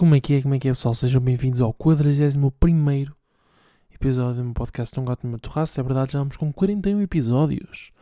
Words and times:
Como 0.00 0.14
é 0.14 0.20
que 0.20 0.32
é, 0.32 0.40
como 0.40 0.54
é 0.54 0.58
que 0.58 0.66
é 0.66 0.70
pessoal? 0.70 0.94
Sejam 0.94 1.20
bem-vindos 1.20 1.60
ao 1.60 1.74
41 1.74 2.50
episódio 3.92 4.36
do 4.36 4.44
meu 4.44 4.54
podcast 4.54 4.98
Um 4.98 5.04
Gato 5.04 5.26
no 5.26 5.28
meu. 5.28 5.38
É 5.38 5.82
verdade, 5.82 6.12
já 6.12 6.18
vamos 6.20 6.38
com 6.38 6.50
41 6.50 7.02
episódios. 7.02 7.92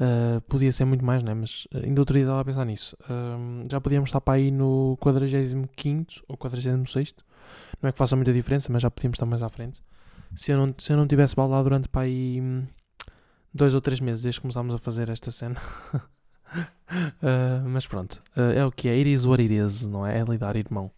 Uh, 0.00 0.40
podia 0.48 0.72
ser 0.72 0.84
muito 0.84 1.04
mais, 1.04 1.22
né? 1.22 1.32
Mas 1.34 1.66
uh, 1.66 1.78
ainda 1.84 2.00
outro 2.00 2.14
dia 2.14 2.24
estava 2.24 2.40
a 2.40 2.44
pensar 2.44 2.64
nisso. 2.64 2.96
Uh, 3.04 3.62
já 3.70 3.80
podíamos 3.80 4.08
estar 4.08 4.20
para 4.20 4.34
aí 4.34 4.50
no 4.50 4.96
45 4.98 6.24
ou 6.26 6.36
46. 6.36 7.14
Não 7.80 7.88
é 7.88 7.92
que 7.92 7.98
faça 7.98 8.16
muita 8.16 8.32
diferença, 8.32 8.72
mas 8.72 8.82
já 8.82 8.90
podíamos 8.90 9.14
estar 9.14 9.26
mais 9.26 9.40
à 9.40 9.48
frente. 9.48 9.80
Se 10.34 10.50
eu 10.50 10.56
não, 10.56 10.74
se 10.76 10.92
eu 10.92 10.96
não 10.96 11.06
tivesse 11.06 11.36
baldado 11.36 11.62
durante 11.62 11.88
para 11.88 12.00
aí 12.00 12.40
hum, 12.42 12.64
dois 13.54 13.74
ou 13.74 13.80
três 13.80 14.00
meses 14.00 14.24
desde 14.24 14.40
que 14.40 14.42
começámos 14.42 14.74
a 14.74 14.78
fazer 14.78 15.08
esta 15.08 15.30
cena. 15.30 15.54
Uh, 17.22 17.62
mas 17.70 17.86
pronto, 17.86 18.20
uh, 18.36 18.58
é 18.58 18.66
o 18.66 18.72
que 18.72 18.88
é. 18.88 18.94
It 18.94 19.12
is 19.12 19.24
what 19.24 19.40
não 19.86 20.04
é? 20.04 20.18
É 20.18 20.24
lidar, 20.24 20.56
irmão. 20.56 20.90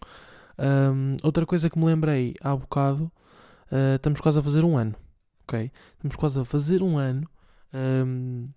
Um, 0.61 1.17
outra 1.23 1.47
coisa 1.47 1.71
que 1.71 1.79
me 1.79 1.87
lembrei 1.87 2.35
há 2.41 2.55
bocado, 2.55 3.11
uh, 3.73 3.97
estamos 3.97 4.21
quase 4.21 4.39
a 4.39 4.43
fazer 4.43 4.63
um 4.63 4.77
ano, 4.77 4.95
ok? 5.45 5.73
Estamos 5.95 6.17
quase 6.17 6.39
a 6.39 6.45
fazer 6.45 6.83
um 6.83 6.99
ano, 6.99 7.27
um, 7.73 8.49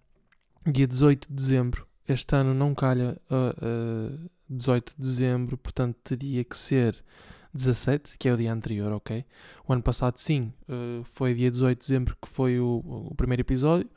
dia 0.70 0.86
18 0.86 1.30
de 1.30 1.34
dezembro. 1.34 1.88
Este 2.06 2.36
ano 2.36 2.54
não 2.54 2.76
calha 2.76 3.18
uh, 3.32 4.30
18 4.50 4.94
de 4.98 5.02
dezembro, 5.02 5.58
portanto 5.58 5.96
teria 6.04 6.44
que 6.44 6.58
ser 6.58 7.02
17, 7.54 8.18
que 8.18 8.28
é 8.28 8.34
o 8.34 8.38
dia 8.38 8.52
anterior, 8.52 8.92
ok? 8.92 9.26
O 9.66 9.72
ano 9.72 9.82
passado, 9.82 10.18
sim, 10.18 10.52
foi 11.06 11.34
dia 11.34 11.50
18 11.50 11.80
de 11.80 11.88
dezembro 11.88 12.18
que 12.22 12.28
foi 12.28 12.60
o, 12.60 12.84
o 12.84 13.16
primeiro 13.16 13.42
episódio. 13.42 13.90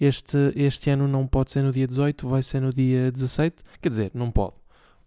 Este, 0.00 0.52
este 0.54 0.90
ano 0.90 1.08
não 1.08 1.26
pode 1.26 1.50
ser 1.50 1.62
no 1.62 1.72
dia 1.72 1.86
18, 1.86 2.28
vai 2.28 2.42
ser 2.42 2.60
no 2.60 2.72
dia 2.72 3.10
17. 3.10 3.64
Quer 3.80 3.88
dizer, 3.88 4.10
não 4.14 4.30
pode. 4.30 4.54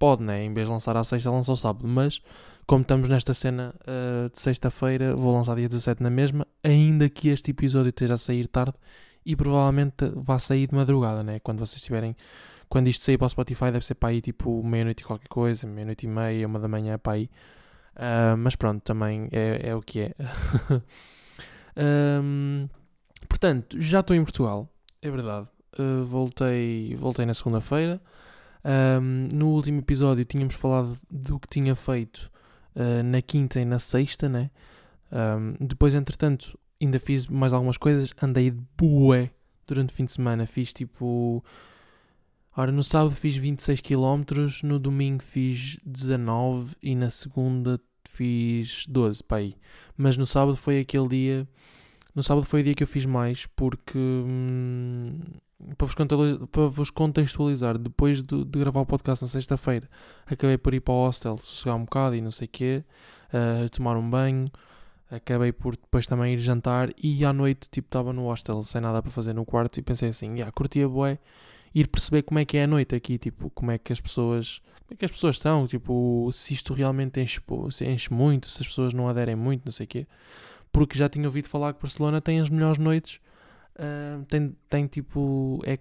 Pode, 0.01 0.23
né? 0.23 0.43
Em 0.43 0.51
vez 0.51 0.67
de 0.67 0.73
lançar 0.73 0.97
à 0.97 1.03
sexta, 1.03 1.29
lança 1.29 1.51
ao 1.51 1.55
sábado. 1.55 1.87
Mas, 1.87 2.23
como 2.65 2.81
estamos 2.81 3.07
nesta 3.07 3.35
cena 3.35 3.71
uh, 3.81 4.31
de 4.31 4.39
sexta-feira, 4.39 5.15
vou 5.15 5.31
lançar 5.31 5.55
dia 5.55 5.67
17 5.67 6.01
na 6.01 6.09
mesma. 6.09 6.47
Ainda 6.63 7.07
que 7.07 7.29
este 7.29 7.51
episódio 7.51 7.89
esteja 7.89 8.15
a 8.15 8.17
sair 8.17 8.47
tarde 8.47 8.73
e 9.23 9.35
provavelmente 9.35 10.11
vá 10.15 10.39
sair 10.39 10.65
de 10.65 10.73
madrugada, 10.73 11.21
né? 11.21 11.37
Quando 11.37 11.59
vocês 11.59 11.79
tiverem. 11.83 12.15
Quando 12.67 12.87
isto 12.87 13.05
sair 13.05 13.15
para 13.15 13.27
o 13.27 13.29
Spotify, 13.29 13.65
deve 13.65 13.85
ser 13.85 13.93
para 13.93 14.09
aí 14.09 14.21
tipo 14.21 14.63
meia-noite 14.63 15.03
e 15.03 15.05
qualquer 15.05 15.27
coisa, 15.27 15.67
meia-noite 15.67 16.07
e 16.07 16.09
meia, 16.09 16.47
uma 16.47 16.57
da 16.57 16.67
manhã 16.67 16.97
para 16.97 17.13
aí. 17.13 17.29
Uh, 17.95 18.35
mas 18.39 18.55
pronto, 18.55 18.81
também 18.81 19.29
é, 19.31 19.69
é 19.69 19.75
o 19.75 19.81
que 19.83 19.99
é. 19.99 20.15
um, 22.23 22.67
portanto, 23.29 23.79
já 23.79 23.99
estou 23.99 24.15
em 24.15 24.23
Portugal. 24.23 24.67
É 24.99 25.11
verdade. 25.11 25.47
Uh, 25.77 26.03
voltei, 26.05 26.95
voltei 26.95 27.23
na 27.23 27.35
segunda-feira. 27.35 28.01
Um, 28.63 29.27
no 29.33 29.47
último 29.49 29.79
episódio 29.79 30.23
tínhamos 30.23 30.55
falado 30.55 30.95
do 31.09 31.39
que 31.39 31.47
tinha 31.47 31.75
feito 31.75 32.31
uh, 32.75 33.03
na 33.03 33.21
quinta 33.21 33.59
e 33.59 33.65
na 33.65 33.79
sexta, 33.79 34.29
né? 34.29 34.51
Um, 35.11 35.65
depois, 35.65 35.93
entretanto, 35.93 36.57
ainda 36.81 36.99
fiz 36.99 37.27
mais 37.27 37.53
algumas 37.53 37.77
coisas. 37.77 38.11
Andei 38.21 38.51
de 38.51 38.61
bué 38.77 39.31
durante 39.67 39.89
o 39.89 39.93
fim 39.93 40.05
de 40.05 40.11
semana. 40.11 40.45
Fiz 40.45 40.73
tipo. 40.73 41.43
Ora, 42.55 42.71
no 42.71 42.83
sábado 42.83 43.15
fiz 43.15 43.37
26 43.37 43.79
km, 43.79 44.23
no 44.63 44.77
domingo 44.77 45.23
fiz 45.23 45.79
19 45.85 46.75
e 46.83 46.95
na 46.95 47.09
segunda 47.09 47.79
fiz 48.05 48.85
12 48.87 49.23
para 49.23 49.37
aí. 49.37 49.55
Mas 49.95 50.17
no 50.17 50.25
sábado 50.25 50.57
foi 50.57 50.81
aquele 50.81 51.07
dia 51.07 51.47
no 52.13 52.21
sábado 52.21 52.45
foi 52.45 52.61
o 52.61 52.63
dia 52.63 52.75
que 52.75 52.83
eu 52.83 52.87
fiz 52.87 53.05
mais 53.05 53.45
porque. 53.45 53.97
Hum, 53.97 55.19
para, 55.77 56.67
vos 56.67 56.89
contextualizar, 56.89 57.77
depois 57.77 58.21
de, 58.21 58.43
de 58.43 58.59
gravar 58.59 58.81
o 58.81 58.85
podcast 58.85 59.23
na 59.23 59.29
sexta-feira, 59.29 59.89
acabei 60.25 60.57
por 60.57 60.73
ir 60.73 60.79
para 60.79 60.93
o 60.93 61.05
hostel, 61.05 61.37
sossegar 61.37 61.75
um 61.75 61.85
bocado 61.85 62.15
e 62.15 62.21
não 62.21 62.31
sei 62.31 62.45
o 62.45 62.49
quê, 62.49 62.83
uh, 63.33 63.69
tomar 63.69 63.97
um 63.97 64.09
banho. 64.09 64.45
Acabei 65.09 65.51
por 65.51 65.75
depois 65.75 66.07
também 66.07 66.35
ir 66.35 66.39
jantar 66.39 66.89
e 66.97 67.25
à 67.25 67.33
noite, 67.33 67.69
tipo, 67.69 67.87
estava 67.87 68.13
no 68.13 68.23
hostel 68.27 68.63
sem 68.63 68.79
nada 68.79 69.01
para 69.01 69.11
fazer 69.11 69.33
no 69.33 69.45
quarto 69.45 69.77
e 69.77 69.81
pensei 69.81 70.07
assim, 70.07 70.35
yeah, 70.35 70.49
curtia 70.53 70.87
bué 70.87 71.19
ir 71.75 71.87
perceber 71.87 72.21
como 72.21 72.39
é 72.39 72.45
que 72.45 72.57
é 72.57 72.63
a 72.63 72.67
noite 72.67 72.95
aqui, 72.95 73.17
tipo, 73.17 73.49
como 73.49 73.71
é 73.71 73.77
que 73.77 73.91
as 73.91 73.99
pessoas, 73.99 74.61
como 74.79 74.91
é 74.91 74.95
que 74.95 75.05
as 75.05 75.11
pessoas 75.11 75.35
estão, 75.35 75.67
tipo, 75.67 76.29
se 76.31 76.53
isto 76.53 76.73
realmente 76.73 77.19
enche, 77.19 77.41
se 77.71 77.85
enche 77.85 78.13
muito, 78.13 78.47
se 78.47 78.61
as 78.61 78.67
pessoas 78.67 78.93
não 78.93 79.07
aderem 79.09 79.35
muito, 79.35 79.65
não 79.65 79.71
sei 79.71 79.85
o 79.85 79.87
quê 79.87 80.07
porque 80.71 80.97
já 80.97 81.09
tinha 81.09 81.27
ouvido 81.27 81.49
falar 81.49 81.73
que 81.73 81.81
Barcelona 81.81 82.21
tem 82.21 82.39
as 82.39 82.49
melhores 82.49 82.77
noites. 82.77 83.19
Uh, 83.81 84.23
tem, 84.25 84.55
tem 84.69 84.87
tipo. 84.87 85.59
É, 85.65 85.79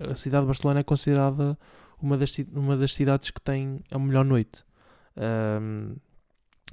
a 0.00 0.14
cidade 0.14 0.42
de 0.42 0.46
Barcelona 0.46 0.80
é 0.80 0.82
considerada 0.82 1.58
uma 2.00 2.16
das, 2.16 2.36
uma 2.52 2.76
das 2.76 2.94
cidades 2.94 3.30
que 3.30 3.40
tem 3.40 3.80
a 3.90 3.98
melhor 3.98 4.24
noite. 4.24 4.64
Uh, 5.16 6.00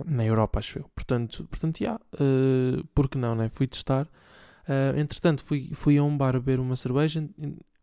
na 0.05 0.23
Europa, 0.23 0.59
acho 0.59 0.79
eu. 0.79 0.89
Portanto, 0.95 1.45
portanto 1.49 1.81
yeah, 1.81 1.99
uh, 2.15 2.85
porque 2.93 3.17
não, 3.17 3.35
né? 3.35 3.49
Fui 3.49 3.67
testar. 3.67 4.05
Uh, 4.67 4.97
entretanto, 4.97 5.43
fui, 5.43 5.71
fui 5.73 5.97
a 5.97 6.03
um 6.03 6.15
bar 6.15 6.33
beber 6.33 6.59
uma 6.59 6.75
cerveja. 6.75 7.27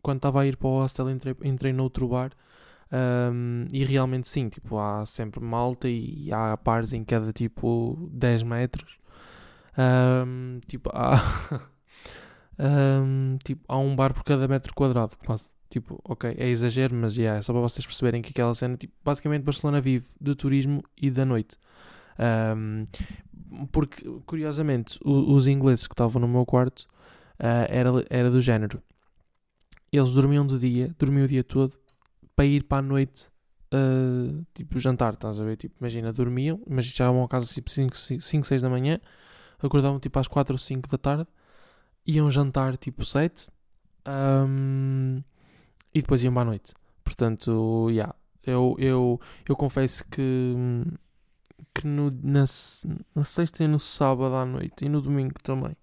Quando 0.00 0.18
estava 0.18 0.42
a 0.42 0.46
ir 0.46 0.56
para 0.56 0.68
o 0.68 0.80
hostel, 0.80 1.10
entrei, 1.10 1.34
entrei 1.42 1.72
noutro 1.72 2.08
bar. 2.08 2.30
Um, 2.92 3.66
e 3.72 3.84
realmente 3.84 4.28
sim, 4.28 4.48
tipo, 4.48 4.78
há 4.78 5.04
sempre 5.04 5.40
malta 5.40 5.88
e, 5.88 6.26
e 6.26 6.32
há 6.32 6.56
pares 6.56 6.92
em 6.92 7.02
cada 7.04 7.32
tipo 7.32 8.08
10 8.12 8.44
metros. 8.44 8.98
Um, 9.76 10.60
tipo, 10.66 10.90
há, 10.94 11.20
um, 12.58 13.36
tipo, 13.44 13.64
há 13.68 13.78
um 13.78 13.94
bar 13.94 14.14
por 14.14 14.24
cada 14.24 14.48
metro 14.48 14.74
quadrado, 14.74 15.16
quase. 15.24 15.50
Tipo, 15.68 16.00
ok, 16.04 16.34
é 16.38 16.48
exagero, 16.48 16.94
mas 16.94 17.16
yeah, 17.16 17.38
é 17.38 17.42
só 17.42 17.52
para 17.52 17.60
vocês 17.60 17.84
perceberem 17.84 18.22
que 18.22 18.30
aquela 18.30 18.54
cena, 18.54 18.76
tipo, 18.76 18.94
basicamente 19.04 19.42
Barcelona 19.42 19.80
vive 19.80 20.06
de 20.20 20.34
turismo 20.34 20.82
e 20.96 21.10
da 21.10 21.24
noite. 21.24 21.58
Um, 22.56 22.84
porque, 23.72 24.02
curiosamente, 24.24 24.98
o, 25.04 25.34
os 25.34 25.46
ingleses 25.46 25.86
que 25.86 25.92
estavam 25.92 26.20
no 26.20 26.28
meu 26.28 26.46
quarto 26.46 26.82
uh, 27.40 27.66
era, 27.68 27.90
era 28.08 28.30
do 28.30 28.40
género. 28.40 28.82
Eles 29.92 30.14
dormiam 30.14 30.46
de 30.46 30.58
dia, 30.58 30.94
dormiam 30.98 31.24
o 31.24 31.28
dia 31.28 31.42
todo, 31.42 31.76
para 32.34 32.44
ir 32.44 32.64
para 32.64 32.78
a 32.78 32.82
noite, 32.82 33.28
uh, 33.74 34.44
tipo, 34.54 34.78
jantar, 34.78 35.14
estás 35.14 35.40
a 35.40 35.44
ver? 35.44 35.56
Tipo, 35.56 35.74
imagina, 35.80 36.12
dormiam, 36.12 36.60
mas 36.68 36.86
chegavam 36.86 37.22
a 37.24 37.28
casa 37.28 37.46
tipo 37.46 37.70
5, 37.70 37.96
6 38.20 38.62
da 38.62 38.70
manhã, 38.70 39.00
acordavam 39.58 39.98
tipo 39.98 40.18
às 40.18 40.28
4 40.28 40.54
ou 40.54 40.58
5 40.58 40.88
da 40.88 40.98
tarde, 40.98 41.26
iam 42.06 42.30
jantar 42.30 42.76
tipo 42.76 43.04
7 43.04 43.48
um, 44.06 45.22
e 45.94 46.00
depois 46.00 46.22
iam 46.22 46.32
para 46.32 46.42
a 46.42 46.44
noite. 46.44 46.72
Portanto, 47.04 47.88
yeah, 47.90 48.14
eu, 48.44 48.76
eu, 48.78 49.20
eu 49.48 49.56
confesso 49.56 50.04
que, 50.08 50.54
que 51.74 51.86
no, 51.86 52.10
na, 52.22 52.44
na 53.14 53.24
sexta 53.24 53.64
e 53.64 53.68
no 53.68 53.80
sábado 53.80 54.34
à 54.34 54.44
noite 54.44 54.84
e 54.84 54.88
no 54.88 55.00
domingo 55.00 55.34
também 55.42 55.76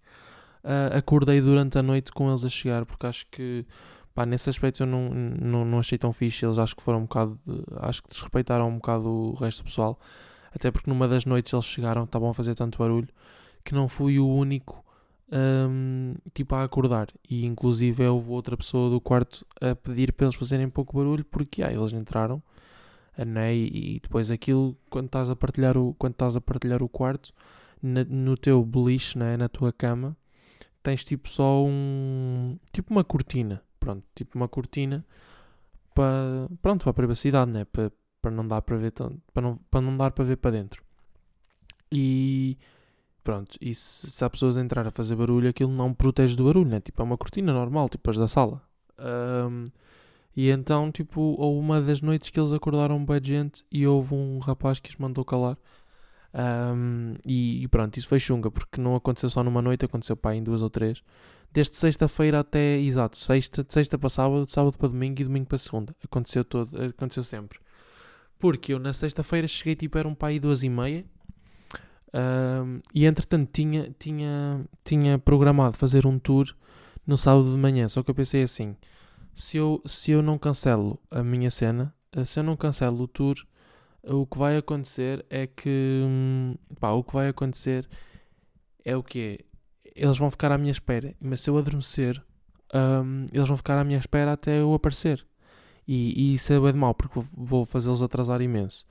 uh, 0.63 0.97
acordei 0.97 1.41
durante 1.41 1.78
a 1.78 1.84
noite 1.84 2.11
com 2.11 2.29
eles 2.29 2.45
a 2.45 2.50
chegar, 2.50 2.85
porque 2.85 3.05
acho 3.05 3.25
que 3.29 3.66
pá, 4.13 4.25
nesse 4.25 4.50
aspecto 4.50 4.84
eu 4.84 4.88
não, 4.88 5.09
não, 5.09 5.66
não 5.66 5.79
achei 5.79 5.97
tão 5.97 6.13
fixe. 6.13 6.45
Eles 6.45 6.57
acho 6.57 6.75
que 6.75 6.84
foram 6.84 7.00
um 7.00 7.03
bocado, 7.03 7.40
acho 7.81 8.01
que 8.01 8.09
desrespeitaram 8.09 8.67
um 8.69 8.75
bocado 8.75 9.09
o 9.09 9.34
resto 9.34 9.63
do 9.63 9.66
pessoal, 9.66 10.00
até 10.53 10.72
porque 10.72 10.90
numa 10.90 11.07
das 11.07 11.25
noites 11.25 11.51
eles 11.51 11.66
chegaram, 11.66 12.03
estavam 12.03 12.29
a 12.29 12.34
fazer 12.34 12.55
tanto 12.55 12.78
barulho 12.78 13.09
que 13.63 13.73
não 13.73 13.88
fui 13.88 14.19
o 14.19 14.28
único 14.28 14.83
um, 15.31 16.16
tipo 16.34 16.56
a 16.56 16.63
acordar. 16.63 17.07
E 17.29 17.45
inclusive 17.45 18.06
houve 18.06 18.29
outra 18.29 18.57
pessoa 18.57 18.89
do 18.89 19.01
quarto 19.01 19.45
a 19.61 19.75
pedir 19.75 20.13
para 20.13 20.25
eles 20.25 20.35
fazerem 20.35 20.69
pouco 20.69 20.97
barulho 20.97 21.25
porque 21.25 21.63
ah, 21.63 21.72
eles 21.72 21.94
entraram 21.94 22.41
né, 23.17 23.56
e 23.56 24.00
depois 24.01 24.31
aquilo 24.31 24.75
quando 24.89 25.06
estás 25.06 25.29
a 25.29 25.35
partilhar 25.35 25.78
o, 25.78 25.94
quando 25.95 26.13
estás 26.13 26.35
a 26.35 26.41
partilhar 26.41 26.81
o 26.81 26.89
quarto 26.89 27.31
na, 27.81 28.03
no 28.06 28.35
teu 28.35 28.63
beliche, 28.63 29.17
né, 29.17 29.37
na 29.37 29.47
tua 29.47 29.72
cama 29.72 30.17
tens 30.81 31.03
tipo 31.03 31.29
só 31.29 31.64
um 31.64 32.58
tipo 32.72 32.91
uma 32.91 33.03
cortina 33.03 33.61
pronto, 33.79 34.03
tipo 34.16 34.35
uma 34.35 34.47
cortina 34.47 35.05
para 35.93 36.47
pronto, 36.61 36.84
para 36.84 36.91
a 36.91 36.93
privacidade 36.93 37.52
né, 37.52 37.66
para, 37.66 37.91
para 38.22 38.31
não 38.31 38.47
dar 38.47 38.61
para 38.61 38.78
ver 38.78 38.91
tanto, 38.91 39.22
para 39.31 39.43
não, 39.43 39.58
para 39.69 39.81
não 39.81 39.96
dar 39.96 40.11
para 40.11 40.26
ver 40.26 40.37
para 40.37 40.52
dentro 40.52 40.84
e 41.91 42.58
Pronto, 43.23 43.58
e 43.61 43.73
se, 43.73 44.11
se 44.11 44.25
há 44.25 44.29
pessoas 44.29 44.58
a 44.58 44.61
entrar 44.61 44.85
a 44.85 44.91
fazer 44.91 45.16
barulho, 45.16 45.49
aquilo 45.49 45.72
não 45.72 45.93
protege 45.93 46.35
do 46.35 46.43
barulho, 46.46 46.70
né? 46.70 46.81
Tipo, 46.81 47.02
é 47.02 47.05
uma 47.05 47.17
cortina 47.17 47.53
normal, 47.53 47.87
tipo 47.87 48.09
as 48.09 48.17
da 48.17 48.28
sala. 48.28 48.61
Um, 48.99 49.72
e 50.35 50.49
então, 50.49 50.91
tipo, 50.91 51.22
houve 51.22 51.59
uma 51.59 51.81
das 51.81 52.02
noites 52.02 52.29
que 52.29 52.40
eles 52.40 52.52
acordaram 52.52 53.03
bem 53.05 53.23
gente 53.23 53.64
e 53.72 53.87
houve 53.87 54.14
um 54.14 54.40
rapaz 54.40 54.79
que 54.79 54.90
os 54.90 54.97
mandou 54.97 55.23
calar. 55.23 55.58
Um, 56.34 57.14
e, 57.25 57.64
e, 57.64 57.67
pronto, 57.67 57.96
isso 57.97 58.08
foi 58.08 58.20
chunga, 58.20 58.52
porque 58.52 58.81
não 58.81 58.96
aconteceu 58.96 59.29
só 59.29 59.43
numa 59.43 59.61
noite, 59.61 59.85
aconteceu 59.85 60.17
pá, 60.17 60.35
em 60.35 60.43
duas 60.43 60.61
ou 60.61 60.69
três. 60.69 61.02
Desde 61.52 61.76
sexta-feira 61.76 62.40
até, 62.40 62.79
exato, 62.79 63.17
sexta, 63.17 63.66
sexta 63.69 63.97
para 63.97 64.09
sábado, 64.09 64.49
sábado 64.49 64.78
para 64.78 64.90
domingo 64.90 65.22
e 65.22 65.23
domingo 65.23 65.46
para 65.46 65.58
segunda. 65.58 65.96
Aconteceu 66.03 66.43
todo, 66.43 66.69
aconteceu 66.81 67.23
sempre. 67.23 67.59
Porque 68.40 68.73
eu 68.73 68.79
na 68.79 68.91
sexta-feira 68.91 69.47
cheguei, 69.47 69.76
tipo, 69.76 69.97
era 69.97 70.08
um 70.08 70.16
pai 70.16 70.40
duas 70.40 70.64
e 70.64 70.69
meia 70.69 71.05
e 72.94 73.06
entretanto 73.06 73.50
tinha, 73.52 73.94
tinha, 74.00 74.66
tinha 74.84 75.18
programado 75.20 75.78
fazer 75.78 76.06
um 76.06 76.20
tour 76.20 76.46
no 77.06 77.18
sábado 77.18 77.52
de 77.52 77.58
manhã, 77.58 77.88
só 77.88 78.04
que 78.04 78.10
eu 78.12 78.16
pensei 78.16 78.44
assim: 78.44 78.76
se 79.34 79.58
eu, 79.58 79.82
se 79.86 80.12
eu 80.12 80.22
não 80.22 80.38
cancelo 80.38 81.00
a 81.12 81.24
minha 81.24 81.50
cena, 81.52 81.94
uh, 82.16 82.26
se 82.26 82.40
eu 82.40 82.44
não 82.44 82.56
cancelo 82.56 83.04
o 83.04 83.08
tour, 83.08 83.36
o 84.04 84.26
que 84.26 84.38
vai 84.38 84.58
acontecer 84.58 85.26
é 85.30 85.48
que. 85.48 86.02
hum, 86.06 86.56
Pá, 86.80 86.92
o 86.92 87.04
que 87.04 87.14
vai 87.14 87.30
acontecer 87.30 87.88
é 88.86 88.96
o 88.96 89.04
quê? 89.04 89.40
Eles 89.96 90.18
vão 90.18 90.30
ficar 90.32 90.52
à 90.52 90.58
minha 90.58 90.72
espera. 90.72 91.16
Mas 91.22 91.42
se 91.42 91.50
eu 91.50 91.58
adormecer, 91.58 92.22
hum, 92.74 93.26
eles 93.32 93.48
vão 93.48 93.58
ficar 93.58 93.78
à 93.80 93.84
minha 93.84 94.00
espera 94.00 94.34
até 94.34 94.60
eu 94.62 94.74
aparecer. 94.74 95.26
E, 95.88 96.32
e 96.32 96.36
isso 96.36 96.52
é 96.54 96.60
bem 96.60 96.72
de 96.74 96.78
mal, 96.80 96.94
porque 96.94 97.20
vou- 97.38 97.66
fazê-los 97.66 98.02
atrasar 98.02 98.42
imenso. 98.42 98.86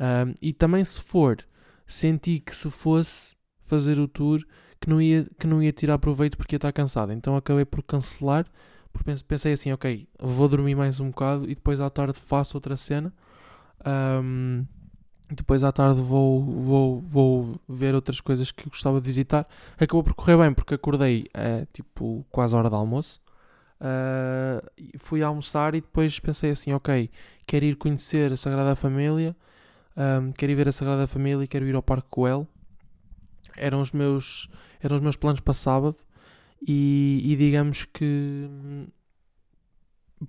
Hum, 0.00 0.34
e 0.40 0.52
também 0.52 0.82
se 0.84 1.00
for, 1.00 1.38
senti 1.88 2.40
que 2.40 2.56
se 2.56 2.70
fosse 2.70 3.36
fazer 3.62 4.00
o 4.00 4.08
tour, 4.08 4.42
que 4.80 4.90
não 4.90 5.02
ia, 5.02 5.26
que 5.40 5.48
não 5.48 5.62
ia 5.62 5.72
tirar 5.72 5.98
proveito 5.98 6.36
porque 6.38 6.56
ia 6.56 6.58
estar 6.58 6.72
cansado. 6.72 7.12
Então 7.12 7.36
acabei 7.36 7.64
por 7.66 7.82
cancelar, 7.82 8.46
porque 8.92 9.06
pens- 9.06 9.22
pensei 9.22 9.54
assim, 9.54 9.72
ok, 9.72 10.08
vou 10.20 10.48
dormir 10.48 10.76
mais 10.76 11.00
um 11.00 11.10
bocado 11.10 11.44
e 11.46 11.56
depois 11.56 11.80
à 11.80 11.90
tarde 11.90 12.18
faço 12.20 12.56
outra 12.58 12.76
cena. 12.76 13.12
Hum, 14.22 14.66
depois 15.30 15.64
à 15.64 15.72
tarde 15.72 16.00
vou, 16.00 16.42
vou, 16.42 17.00
vou 17.02 17.60
ver 17.68 17.94
outras 17.94 18.20
coisas 18.20 18.52
que 18.52 18.68
gostava 18.68 19.00
de 19.00 19.06
visitar. 19.06 19.46
Acabou 19.78 20.04
por 20.04 20.14
correr 20.14 20.38
bem 20.38 20.54
porque 20.54 20.74
acordei 20.74 21.28
eh, 21.34 21.66
tipo 21.72 22.26
quase 22.30 22.54
à 22.54 22.58
hora 22.58 22.70
de 22.70 22.76
almoço. 22.76 23.20
E 24.76 24.96
fui 24.98 25.22
almoçar 25.22 25.74
e 25.74 25.80
depois 25.80 26.18
pensei 26.18 26.50
assim, 26.50 26.72
ok, 26.72 27.10
quero 27.46 27.64
ir 27.64 27.76
conhecer 27.76 28.32
a 28.32 28.36
Sagrada 28.36 28.74
Família, 28.76 29.36
ahm, 29.98 30.32
quero 30.38 30.52
ir 30.52 30.56
ver 30.56 30.68
a 30.68 30.72
Sagrada 30.72 31.06
Família, 31.06 31.46
quero 31.48 31.66
ir 31.68 31.74
ao 31.76 31.82
Parque 31.82 32.08
Coel. 32.10 32.46
Eram 33.56 33.80
os 33.80 33.92
meus, 33.92 34.48
eram 34.80 34.96
os 34.96 35.02
meus 35.02 35.16
planos 35.16 35.40
para 35.40 35.54
sábado 35.54 35.96
e, 36.66 37.20
e 37.24 37.36
digamos 37.36 37.84
que 37.84 38.48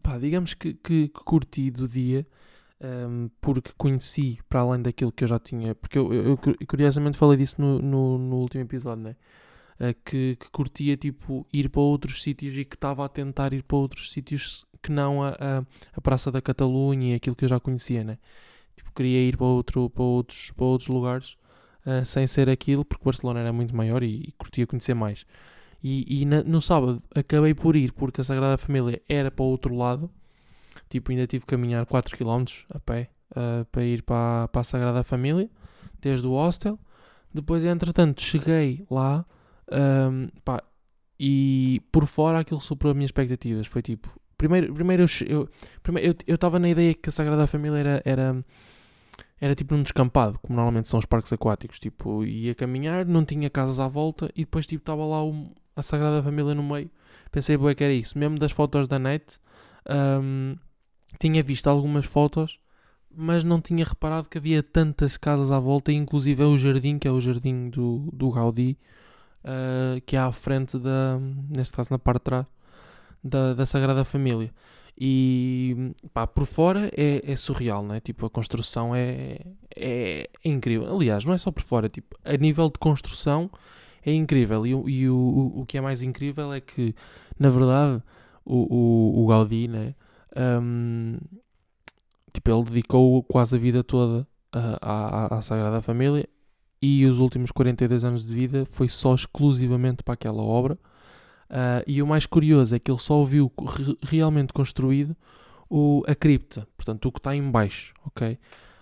pá, 0.01 0.18
digamos 0.18 0.54
que, 0.54 0.74
que, 0.75 1.07
que 1.10 1.24
curti 1.24 1.71
do 1.71 1.88
dia 1.88 2.25
ahm, 2.81 3.30
porque 3.42 3.71
conheci 3.77 4.39
para 4.50 4.62
além 4.62 4.81
daquilo 4.81 5.12
que 5.12 5.24
eu 5.24 5.27
já 5.27 5.39
tinha, 5.39 5.75
porque 5.75 5.98
eu, 6.00 6.13
eu- 6.13 6.24
eu 6.31 6.38
cu- 6.38 6.56
curiosamente 6.68 7.18
falei 7.18 7.38
disso 7.38 7.62
no, 7.62 7.80
no, 7.80 8.18
no 8.18 8.38
último 8.38 8.63
episódio, 8.63 9.04
né? 9.04 9.15
Ah, 9.80 9.94
que, 10.06 10.38
que 10.38 10.50
curtia 10.51 10.98
tipo 10.98 11.48
ir 11.54 11.69
para 11.69 11.81
outros 11.81 12.24
sítios 12.24 12.57
e 12.57 12.65
que 12.65 12.75
estava 12.75 13.06
a 13.06 13.10
tentar 13.10 13.54
ir 13.54 13.63
para 13.63 13.77
outros 13.77 14.12
sítios 14.12 14.65
que 14.83 14.92
não 14.92 15.24
a, 15.24 15.30
a, 15.31 15.63
a 15.94 16.01
Praça 16.01 16.31
da 16.31 16.42
Catalunha 16.42 17.13
e 17.13 17.15
aquilo 17.15 17.36
que 17.36 17.45
eu 17.45 17.50
já 17.50 17.60
conhecia, 17.60 18.04
né? 18.04 18.18
Tipo, 18.79 18.91
queria 18.93 19.19
ir 19.27 19.35
para, 19.37 19.45
outro, 19.45 19.89
para, 19.89 20.03
outros, 20.03 20.51
para 20.51 20.65
outros 20.65 20.87
lugares 20.87 21.35
ah, 21.85 22.05
sem 22.05 22.25
ser 22.27 22.49
aquilo, 22.49 22.85
porque 22.85 23.03
Barcelona 23.03 23.41
era 23.41 23.51
muito 23.53 23.75
maior 23.75 24.03
e, 24.03 24.23
e 24.29 24.31
curtia 24.37 24.65
conhecer 24.65 24.93
mais. 24.93 25.25
E, 25.83 26.21
e 26.21 26.25
na- 26.25 26.43
no 26.43 26.61
sábado 26.61 27.01
acabei 27.15 27.53
por 27.53 27.75
ir 27.75 27.91
porque 27.93 28.21
a 28.21 28.23
Sagrada 28.23 28.57
Família 28.57 29.01
era 29.07 29.29
para 29.31 29.43
o 29.43 29.47
outro 29.47 29.75
lado, 29.75 30.09
tipo, 30.89 31.11
ainda 31.11 31.27
tive 31.27 31.45
que 31.45 31.49
caminhar 31.55 31.85
4 31.85 32.17
km 32.17 32.65
a 32.69 32.79
pé 32.79 33.09
ah, 33.35 33.65
para 33.71 33.83
ir 33.83 34.01
para, 34.03 34.47
para 34.49 34.61
a 34.61 34.63
Sagrada 34.63 35.03
Família, 35.03 35.49
desde 36.01 36.27
o 36.27 36.31
hostel. 36.31 36.79
Depois, 37.33 37.63
entretanto, 37.63 38.21
cheguei 38.21 38.85
lá 38.89 39.25
ahm, 39.71 40.29
pá, 40.43 40.63
e 41.19 41.81
por 41.91 42.07
fora 42.07 42.39
aquilo 42.39 42.61
superou 42.61 42.91
as 42.91 42.97
minhas 42.97 43.09
expectativas. 43.09 43.67
Foi 43.67 43.81
tipo, 43.81 44.09
primeiro, 44.39 44.74
primeiro 44.74 45.06
eu 46.25 46.33
estava 46.33 46.57
na 46.57 46.69
ideia 46.69 46.94
que 46.95 47.09
a 47.09 47.12
Sagrada 47.12 47.45
Família 47.45 47.77
era, 47.77 48.01
era, 48.06 48.45
era 49.39 49.53
tipo 49.56 49.75
num 49.75 49.83
descampado, 49.83 50.39
como 50.41 50.56
normalmente 50.56 50.88
são 50.88 50.97
os 50.97 51.06
parques 51.06 51.31
aquáticos. 51.31 51.77
Tipo, 51.77 52.24
ia 52.24 52.56
caminhar, 52.56 53.06
não 53.06 53.24
tinha 53.24 53.50
casas 53.50 53.80
à 53.80 53.88
volta 53.88 54.31
e 54.36 54.41
depois 54.45 54.65
tipo 54.65 54.81
estava 54.81 55.06
lá 55.06 55.24
um- 55.24 55.51
a 55.75 55.81
Sagrada 55.83 56.24
Família 56.24 56.56
no 56.56 56.63
meio. 56.63 56.89
Pensei, 57.31 57.56
boa, 57.57 57.75
que 57.75 57.83
era 57.83 57.94
isso. 57.94 58.18
Mesmo 58.18 58.39
das 58.39 58.51
fotos 58.51 58.88
da 58.88 58.97
net, 58.97 59.38
ahm, 59.88 60.56
tinha 61.19 61.44
visto 61.44 61.68
algumas 61.68 62.06
fotos, 62.06 62.59
mas 63.15 63.44
não 63.44 63.59
tinha 63.62 63.83
reparado 63.86 64.30
que 64.30 64.38
havia 64.38 64.63
tantas 64.63 65.18
casas 65.18 65.51
à 65.51 65.59
volta, 65.59 65.91
inclusive 65.91 66.41
é 66.41 66.45
o 66.45 66.57
jardim, 66.57 66.97
que 66.97 67.07
é 67.07 67.12
o 67.12 67.19
jardim 67.21 67.69
do, 67.69 68.09
do 68.13 68.31
Gaudí, 68.31 68.77
ah, 69.44 70.00
que 70.06 70.15
é 70.15 70.19
à 70.19 70.31
frente 70.31 70.77
da, 70.80 71.19
neste 71.50 71.75
caso 71.75 71.89
na 71.91 72.00
parte 72.00 72.19
de 72.21 72.24
trás, 72.25 72.45
da, 73.24 73.54
da 73.54 73.66
Sagrada 73.66 74.04
Família. 74.04 74.51
E 75.01 75.94
pá, 76.13 76.27
por 76.27 76.45
fora 76.45 76.92
é, 76.95 77.31
é 77.31 77.36
surreal, 77.36 77.83
né? 77.83 78.00
Tipo, 78.01 78.25
a 78.25 78.30
construção 78.30 78.94
é, 78.94 79.39
é, 79.75 80.30
é 80.44 80.50
incrível. 80.50 80.94
Aliás, 80.94 81.24
não 81.24 81.33
é 81.33 81.38
só 81.38 81.51
por 81.51 81.63
fora, 81.63 81.88
tipo, 81.88 82.18
a 82.25 82.36
nível 82.36 82.69
de 82.69 82.77
construção 82.80 83.50
é 84.06 84.13
incrível. 84.13 84.66
E, 84.66 84.71
e 84.71 85.10
o, 85.10 85.16
o, 85.16 85.62
o 85.62 85.66
que 85.66 85.77
é 85.77 85.81
mais 85.81 86.04
incrível 86.04 86.51
é 86.51 86.60
que, 86.60 86.94
na 87.39 87.50
verdade, 87.50 88.04
o, 88.44 89.22
o, 89.22 89.24
o 89.24 89.27
Gaudí, 89.27 89.68
né? 89.68 89.95
Ahm, 90.36 91.18
tipo, 92.33 92.51
ele 92.51 92.63
dedicou 92.65 93.24
quase 93.24 93.56
a 93.56 93.60
vida 93.60 93.83
toda 93.83 94.27
à, 94.51 95.36
à, 95.36 95.38
à 95.38 95.42
Sagrada 95.42 95.81
Família 95.81 96.27
e 96.81 97.06
os 97.06 97.19
últimos 97.19 97.51
42 97.51 98.04
anos 98.04 98.25
de 98.25 98.33
vida 98.33 98.65
foi 98.65 98.88
só 98.88 99.13
exclusivamente 99.13 100.04
para 100.04 100.13
aquela 100.13 100.42
obra. 100.42 100.77
Ah, 101.50 101.84
e 101.88 102.01
o 102.01 102.07
mais 102.07 102.25
curioso 102.25 102.75
é 102.75 102.80
que 102.80 102.92
ele 102.92 103.00
só 103.00 103.24
viu 103.24 103.51
re- 103.60 103.98
realmente 104.04 104.54
construído 104.54 105.16
o, 105.69 106.04
a 106.07 106.13
cripta, 106.16 106.68
portanto, 106.78 107.06
o 107.07 107.12
que 107.12 107.19
está 107.19 107.36
em 107.36 107.50
baixo, 107.50 107.94
ok? 108.06 108.38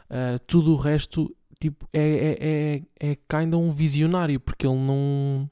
Ah, 0.09 0.37
tudo 0.45 0.73
o 0.73 0.75
resto 0.75 1.33
tipo, 1.59 1.87
é, 1.91 2.83
é, 2.99 3.09
é, 3.09 3.11
é 3.11 3.17
ainda 3.37 3.57
um 3.57 3.71
visionário, 3.71 4.39
porque 4.39 4.67
ele 4.67 4.77
não 4.77 5.49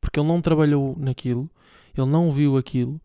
porque 0.00 0.18
ele 0.18 0.28
não 0.28 0.40
trabalhou 0.40 0.96
naquilo, 0.98 1.50
ele 1.96 2.06
não 2.06 2.32
viu 2.32 2.56
aquilo, 2.56 3.00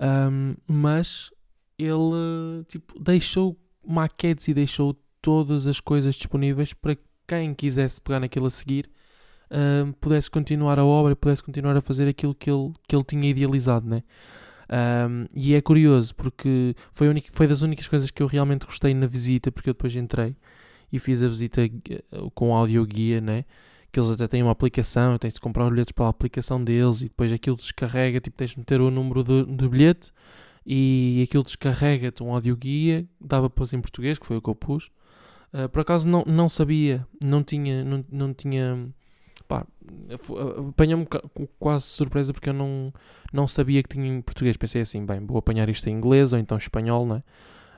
ahm, 0.00 0.54
mas 0.66 1.30
ele 1.78 2.64
tipo, 2.68 2.98
deixou 2.98 3.56
maquetes 3.86 4.48
e 4.48 4.54
deixou 4.54 4.96
todas 5.20 5.66
as 5.66 5.78
coisas 5.78 6.14
disponíveis 6.16 6.72
para 6.72 6.96
quem 7.26 7.54
quisesse 7.54 8.00
pegar 8.00 8.20
naquilo 8.20 8.46
a 8.46 8.50
seguir 8.50 8.90
pudesse 10.00 10.30
continuar 10.30 10.78
a 10.78 10.84
obra 10.84 11.12
e 11.12 11.16
pudesse 11.16 11.42
continuar 11.42 11.76
a 11.76 11.80
fazer 11.80 12.08
aquilo 12.08 12.34
que 12.34 12.50
ele, 12.50 12.72
que 12.86 12.94
ele 12.94 13.04
tinha 13.04 13.28
idealizado, 13.28 13.88
né? 13.88 14.02
Ahm, 14.68 15.26
e 15.34 15.54
é 15.54 15.60
curioso 15.62 16.14
porque 16.14 16.74
foi, 16.92 17.08
única, 17.08 17.28
foi 17.32 17.46
das 17.46 17.62
únicas 17.62 17.88
coisas 17.88 18.10
que 18.10 18.22
eu 18.22 18.26
realmente 18.26 18.66
gostei 18.66 18.92
na 18.92 19.06
visita, 19.06 19.50
porque 19.50 19.70
eu 19.70 19.74
depois 19.74 19.96
entrei 19.96 20.36
e 20.92 20.98
fiz 20.98 21.22
a 21.22 21.28
visita 21.28 21.62
eh, 21.62 22.02
com 22.34 22.54
áudio 22.54 22.84
guia, 22.86 23.20
né? 23.20 23.44
Que 23.90 23.98
eles 23.98 24.10
até 24.10 24.28
têm 24.28 24.42
uma 24.42 24.52
aplicação, 24.52 25.16
tens 25.18 25.34
de 25.34 25.40
comprar 25.40 25.64
os 25.64 25.70
bilhetes 25.70 25.92
pela 25.92 26.08
aplicação 26.10 26.62
deles 26.62 27.00
e 27.00 27.04
depois 27.04 27.32
aquilo 27.32 27.56
descarrega, 27.56 28.20
tipo, 28.20 28.36
tens 28.36 28.50
de 28.50 28.58
meter 28.58 28.80
o 28.80 28.90
número 28.90 29.24
do, 29.24 29.46
do 29.46 29.68
bilhete 29.70 30.12
e 30.66 31.22
aquilo 31.26 31.42
descarrega-te 31.42 32.22
um 32.22 32.32
áudio 32.32 32.54
guia, 32.56 33.08
dava 33.18 33.48
para 33.48 33.64
em 33.72 33.80
português, 33.80 34.18
que 34.18 34.26
foi 34.26 34.36
o 34.36 34.42
que 34.42 34.50
eu 34.50 34.54
pus. 34.54 34.90
Ah, 35.52 35.68
por 35.68 35.80
acaso 35.80 36.08
não, 36.08 36.24
não 36.26 36.48
sabia, 36.48 37.06
não 37.22 37.42
tinha, 37.42 37.84
não, 37.84 38.04
não 38.10 38.34
tinha, 38.34 38.88
pá, 39.48 39.66
com 41.34 41.46
quase 41.58 41.86
surpresa 41.86 42.32
porque 42.32 42.50
eu 42.50 42.54
não, 42.54 42.92
não 43.32 43.48
sabia 43.48 43.82
que 43.82 43.88
tinha 43.88 44.06
em 44.06 44.20
português. 44.20 44.56
Pensei 44.56 44.82
assim, 44.82 45.04
bem, 45.04 45.24
vou 45.26 45.38
apanhar 45.38 45.68
isto 45.68 45.88
em 45.88 45.92
inglês 45.94 46.32
ou 46.32 46.38
então 46.38 46.58
espanhol, 46.58 47.06
né? 47.06 47.22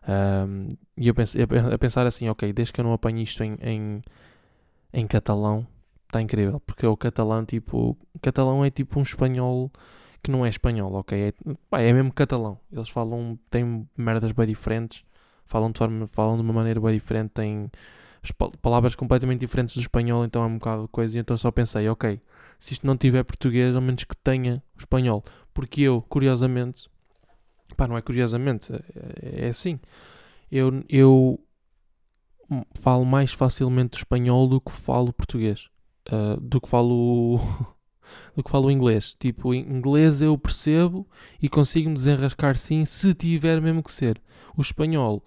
Ahm, 0.06 0.68
e 0.96 1.08
eu 1.08 1.14
pensei, 1.14 1.42
a 1.42 1.78
pensar 1.78 2.06
assim, 2.06 2.28
ok, 2.28 2.52
desde 2.52 2.72
que 2.72 2.80
eu 2.80 2.84
não 2.84 2.92
apanhe 2.92 3.22
isto 3.22 3.44
em, 3.44 3.54
em, 3.62 4.02
em 4.92 5.06
catalão, 5.06 5.66
está 6.06 6.20
incrível, 6.20 6.60
porque 6.60 6.86
o 6.86 6.96
catalão, 6.96 7.44
tipo, 7.44 7.96
catalão 8.20 8.64
é 8.64 8.70
tipo 8.70 8.98
um 8.98 9.02
espanhol 9.02 9.70
que 10.22 10.30
não 10.30 10.44
é 10.44 10.48
espanhol, 10.48 10.92
ok? 10.94 11.28
É, 11.28 11.32
pá, 11.70 11.80
é 11.80 11.92
mesmo 11.92 12.12
catalão. 12.12 12.58
Eles 12.72 12.88
falam, 12.88 13.38
têm 13.50 13.88
merdas 13.96 14.32
bem 14.32 14.46
diferentes, 14.46 15.04
falam 15.46 15.70
de, 15.70 15.78
forma, 15.78 16.06
falam 16.06 16.36
de 16.36 16.42
uma 16.42 16.52
maneira 16.52 16.80
bem 16.80 16.94
diferente, 16.94 17.30
têm 17.30 17.70
palavras 18.60 18.94
completamente 18.94 19.40
diferentes 19.40 19.74
do 19.74 19.80
espanhol, 19.80 20.24
então 20.24 20.42
é 20.42 20.46
um 20.46 20.58
bocado 20.58 20.88
coisa. 20.88 21.16
E 21.16 21.20
então 21.20 21.36
só 21.36 21.50
pensei, 21.50 21.88
ok, 21.88 22.20
se 22.58 22.74
isto 22.74 22.86
não 22.86 22.96
tiver 22.96 23.22
português, 23.24 23.74
ao 23.74 23.82
menos 23.82 24.04
que 24.04 24.16
tenha 24.16 24.62
espanhol. 24.78 25.24
Porque 25.52 25.82
eu, 25.82 26.02
curiosamente, 26.02 26.88
pá, 27.76 27.88
não 27.88 27.96
é 27.96 28.02
curiosamente, 28.02 28.72
é, 28.72 29.46
é 29.46 29.48
assim, 29.48 29.80
eu, 30.50 30.84
eu 30.88 31.40
falo 32.78 33.04
mais 33.04 33.32
facilmente 33.32 33.98
espanhol 33.98 34.48
do 34.48 34.60
que 34.60 34.72
falo 34.72 35.12
português, 35.12 35.68
ah, 36.10 36.36
do 36.40 36.60
que 36.60 36.68
falo 36.68 37.38
do 38.34 38.42
que 38.42 38.50
falo 38.50 38.70
inglês. 38.70 39.14
Tipo, 39.18 39.54
inglês 39.54 40.20
eu 40.20 40.36
percebo 40.36 41.08
e 41.40 41.48
consigo 41.48 41.88
me 41.88 41.94
desenrascar 41.94 42.56
sim, 42.56 42.84
se 42.84 43.14
tiver 43.14 43.60
mesmo 43.60 43.82
que 43.82 43.92
ser. 43.92 44.20
O 44.56 44.60
espanhol, 44.60 45.22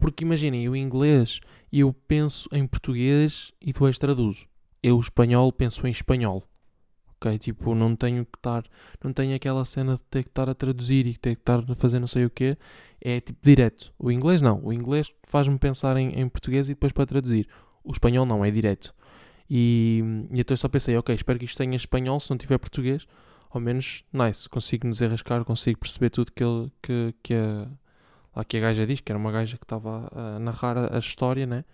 porque 0.00 0.24
imaginem, 0.24 0.68
o 0.68 0.76
inglês 0.76 1.40
eu 1.72 1.92
penso 1.92 2.48
em 2.52 2.66
português 2.66 3.52
e 3.60 3.72
depois 3.72 3.98
traduzo. 3.98 4.46
Eu, 4.82 4.96
o 4.96 5.00
espanhol, 5.00 5.52
penso 5.52 5.86
em 5.86 5.90
espanhol. 5.90 6.44
Ok? 7.16 7.38
Tipo, 7.38 7.74
não 7.74 7.96
tenho 7.96 8.24
que 8.24 8.38
estar, 8.38 8.64
não 9.02 9.12
tenho 9.12 9.34
aquela 9.34 9.64
cena 9.64 9.96
de 9.96 10.02
ter 10.04 10.22
que 10.22 10.28
estar 10.28 10.48
a 10.48 10.54
traduzir 10.54 11.06
e 11.06 11.16
ter 11.16 11.34
que 11.34 11.42
estar 11.42 11.64
a 11.70 11.74
fazer 11.74 11.98
não 11.98 12.06
sei 12.06 12.24
o 12.24 12.30
quê. 12.30 12.56
É 13.00 13.20
tipo 13.20 13.38
direto. 13.42 13.92
O 13.98 14.10
inglês 14.10 14.42
não. 14.42 14.64
O 14.64 14.72
inglês 14.72 15.12
faz-me 15.26 15.58
pensar 15.58 15.96
em, 15.96 16.18
em 16.18 16.28
português 16.28 16.68
e 16.68 16.72
depois 16.74 16.92
para 16.92 17.06
traduzir. 17.06 17.48
O 17.82 17.92
espanhol 17.92 18.26
não, 18.26 18.44
é 18.44 18.50
direto. 18.50 18.94
E, 19.48 20.02
e 20.30 20.40
então 20.40 20.52
eu 20.54 20.58
só 20.58 20.68
pensei, 20.68 20.96
ok, 20.96 21.14
espero 21.14 21.38
que 21.38 21.44
isto 21.44 21.58
tenha 21.58 21.76
espanhol, 21.76 22.18
se 22.18 22.30
não 22.30 22.36
tiver 22.36 22.58
português, 22.58 23.06
ao 23.50 23.60
menos, 23.60 24.04
nice, 24.12 24.48
consigo 24.48 24.86
nos 24.86 25.00
arriscar, 25.00 25.44
consigo 25.44 25.78
perceber 25.78 26.10
tudo 26.10 26.32
que, 26.32 26.42
ele, 26.42 26.72
que, 26.82 27.14
que, 27.22 27.34
a, 27.34 27.68
lá 28.36 28.44
que 28.44 28.58
a 28.58 28.60
gaja 28.60 28.86
diz, 28.86 29.00
que 29.00 29.10
era 29.10 29.18
uma 29.18 29.32
gaja 29.32 29.56
que 29.56 29.64
estava 29.64 30.08
a 30.14 30.38
narrar 30.38 30.76
a, 30.76 30.96
a 30.96 30.98
história, 30.98 31.46
né? 31.46 31.64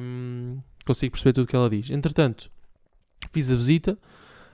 Um, 0.00 0.58
consigo 0.86 1.12
perceber 1.12 1.32
tudo 1.32 1.44
o 1.44 1.46
que 1.48 1.56
ela 1.56 1.68
diz. 1.68 1.90
Entretanto, 1.90 2.50
fiz 3.32 3.50
a 3.50 3.54
visita. 3.54 3.98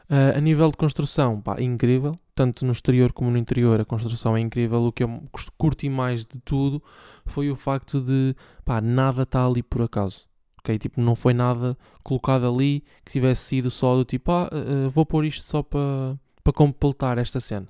Uh, 0.08 0.36
a 0.36 0.40
nível 0.40 0.68
de 0.70 0.76
construção, 0.76 1.40
pá, 1.40 1.60
incrível. 1.60 2.16
Tanto 2.34 2.64
no 2.64 2.72
exterior 2.72 3.12
como 3.12 3.30
no 3.30 3.38
interior, 3.38 3.80
a 3.80 3.84
construção 3.84 4.36
é 4.36 4.40
incrível. 4.40 4.82
O 4.82 4.92
que 4.92 5.04
eu 5.04 5.22
curti 5.56 5.88
mais 5.88 6.24
de 6.24 6.38
tudo 6.40 6.82
foi 7.26 7.48
o 7.50 7.54
facto 7.54 8.00
de, 8.00 8.34
pá, 8.64 8.80
nada 8.80 9.22
está 9.22 9.46
ali 9.46 9.62
por 9.62 9.82
acaso. 9.82 10.26
Ok? 10.58 10.76
Tipo, 10.78 11.00
não 11.00 11.14
foi 11.14 11.32
nada 11.32 11.76
colocado 12.02 12.44
ali 12.48 12.82
que 13.04 13.12
tivesse 13.12 13.44
sido 13.44 13.70
só 13.70 13.94
do 13.94 14.04
tipo, 14.04 14.32
ah, 14.32 14.50
uh, 14.52 14.90
vou 14.90 15.06
pôr 15.06 15.24
isto 15.24 15.42
só 15.42 15.62
para 15.62 16.18
completar 16.54 17.18
esta 17.18 17.38
cena. 17.38 17.68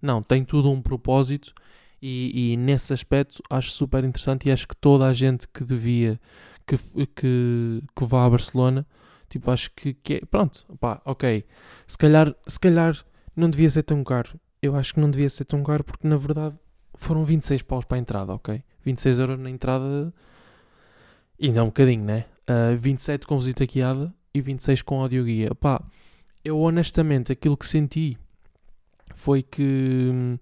Não, 0.00 0.22
tem 0.22 0.44
tudo 0.44 0.70
um 0.70 0.80
propósito 0.80 1.52
e, 2.02 2.52
e, 2.52 2.56
nesse 2.56 2.92
aspecto 2.92 3.40
acho 3.48 3.70
super 3.70 4.02
interessante 4.02 4.48
e 4.48 4.52
acho 4.52 4.66
que 4.66 4.76
toda 4.76 5.06
a 5.06 5.12
gente 5.12 5.46
que 5.46 5.62
devia 5.62 6.20
que, 6.66 6.76
que, 7.06 7.82
que 7.94 8.04
vá 8.04 8.24
a 8.24 8.30
Barcelona, 8.30 8.86
tipo, 9.28 9.50
acho 9.50 9.70
que, 9.74 9.94
que 9.94 10.14
é, 10.14 10.20
pronto, 10.20 10.66
pá, 10.80 11.00
ok, 11.04 11.44
se 11.86 11.96
calhar, 11.96 12.34
se 12.46 12.58
calhar 12.58 13.04
não 13.36 13.48
devia 13.48 13.70
ser 13.70 13.82
tão 13.82 14.02
caro. 14.04 14.38
Eu 14.60 14.76
acho 14.76 14.94
que 14.94 15.00
não 15.00 15.10
devia 15.10 15.28
ser 15.28 15.44
tão 15.44 15.62
caro 15.62 15.82
porque 15.84 16.06
na 16.06 16.16
verdade 16.16 16.56
foram 16.94 17.24
26 17.24 17.62
paus 17.62 17.84
para 17.84 17.96
a 17.96 18.00
entrada, 18.00 18.34
ok? 18.34 18.62
26 18.84 19.18
euros 19.18 19.38
na 19.38 19.50
entrada 19.50 20.12
ainda 21.40 21.60
é 21.60 21.62
um 21.62 21.66
bocadinho, 21.66 22.04
né? 22.04 22.26
Uh, 22.48 22.74
ah, 22.74 22.76
27 22.76 23.26
com 23.26 23.38
visita 23.38 23.64
guiada 23.66 24.12
e 24.34 24.40
26 24.40 24.82
com 24.82 25.00
audioguia. 25.00 25.54
Pá, 25.54 25.82
eu 26.44 26.58
honestamente 26.60 27.32
aquilo 27.32 27.56
que 27.56 27.66
senti 27.66 28.16
foi 29.14 29.42
que 29.42 30.38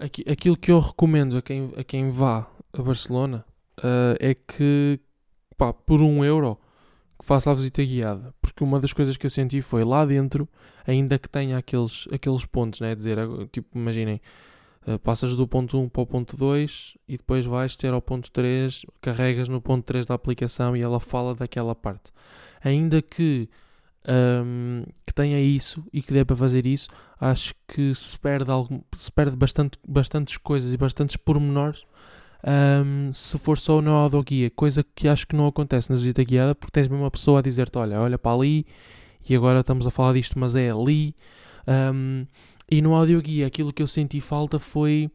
hum, 0.00 0.30
aquilo 0.30 0.56
que 0.56 0.70
eu 0.70 0.80
recomendo 0.80 1.36
a 1.36 1.42
quem, 1.42 1.72
a 1.76 1.84
quem 1.84 2.10
vá 2.10 2.46
a 2.72 2.82
Barcelona 2.82 3.44
uh, 3.78 4.16
é 4.20 4.34
que 4.34 5.00
pá, 5.56 5.72
por 5.72 6.02
um 6.02 6.24
euro 6.24 6.58
faça 7.22 7.50
a 7.50 7.54
visita 7.54 7.82
guiada. 7.82 8.34
Porque 8.40 8.62
uma 8.62 8.78
das 8.78 8.92
coisas 8.92 9.16
que 9.16 9.26
eu 9.26 9.30
senti 9.30 9.62
foi 9.62 9.84
lá 9.84 10.04
dentro, 10.04 10.48
ainda 10.86 11.18
que 11.18 11.28
tenha 11.28 11.58
aqueles, 11.58 12.06
aqueles 12.12 12.44
pontos, 12.44 12.80
né? 12.80 12.94
Dizer, 12.94 13.18
tipo, 13.50 13.76
imaginem, 13.76 14.20
uh, 14.86 14.98
passas 14.98 15.36
do 15.36 15.46
ponto 15.46 15.78
1 15.78 15.88
para 15.88 16.02
o 16.02 16.06
ponto 16.06 16.36
2 16.36 16.94
e 17.08 17.16
depois 17.16 17.44
vais 17.46 17.76
ter 17.76 17.92
ao 17.92 18.02
ponto 18.02 18.30
3, 18.30 18.84
carregas 19.00 19.48
no 19.48 19.60
ponto 19.60 19.84
3 19.84 20.06
da 20.06 20.14
aplicação 20.14 20.76
e 20.76 20.82
ela 20.82 21.00
fala 21.00 21.34
daquela 21.34 21.74
parte. 21.74 22.12
Ainda 22.62 23.00
que 23.00 23.48
um, 24.08 24.84
que 25.04 25.05
tenha 25.16 25.40
isso 25.40 25.84
e 25.92 26.00
que 26.00 26.12
dê 26.12 26.24
para 26.24 26.36
fazer 26.36 26.66
isso, 26.66 26.88
acho 27.20 27.54
que 27.66 27.92
se 27.94 28.16
perde, 28.18 28.50
algo, 28.50 28.84
se 28.96 29.10
perde 29.10 29.36
bastante, 29.36 29.78
bastantes 29.86 30.36
coisas 30.36 30.72
e 30.72 30.76
bastantes 30.76 31.16
pormenores 31.16 31.84
um, 32.46 33.12
se 33.12 33.36
for 33.38 33.58
só 33.58 33.82
no 33.82 33.90
audioguia, 33.90 34.50
coisa 34.50 34.84
que 34.94 35.08
acho 35.08 35.26
que 35.26 35.34
não 35.34 35.48
acontece 35.48 35.90
na 35.90 35.96
visita 35.96 36.22
guiada, 36.22 36.54
porque 36.54 36.70
tens 36.70 36.88
mesmo 36.88 37.02
uma 37.02 37.10
pessoa 37.10 37.40
a 37.40 37.42
dizer-te: 37.42 37.76
olha, 37.76 38.00
olha 38.00 38.16
para 38.16 38.36
ali, 38.36 38.64
e 39.28 39.34
agora 39.34 39.60
estamos 39.60 39.84
a 39.86 39.90
falar 39.90 40.12
disto, 40.12 40.38
mas 40.38 40.54
é 40.54 40.70
ali. 40.70 41.14
Um, 41.66 42.24
e 42.70 42.80
no 42.80 42.94
audioguia, 42.94 43.46
aquilo 43.48 43.72
que 43.72 43.82
eu 43.82 43.86
senti 43.86 44.20
falta 44.20 44.58
foi. 44.58 45.10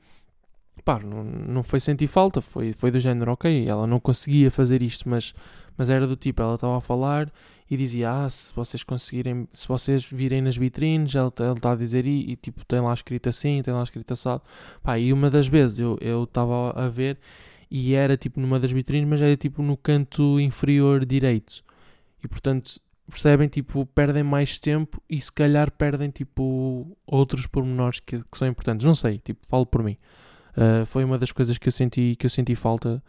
Pá, 0.84 1.00
não, 1.00 1.24
não 1.24 1.64
foi 1.64 1.80
sentir 1.80 2.08
falta, 2.08 2.42
foi, 2.42 2.74
foi 2.74 2.92
do 2.92 3.00
género, 3.00 3.32
ok, 3.32 3.68
ela 3.68 3.86
não 3.86 4.00
conseguia 4.00 4.50
fazer 4.50 4.82
isto, 4.82 5.08
mas, 5.08 5.34
mas 5.78 5.90
era 5.90 6.08
do 6.08 6.16
tipo, 6.16 6.42
ela 6.42 6.56
estava 6.56 6.78
a 6.78 6.82
falar 6.82 7.32
e 7.70 7.78
dizia: 7.78 8.12
Ah, 8.12 8.30
se 8.30 8.54
vocês 8.54 8.84
conseguirem, 8.84 9.48
se 9.54 9.68
vocês 9.68 10.04
virem 10.04 10.42
nas 10.42 10.58
vitrines, 10.58 11.16
ele 11.16 11.28
está 11.28 11.72
a 11.72 11.76
dizer 11.76 12.06
e, 12.06 12.32
e, 12.32 12.36
tipo, 12.36 12.66
tem 12.66 12.82
lá 12.82 12.94
escrito 12.94 13.30
assim, 13.30 13.62
tem 13.62 13.74
lá 13.74 13.84
escrito 13.84 14.12
assado. 14.12 14.42
Pá, 14.84 14.98
e 15.00 15.14
uma 15.14 15.30
das 15.30 15.48
vezes 15.48 15.80
eu 15.80 16.24
estava 16.24 16.72
a 16.72 16.90
ver 16.90 17.18
e 17.70 17.94
era 17.94 18.18
tipo 18.18 18.42
numa 18.42 18.60
das 18.60 18.72
vitrines, 18.72 19.08
mas 19.08 19.22
era 19.22 19.38
tipo 19.38 19.64
no 19.64 19.78
canto 19.78 20.40
inferior 20.40 21.06
direito. 21.06 21.64
E 22.22 22.28
portanto, 22.28 22.80
percebem, 23.10 23.48
tipo, 23.48 23.86
perdem 23.86 24.24
mais 24.24 24.60
tempo 24.60 25.02
e 25.10 25.20
se 25.22 25.32
calhar 25.32 25.72
perdem 25.72 26.10
tipo 26.10 26.98
outros 27.06 27.48
pormenores 27.48 28.00
que, 28.00 28.20
que 28.20 28.38
são 28.38 28.48
importantes. 28.48 28.86
Não 28.86 28.96
sei, 28.96 29.20
tipo, 29.20 29.46
falo 29.48 29.66
por 29.66 29.82
mim. 29.84 29.98
Uh, 30.58 30.86
foi 30.86 31.04
uma 31.04 31.18
das 31.18 31.32
coisas 31.32 31.58
que 31.58 31.68
eu 31.68 31.72
senti, 31.72 32.16
que 32.18 32.26
eu 32.26 32.30
senti 32.30 32.56
falta 32.56 33.02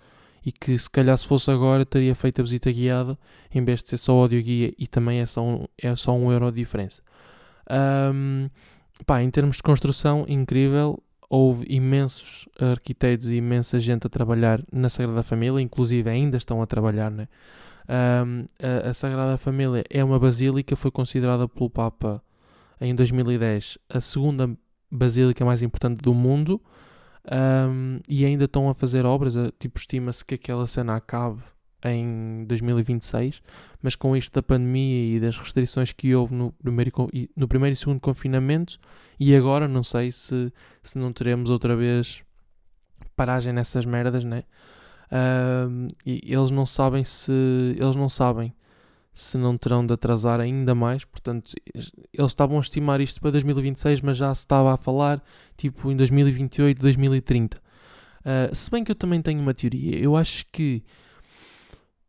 e 0.45 0.51
que 0.51 0.77
se 0.79 0.91
calhar 0.91 1.17
se 1.17 1.27
fosse 1.27 1.51
agora 1.51 1.85
teria 1.87 2.15
feito 2.15 2.41
a 2.41 2.45
visita 2.45 2.71
guiada 2.71 3.19
em 3.55 3.65
vez 3.65 3.83
de 3.83 3.91
ser 3.91 3.97
só 3.97 4.13
áudio 4.13 4.43
guia 4.43 4.73
e 4.77 4.87
também 4.87 5.21
é 5.21 5.27
só 5.27 5.43
um, 5.43 5.67
é 5.79 5.95
só 5.95 6.13
um 6.13 6.31
euro 6.33 6.51
de 6.51 6.59
diferença. 6.59 7.03
Um, 8.15 8.49
pá, 9.07 9.23
em 9.23 9.31
termos 9.31 9.57
de 9.57 9.63
construção, 9.63 10.25
incrível. 10.29 11.03
Houve 11.29 11.65
imensos 11.71 12.47
arquitetos 12.61 13.31
e 13.31 13.37
imensa 13.37 13.81
gente 13.81 14.07
a 14.07 14.11
trabalhar 14.11 14.63
na 14.71 14.91
Sagrada 14.91 15.23
Família, 15.23 15.63
inclusive 15.63 16.11
ainda 16.11 16.37
estão 16.37 16.61
a 16.61 16.67
trabalhar, 16.67 17.11
né? 17.11 17.27
Um, 17.89 18.45
a, 18.63 18.91
a 18.91 18.95
Sagrada 18.95 19.39
Família 19.39 19.83
é 19.89 20.05
uma 20.05 20.19
basílica, 20.19 20.77
foi 20.77 20.91
considerada 20.91 21.49
pelo 21.49 21.71
Papa 21.71 22.23
em 22.79 22.95
2010 22.95 23.79
a 23.89 24.01
segunda 24.01 24.51
basílica 24.91 25.45
mais 25.45 25.63
importante 25.63 26.03
do 26.03 26.13
mundo 26.13 26.61
um, 27.31 28.01
e 28.09 28.25
ainda 28.25 28.45
estão 28.45 28.69
a 28.69 28.75
fazer 28.75 29.07
obras, 29.07 29.35
tipo, 29.59 29.79
estima-se 29.79 30.25
que 30.25 30.35
aquela 30.35 30.67
cena 30.67 30.97
acabe 30.97 31.43
em 31.85 32.45
2026, 32.47 33.43
mas 33.83 33.97
com 33.97 34.17
isto 34.17 34.33
da 34.33 34.43
pandemia 34.43 35.17
e 35.17 35.21
das 35.21 35.37
restrições 35.37 35.93
que 35.93 36.15
houve 36.15 36.35
no 36.35 36.53
primeiro, 36.53 36.93
no 37.37 37.49
primeiro 37.49 37.75
e 37.75 37.77
segundo 37.77 38.01
confinamento, 38.01 38.79
e 39.19 39.35
agora 39.35 39.67
não 39.67 39.83
sei 39.83 40.13
se, 40.13 40.53
se 40.83 40.99
não 40.99 41.13
teremos 41.13 41.51
outra 41.51 41.75
vez 41.77 42.23
paragem 43.17 43.53
nessas 43.53 43.85
merdas, 43.85 44.25
né? 44.25 44.45
E 46.07 46.23
eles 46.25 46.51
não 46.51 46.65
sabem 46.65 47.05
se 47.05 47.33
eles 47.77 47.97
não 47.97 48.09
sabem 48.09 48.55
se 49.13 49.37
não 49.37 49.59
terão 49.59 49.87
de 49.87 49.93
atrasar 49.93 50.41
ainda 50.41 50.75
mais. 50.75 51.05
Portanto, 51.05 51.53
eles 51.75 51.93
estavam 52.31 52.57
a 52.57 52.61
estimar 52.61 53.01
isto 53.01 53.21
para 53.21 53.31
2026, 53.33 54.01
mas 54.01 54.17
já 54.17 54.35
se 54.35 54.41
estava 54.41 54.73
a 54.73 54.77
falar 54.77 55.23
tipo 55.57 55.91
em 55.91 55.97
2028, 55.97 56.81
2030. 56.81 57.59
Uh, 57.59 58.55
se 58.55 58.71
bem 58.71 58.85
que 58.85 58.91
eu 58.91 58.95
também 58.95 59.21
tenho 59.21 59.41
uma 59.41 59.53
teoria, 59.55 59.99
eu 59.99 60.17
acho 60.17 60.45
que. 60.51 60.83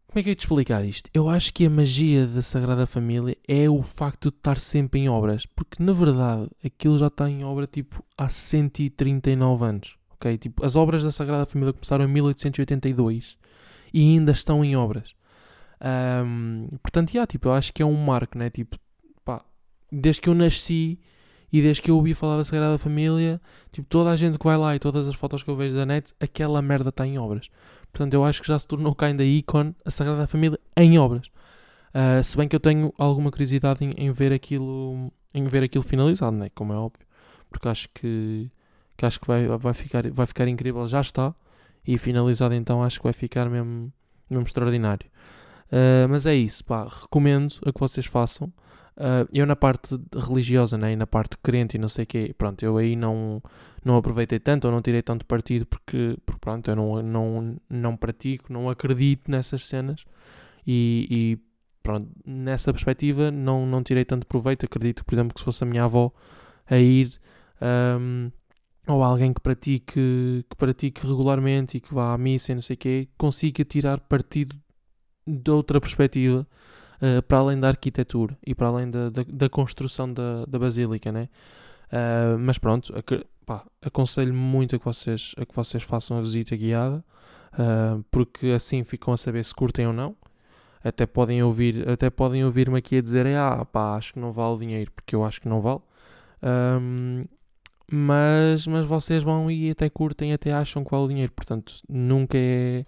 Como 0.08 0.20
é 0.20 0.24
que 0.24 0.30
eu 0.30 0.32
ia 0.32 0.36
te 0.36 0.42
explicar 0.42 0.86
isto? 0.86 1.10
Eu 1.12 1.28
acho 1.28 1.52
que 1.52 1.66
a 1.66 1.70
magia 1.72 2.28
da 2.28 2.44
Sagrada 2.44 2.86
Família 2.86 3.36
é 3.48 3.68
o 3.68 3.82
facto 3.82 4.30
de 4.30 4.38
estar 4.38 4.60
sempre 4.60 5.00
em 5.00 5.10
obras, 5.10 5.48
porque 5.48 5.82
na 5.82 5.92
verdade 5.92 6.48
aquilo 6.64 7.00
já 7.00 7.08
está 7.08 7.28
em 7.28 7.44
obra 7.44 7.66
tipo 7.66 8.06
há 8.16 8.30
139 8.30 9.66
anos. 9.66 9.98
ok? 10.12 10.38
Tipo, 10.38 10.64
as 10.64 10.76
obras 10.76 11.04
da 11.04 11.12
Sagrada 11.12 11.48
Família 11.48 11.74
começaram 11.74 12.06
em 12.06 12.08
1882 12.10 13.40
e 13.92 14.02
ainda 14.02 14.34
estão 14.34 14.64
em 14.64 14.76
obras. 14.76 15.16
Um, 15.84 16.68
portanto, 16.82 17.14
yeah, 17.14 17.28
tipo, 17.28 17.50
eu 17.50 17.54
acho 17.54 17.74
que 17.74 17.84
é 17.84 17.86
um 17.86 17.94
marco, 17.94 18.38
né? 18.38 18.50
Tipo, 18.50 18.78
pá, 19.26 19.44
desde 19.92 20.22
que 20.22 20.30
eu 20.30 20.34
nasci 20.34 21.00
e 21.52 21.62
desde 21.62 21.82
que 21.82 21.92
eu 21.92 21.98
ouvi 21.98 22.14
falar 22.14 22.38
da 22.38 22.44
Sagrada 22.44 22.78
Família, 22.78 23.42
tipo, 23.72 23.88
toda 23.88 24.10
a 24.10 24.16
gente 24.16 24.40
que 24.40 24.46
vai 24.46 24.58
lá 24.58 24.76
e 24.76 24.80
todas 24.80 25.08
as 25.08 25.16
fotos 25.16 25.44
que 25.44 25.50
eu 25.50 25.56
vejo 25.56 25.76
da 25.76 25.86
net, 25.86 26.14
aquela 26.20 26.62
merda 26.62 26.90
está 26.90 27.06
em 27.06 27.18
obras. 27.20 27.50
Portanto, 27.92 28.14
eu 28.14 28.26
acho 28.26 28.42
que 28.42 28.48
já 28.48 28.58
se 28.58 28.68
tornou 28.68 28.96
cá 28.96 29.08
ainda 29.08 29.24
ícone 29.24 29.76
a 29.86 29.92
Sagrada 29.92 30.26
Família 30.26 30.60
em 30.76 30.98
obras. 30.98 31.28
Uh, 31.94 32.24
se 32.24 32.36
bem 32.36 32.48
que 32.48 32.56
eu 32.56 32.60
tenho 32.60 32.92
alguma 32.98 33.30
curiosidade 33.30 33.86
em, 33.86 33.92
em, 33.96 34.12
ver 34.12 34.34
aquilo 34.34 35.12
em 35.32 35.48
ver 35.48 35.62
aquilo 35.64 35.84
finalizado, 35.84 36.36
né? 36.36 36.50
como 36.56 36.74
é 36.74 36.76
óbvio, 36.76 37.06
porque 37.52 37.68
acho 37.68 37.88
que, 37.94 38.50
que 38.98 39.06
acho 39.06 39.20
que 39.20 39.28
vai, 39.28 39.46
vai, 39.48 39.74
ficar, 39.76 40.10
vai 40.10 40.26
ficar 40.26 40.48
incrível, 40.48 40.88
já 40.88 41.02
está, 41.02 41.36
e 41.86 41.96
finalizado 42.00 42.56
então 42.56 42.82
acho 42.84 43.00
que 43.00 43.04
vai 43.04 43.14
ficar 43.14 43.48
mesmo, 43.48 43.94
mesmo 44.28 44.46
extraordinário. 44.46 45.06
Uh, 45.74 46.08
mas 46.08 46.28
é 46.28 46.36
isso, 46.36 46.64
pá, 46.64 46.84
recomendo 46.86 47.56
a 47.66 47.74
que 47.74 47.80
vocês 47.80 48.06
façam. 48.06 48.48
Uh, 48.96 49.26
eu 49.34 49.44
na 49.48 49.56
parte 49.56 50.00
religiosa, 50.16 50.78
né, 50.78 50.94
e 50.94 50.96
na 50.96 51.08
parte 51.08 51.36
crente 51.40 51.78
e 51.78 51.80
não 51.80 51.90
sei 51.90 52.04
o 52.04 52.08
quê, 52.08 52.36
pronto, 52.38 52.62
eu 52.64 52.78
aí 52.78 52.96
não, 52.96 53.42
não 53.84 53.98
aproveitei 53.98 54.40
tanto 54.40 54.66
ou 54.66 54.72
não 54.72 54.84
tirei 54.84 55.02
tanto 55.02 55.26
partido 55.26 55.66
porque, 55.66 56.16
porque 56.24 56.40
pronto, 56.40 56.70
eu 56.70 56.76
não, 56.76 57.02
não, 57.02 57.56
não 57.68 57.98
pratico, 57.98 58.54
não 58.54 58.70
acredito 58.70 59.32
nessas 59.32 59.68
cenas 59.68 60.06
e, 60.68 61.08
e 61.10 61.38
pronto, 61.82 62.08
nessa 62.24 62.72
perspectiva 62.72 63.32
não, 63.32 63.66
não 63.66 63.82
tirei 63.82 64.06
tanto 64.06 64.28
proveito. 64.28 64.68
Acredito, 64.68 65.04
por 65.04 65.16
exemplo, 65.16 65.34
que 65.34 65.40
se 65.40 65.46
fosse 65.46 65.64
a 65.64 65.68
minha 65.68 65.86
avó 65.86 66.12
a 66.68 66.78
ir 66.78 67.20
um, 68.00 68.32
ou 68.88 69.02
alguém 69.02 69.34
que 69.34 69.42
pratique, 69.42 70.46
que 70.48 70.56
pratique 70.56 71.08
regularmente 71.08 71.78
e 71.78 71.82
que 71.82 71.92
vá 71.92 72.14
à 72.14 72.18
missa 72.18 72.52
e 72.52 72.56
não 72.56 72.62
sei 72.62 72.76
o 72.76 72.78
quê, 72.78 73.10
consiga 73.18 73.66
tirar 73.66 74.00
partido 74.02 74.56
de 75.26 75.52
outra 75.52 75.80
perspectiva 75.80 76.48
uh, 77.02 77.22
para 77.24 77.38
além 77.38 77.60
da 77.60 77.70
arquitetura 77.70 78.38
e 78.46 78.54
para 78.54 78.68
além 78.68 78.90
da, 78.90 79.10
da, 79.10 79.24
da 79.28 79.50
construção 79.50 80.12
da, 80.12 80.46
da 80.46 80.60
basílica, 80.60 81.12
né? 81.12 81.30
Uh, 81.92 82.38
mas 82.40 82.58
pronto, 82.58 82.94
pá, 83.46 83.64
aconselho 83.82 84.34
muito 84.34 84.76
a 84.76 84.80
que, 84.80 84.86
vocês, 84.86 85.36
a 85.38 85.46
que 85.46 85.56
vocês 85.56 85.84
façam 85.84 86.18
a 86.18 86.22
visita 86.22 86.56
guiada, 86.56 87.04
uh, 87.54 88.04
porque 88.10 88.48
assim 88.48 88.84
ficam 88.84 89.14
a 89.14 89.18
saber 89.18 89.44
se 89.44 89.54
curtem 89.54 89.88
ou 89.88 89.94
não. 89.94 90.16
Até 90.84 91.06
podem 91.06 91.42
ouvir, 91.42 91.88
até 91.88 92.10
podem 92.10 92.44
ouvir-me 92.44 92.78
aqui 92.78 92.98
a 92.98 93.02
dizer, 93.02 93.26
ah, 93.28 93.64
pá, 93.64 93.96
acho 93.96 94.14
que 94.14 94.20
não 94.20 94.34
vale 94.34 94.56
o 94.56 94.58
dinheiro, 94.58 94.92
porque 94.92 95.16
eu 95.16 95.24
acho 95.24 95.40
que 95.40 95.48
não 95.48 95.62
vale. 95.62 95.80
Um, 96.44 97.24
mas, 97.90 98.68
mas 98.68 98.86
vocês 98.86 99.24
vão 99.24 99.50
e 99.50 99.70
até 99.70 99.90
curtem, 99.90 100.34
até 100.34 100.52
acham 100.52 100.84
qual 100.84 101.04
é 101.04 101.06
o 101.06 101.08
dinheiro. 101.08 101.32
Portanto, 101.32 101.74
nunca 101.88 102.38
é. 102.38 102.86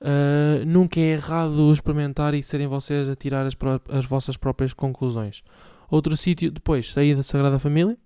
Uh, 0.00 0.64
nunca 0.64 0.98
é 0.98 1.12
errado 1.12 1.70
experimentar 1.70 2.32
e 2.32 2.42
serem 2.42 2.66
vocês 2.66 3.06
a 3.06 3.14
tirar 3.14 3.44
as, 3.46 3.54
as 3.90 4.06
vossas 4.06 4.36
próprias 4.36 4.72
conclusões. 4.72 5.42
Outro 5.90 6.16
sítio, 6.16 6.50
depois, 6.50 6.90
saí 6.92 7.14
da 7.14 7.22
Sagrada 7.22 7.58
Família 7.58 7.98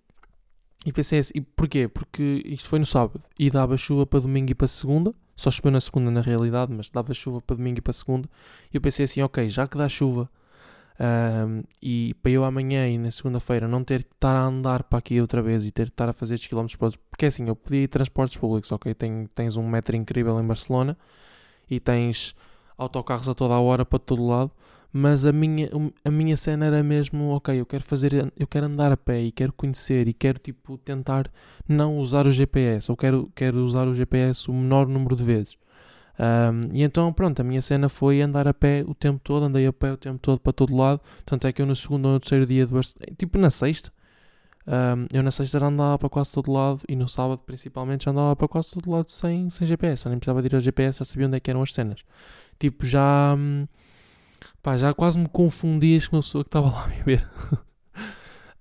e 0.84 0.92
pensei 0.92 1.20
assim, 1.20 1.32
e 1.36 1.40
porquê? 1.40 1.86
Porque 1.86 2.42
isto 2.46 2.68
foi 2.68 2.78
no 2.78 2.86
sábado 2.86 3.22
e 3.38 3.48
dava 3.48 3.76
chuva 3.76 4.04
para 4.04 4.20
domingo 4.20 4.50
e 4.50 4.54
para 4.54 4.66
segunda, 4.66 5.14
só 5.36 5.50
choveu 5.50 5.70
na 5.70 5.80
segunda 5.80 6.10
na 6.10 6.20
realidade, 6.20 6.72
mas 6.72 6.90
dava 6.90 7.14
chuva 7.14 7.40
para 7.40 7.56
domingo 7.56 7.78
e 7.78 7.82
para 7.82 7.92
segunda, 7.92 8.28
e 8.72 8.76
eu 8.76 8.80
pensei 8.80 9.04
assim, 9.04 9.22
ok, 9.22 9.48
já 9.48 9.68
que 9.68 9.78
dá 9.78 9.88
chuva 9.88 10.28
um, 11.46 11.62
e 11.82 12.14
para 12.22 12.32
eu 12.32 12.44
amanhã 12.44 12.88
e 12.88 12.98
na 12.98 13.10
segunda-feira 13.10 13.66
não 13.66 13.82
ter 13.82 14.04
que 14.04 14.12
estar 14.14 14.34
a 14.34 14.42
andar 14.44 14.84
para 14.84 14.98
aqui 14.98 15.20
outra 15.20 15.42
vez 15.42 15.66
e 15.66 15.70
ter 15.70 15.86
que 15.86 15.92
estar 15.92 16.08
a 16.08 16.12
fazer 16.12 16.34
estes 16.34 16.48
quilómetros 16.48 16.76
para 16.76 16.90
porque 17.10 17.26
assim, 17.26 17.46
eu 17.48 17.58
ir 17.70 17.88
transportes 17.88 18.36
públicos, 18.36 18.70
ok, 18.72 18.94
tens 19.34 19.56
um 19.56 19.68
metro 19.68 19.96
incrível 19.96 20.40
em 20.40 20.46
Barcelona 20.46 20.96
e 21.70 21.80
tens 21.80 22.34
autocarros 22.76 23.28
a 23.28 23.34
toda 23.34 23.54
a 23.54 23.60
hora 23.60 23.84
para 23.84 23.98
todo 23.98 24.26
lado, 24.26 24.50
mas 24.92 25.26
a 25.26 25.32
minha, 25.32 25.68
a 26.04 26.10
minha 26.10 26.36
cena 26.36 26.66
era 26.66 26.82
mesmo, 26.82 27.30
ok, 27.30 27.58
eu 27.60 27.66
quero 27.66 27.82
fazer, 27.82 28.32
eu 28.36 28.46
quero 28.46 28.66
andar 28.66 28.92
a 28.92 28.96
pé 28.96 29.20
e 29.22 29.32
quero 29.32 29.52
conhecer 29.52 30.06
e 30.06 30.12
quero 30.12 30.38
tipo 30.38 30.78
tentar 30.78 31.28
não 31.68 31.98
usar 31.98 32.26
o 32.26 32.30
GPS, 32.30 32.90
ou 32.90 32.96
quero, 32.96 33.30
quero 33.34 33.58
usar 33.64 33.88
o 33.88 33.94
GPS 33.94 34.48
o 34.50 34.54
menor 34.54 34.86
número 34.86 35.16
de 35.16 35.24
vezes. 35.24 35.58
Um, 36.16 36.72
e 36.72 36.82
então, 36.82 37.12
pronto, 37.12 37.40
a 37.40 37.44
minha 37.44 37.60
cena 37.60 37.88
foi 37.88 38.22
andar 38.22 38.46
a 38.46 38.54
pé 38.54 38.84
o 38.86 38.94
tempo 38.94 39.20
todo, 39.22 39.46
andei 39.46 39.66
a 39.66 39.72
pé 39.72 39.92
o 39.92 39.96
tempo 39.96 40.18
todo 40.18 40.38
para 40.38 40.52
todo 40.52 40.76
lado. 40.76 41.00
Tanto 41.26 41.46
é 41.46 41.52
que 41.52 41.60
eu 41.60 41.66
no 41.66 41.74
segundo 41.74 42.06
ou 42.06 42.12
no 42.12 42.20
terceiro 42.20 42.46
dia, 42.46 42.66
de 42.66 43.16
tipo 43.16 43.38
na 43.38 43.50
sexta, 43.50 43.92
um, 44.66 45.06
eu 45.12 45.22
na 45.22 45.30
sexta 45.30 45.64
andava 45.64 45.98
para 45.98 46.08
quase 46.08 46.32
todo 46.32 46.50
lado 46.50 46.80
e 46.88 46.96
no 46.96 47.06
sábado 47.06 47.38
principalmente 47.44 48.06
já 48.06 48.10
andava 48.10 48.34
para 48.34 48.48
quase 48.48 48.70
todo 48.70 48.90
lado 48.90 49.10
sem, 49.10 49.50
sem 49.50 49.66
GPS. 49.66 50.06
Eu 50.06 50.10
nem 50.10 50.18
precisava 50.18 50.40
de 50.40 50.48
ir 50.48 50.54
ao 50.54 50.60
GPS, 50.60 50.98
já 51.00 51.04
sabia 51.04 51.26
onde 51.26 51.36
é 51.36 51.40
que 51.40 51.50
eram 51.50 51.62
as 51.62 51.72
cenas. 51.72 52.00
Tipo, 52.58 52.86
já. 52.86 53.36
Pá, 54.62 54.76
já 54.76 54.92
quase 54.94 55.18
me 55.18 55.28
confundias 55.28 56.08
com 56.08 56.16
a 56.16 56.20
pessoa 56.20 56.44
que 56.44 56.48
estava 56.48 56.70
lá 56.70 56.84
a 56.84 56.88
viver. 56.88 57.28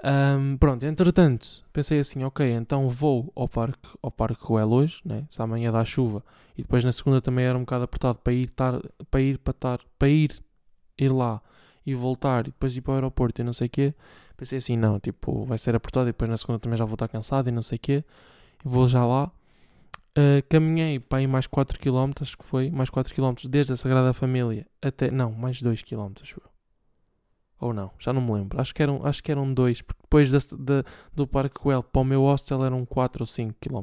Um, 0.06 0.58
pronto, 0.58 0.86
entretanto, 0.86 1.64
pensei 1.72 1.98
assim, 1.98 2.26
ok, 2.26 2.46
então 2.52 2.90
vou 2.90 3.32
ao 3.34 3.48
Parque, 3.48 3.88
ao 4.02 4.12
parque 4.12 4.44
Roel 4.44 4.70
hoje, 4.70 5.00
né? 5.06 5.24
se 5.30 5.42
amanhã 5.42 5.72
dá 5.72 5.86
chuva, 5.86 6.22
e 6.58 6.62
depois 6.62 6.84
na 6.84 6.92
segunda 6.92 7.22
também 7.22 7.46
era 7.46 7.58
um 7.58 7.62
bocado 7.62 7.86
apertado 7.86 8.20
para 8.20 8.34
ir, 8.34 8.50
tar, 8.50 8.82
para 9.10 9.22
ir, 9.22 9.38
para 9.38 9.54
tar, 9.54 9.80
para 9.98 10.10
ir, 10.10 10.44
ir 10.98 11.10
lá 11.10 11.42
e 11.86 11.96
voltar, 11.96 12.42
e 12.42 12.52
depois 12.52 12.76
ir 12.76 12.82
para 12.82 12.92
o 12.92 12.96
aeroporto 12.96 13.40
e 13.40 13.46
não 13.46 13.54
sei 13.54 13.68
o 13.68 13.70
quê. 13.70 13.94
Pensei 14.44 14.58
assim, 14.58 14.76
não, 14.76 15.00
tipo, 15.00 15.46
vai 15.46 15.58
ser 15.58 15.74
apertado, 15.74 16.10
e 16.10 16.12
depois 16.12 16.30
na 16.30 16.36
segunda 16.36 16.60
também 16.60 16.78
já 16.78 16.84
vou 16.84 16.96
estar 16.96 17.08
cansado 17.08 17.48
e 17.48 17.52
não 17.52 17.62
sei 17.62 17.78
o 17.78 17.80
quê. 17.80 18.04
E 18.66 18.68
vou 18.68 18.90
já 18.90 19.06
lá. 19.06 19.32
Uh, 20.18 20.44
caminhei 20.50 21.00
para 21.00 21.20
aí 21.20 21.28
mais 21.28 21.48
4 21.48 21.80
km, 21.80 22.12
que 22.38 22.44
foi, 22.44 22.70
mais 22.70 22.90
4 22.90 23.16
km 23.16 23.36
desde 23.50 23.72
a 23.72 23.78
Sagrada 23.78 24.14
Família 24.14 24.68
até, 24.82 25.10
não, 25.10 25.32
mais 25.32 25.62
2 25.62 25.82
km, 25.84 26.12
ou 27.58 27.74
não, 27.74 27.90
já 27.98 28.12
não 28.12 28.20
me 28.20 28.34
lembro. 28.34 28.60
Acho 28.60 28.76
que 28.76 28.84
eram, 28.84 29.06
acho 29.06 29.24
que 29.24 29.32
eram 29.32 29.54
dois, 29.54 29.82
porque 29.82 30.02
depois 30.04 30.30
da, 30.30 30.40
da, 30.60 30.84
do 31.16 31.26
Parque 31.26 31.66
Well 31.66 31.82
para 31.82 32.02
o 32.02 32.04
meu 32.04 32.24
hostel 32.24 32.66
eram 32.66 32.86
4 32.86 33.24
ou 33.24 33.28
5 33.28 33.56
km. 33.62 33.78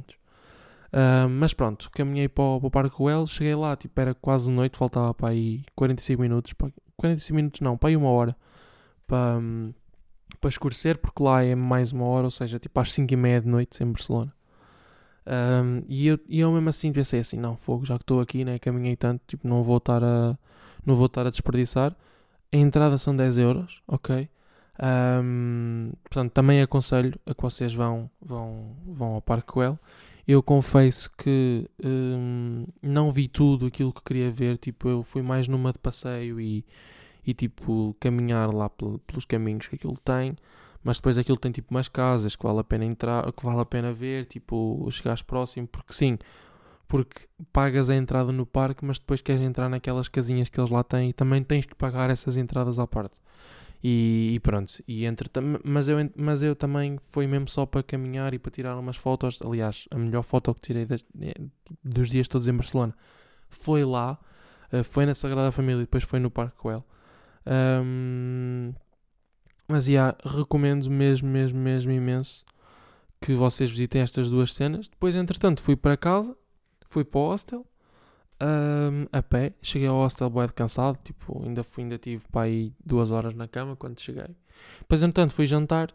Uh, 0.92 1.26
mas 1.26 1.54
pronto, 1.54 1.90
caminhei 1.90 2.28
para 2.28 2.44
o, 2.44 2.60
para 2.60 2.66
o 2.66 2.70
Parque 2.70 3.02
Well, 3.02 3.26
cheguei 3.26 3.54
lá, 3.54 3.74
tipo, 3.76 3.98
era 3.98 4.14
quase 4.14 4.50
noite, 4.50 4.76
faltava 4.76 5.14
para 5.14 5.30
aí 5.30 5.64
45 5.74 6.20
minutos, 6.20 6.52
para, 6.52 6.70
45 6.98 7.34
minutos 7.34 7.60
não, 7.62 7.78
para 7.78 7.88
aí 7.88 7.96
uma 7.96 8.10
hora 8.10 8.36
para, 9.10 9.38
um, 9.38 9.74
para 10.40 10.48
escurecer, 10.48 10.98
porque 10.98 11.22
lá 11.22 11.44
é 11.44 11.54
mais 11.54 11.92
uma 11.92 12.06
hora, 12.06 12.24
ou 12.24 12.30
seja, 12.30 12.58
tipo 12.58 12.78
às 12.80 12.92
5 12.92 13.12
e 13.12 13.16
meia 13.16 13.40
de 13.40 13.48
noite 13.48 13.82
em 13.82 13.86
Barcelona. 13.86 14.32
Um, 15.26 15.82
e, 15.86 16.06
eu, 16.06 16.18
e 16.28 16.40
eu 16.40 16.50
mesmo 16.50 16.68
assim 16.68 16.92
pensei 16.92 17.20
assim, 17.20 17.36
não, 17.36 17.56
fogo, 17.56 17.84
já 17.84 17.96
que 17.96 18.02
estou 18.02 18.20
aqui, 18.20 18.44
né, 18.44 18.58
caminhei 18.58 18.96
tanto, 18.96 19.22
tipo, 19.26 19.46
não 19.46 19.62
vou 19.62 19.76
estar 19.76 20.02
a, 20.02 20.36
não 20.84 20.94
vou 20.94 21.06
estar 21.06 21.26
a 21.26 21.30
desperdiçar. 21.30 21.94
A 22.52 22.56
entrada 22.56 22.98
são 22.98 23.14
10 23.14 23.38
euros, 23.38 23.82
ok? 23.86 24.28
Um, 24.82 25.92
portanto, 26.02 26.32
também 26.32 26.62
aconselho 26.62 27.18
a 27.26 27.34
que 27.34 27.42
vocês 27.42 27.74
vão, 27.74 28.10
vão, 28.20 28.76
vão 28.86 29.14
ao 29.14 29.22
Parque 29.22 29.52
Coel. 29.52 29.78
Eu 30.26 30.42
confesso 30.42 31.10
que 31.16 31.68
um, 31.84 32.64
não 32.82 33.12
vi 33.12 33.28
tudo 33.28 33.66
aquilo 33.66 33.92
que 33.92 34.02
queria 34.02 34.30
ver. 34.30 34.58
Tipo, 34.58 34.88
eu 34.88 35.02
fui 35.02 35.22
mais 35.22 35.48
numa 35.48 35.72
de 35.72 35.78
passeio 35.78 36.40
e, 36.40 36.64
e 37.26 37.34
tipo, 37.34 37.96
caminhar 38.00 38.52
lá 38.52 38.68
pelos 38.68 39.24
caminhos 39.24 39.68
que 39.68 39.76
aquilo 39.76 39.96
tem. 40.04 40.36
Mas 40.82 40.96
depois 40.96 41.18
aquilo 41.18 41.36
tem 41.36 41.52
tipo 41.52 41.70
umas 41.70 41.88
casas 41.88 42.34
que 42.34 42.42
vale 42.42 42.60
a 42.60 42.64
pena 42.64 42.84
entrar, 42.84 43.30
que 43.32 43.44
vale 43.44 43.60
a 43.60 43.66
pena 43.66 43.92
ver, 43.92 44.24
tipo, 44.26 44.88
chegares 44.90 45.20
próximo, 45.20 45.66
porque 45.66 45.92
sim, 45.92 46.18
porque 46.88 47.28
pagas 47.52 47.90
a 47.90 47.94
entrada 47.94 48.32
no 48.32 48.46
parque, 48.46 48.84
mas 48.84 48.98
depois 48.98 49.20
queres 49.20 49.42
entrar 49.42 49.68
naquelas 49.68 50.08
casinhas 50.08 50.48
que 50.48 50.58
eles 50.58 50.70
lá 50.70 50.82
têm 50.82 51.10
e 51.10 51.12
também 51.12 51.42
tens 51.44 51.66
que 51.66 51.74
pagar 51.74 52.10
essas 52.10 52.36
entradas 52.36 52.78
à 52.78 52.86
parte. 52.86 53.20
E, 53.82 54.32
e 54.34 54.40
pronto, 54.40 54.72
e 54.86 55.06
entre, 55.06 55.30
mas, 55.64 55.88
eu, 55.88 55.96
mas 56.14 56.42
eu 56.42 56.54
também 56.54 56.98
fui 56.98 57.26
mesmo 57.26 57.48
só 57.48 57.64
para 57.64 57.82
caminhar 57.82 58.34
e 58.34 58.38
para 58.38 58.50
tirar 58.50 58.76
umas 58.78 58.96
fotos. 58.96 59.40
Aliás, 59.42 59.86
a 59.90 59.96
melhor 59.96 60.22
foto 60.22 60.54
que 60.54 60.60
tirei 60.60 60.84
das, 60.84 61.04
eh, 61.20 61.32
dos 61.82 62.10
dias 62.10 62.28
todos 62.28 62.46
em 62.46 62.52
Barcelona 62.52 62.94
foi 63.48 63.84
lá, 63.84 64.18
eh, 64.70 64.82
foi 64.82 65.06
na 65.06 65.14
Sagrada 65.14 65.50
Família 65.50 65.78
e 65.80 65.84
depois 65.84 66.04
foi 66.04 66.18
no 66.20 66.30
Parque 66.30 66.56
Coel. 66.56 66.84
Um, 67.46 68.72
mas 69.68 69.86
yeah, 69.86 70.16
recomendo 70.24 70.88
mesmo, 70.90 71.28
mesmo, 71.28 71.58
mesmo 71.58 71.92
imenso 71.92 72.44
que 73.20 73.34
vocês 73.34 73.70
visitem 73.70 74.02
estas 74.02 74.30
duas 74.30 74.52
cenas. 74.52 74.88
Depois, 74.88 75.14
entretanto, 75.14 75.60
fui 75.60 75.76
para 75.76 75.96
casa 75.96 76.36
fui 76.90 77.04
para 77.04 77.20
o 77.20 77.28
hostel 77.28 77.64
um, 78.42 79.06
a 79.12 79.22
pé. 79.22 79.54
Cheguei 79.62 79.88
ao 79.88 79.96
hostel 79.96 80.28
de 80.28 80.52
cansado, 80.52 80.98
tipo, 81.02 81.42
ainda 81.44 81.62
fui, 81.62 81.84
ainda 81.84 81.96
tive 81.96 82.24
para 82.30 82.42
aí 82.42 82.74
duas 82.84 83.10
horas 83.10 83.34
na 83.34 83.46
cama 83.46 83.76
quando 83.76 84.00
cheguei. 84.00 84.36
Depois, 84.80 85.02
entanto, 85.02 85.32
fui 85.32 85.46
jantar 85.46 85.94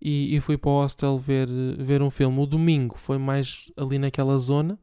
e, 0.00 0.34
e, 0.36 0.40
fui 0.40 0.56
para 0.56 0.70
o 0.70 0.82
hostel 0.82 1.18
ver, 1.18 1.48
ver 1.78 2.00
um 2.00 2.10
filme. 2.10 2.38
O 2.40 2.46
domingo 2.46 2.96
foi 2.96 3.18
mais 3.18 3.70
ali 3.76 3.98
naquela 3.98 4.38
zona. 4.38 4.78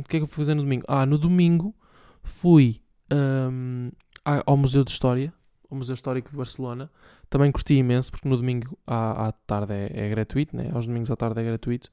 O 0.00 0.08
que 0.08 0.16
é 0.16 0.20
que 0.20 0.24
eu 0.24 0.26
fui 0.26 0.44
fazer 0.44 0.54
no 0.54 0.62
domingo? 0.62 0.84
Ah, 0.88 1.06
no 1.06 1.16
domingo 1.16 1.74
fui 2.22 2.82
um, 3.12 3.90
ao 4.24 4.56
Museu 4.56 4.84
de 4.84 4.90
História, 4.90 5.32
ao 5.70 5.76
Museu 5.76 5.94
Histórico 5.94 6.30
de 6.30 6.36
Barcelona. 6.36 6.90
Também 7.28 7.50
curti 7.50 7.74
imenso, 7.74 8.10
porque 8.10 8.28
no 8.28 8.36
domingo 8.36 8.78
à, 8.86 9.28
à 9.28 9.32
tarde 9.32 9.72
é, 9.72 9.90
é 9.94 10.08
gratuito, 10.08 10.56
né? 10.56 10.70
aos 10.72 10.86
domingos 10.86 11.10
à 11.10 11.16
tarde 11.16 11.40
é 11.40 11.44
gratuito. 11.44 11.90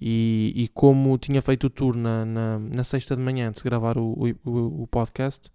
E, 0.00 0.52
e 0.56 0.68
como 0.68 1.18
tinha 1.18 1.42
feito 1.42 1.66
o 1.66 1.70
tour 1.70 1.94
na, 1.94 2.24
na, 2.24 2.58
na, 2.58 2.82
sexta 2.82 3.14
de 3.14 3.20
manhã 3.20 3.48
antes 3.50 3.62
de 3.62 3.68
gravar 3.68 3.98
o, 3.98 4.14
o, 4.44 4.82
o 4.82 4.86
podcast, 4.86 5.50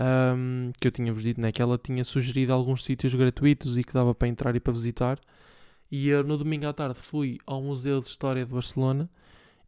um, 0.00 0.72
que 0.80 0.88
eu 0.88 0.92
tinha-vos 0.92 1.22
dito, 1.22 1.40
né, 1.40 1.52
que 1.52 1.60
ela 1.60 1.76
tinha 1.76 2.02
sugerido 2.02 2.54
alguns 2.54 2.84
sítios 2.84 3.14
gratuitos 3.14 3.76
e 3.76 3.84
que 3.84 3.92
dava 3.92 4.14
para 4.14 4.28
entrar 4.28 4.56
e 4.56 4.60
para 4.60 4.72
visitar. 4.72 5.18
E 5.90 6.08
eu 6.08 6.24
no 6.24 6.38
domingo 6.38 6.66
à 6.66 6.72
tarde 6.72 6.98
fui 6.98 7.38
ao 7.46 7.62
Museu 7.62 8.00
de 8.00 8.06
História 8.06 8.44
de 8.44 8.50
Barcelona 8.50 9.10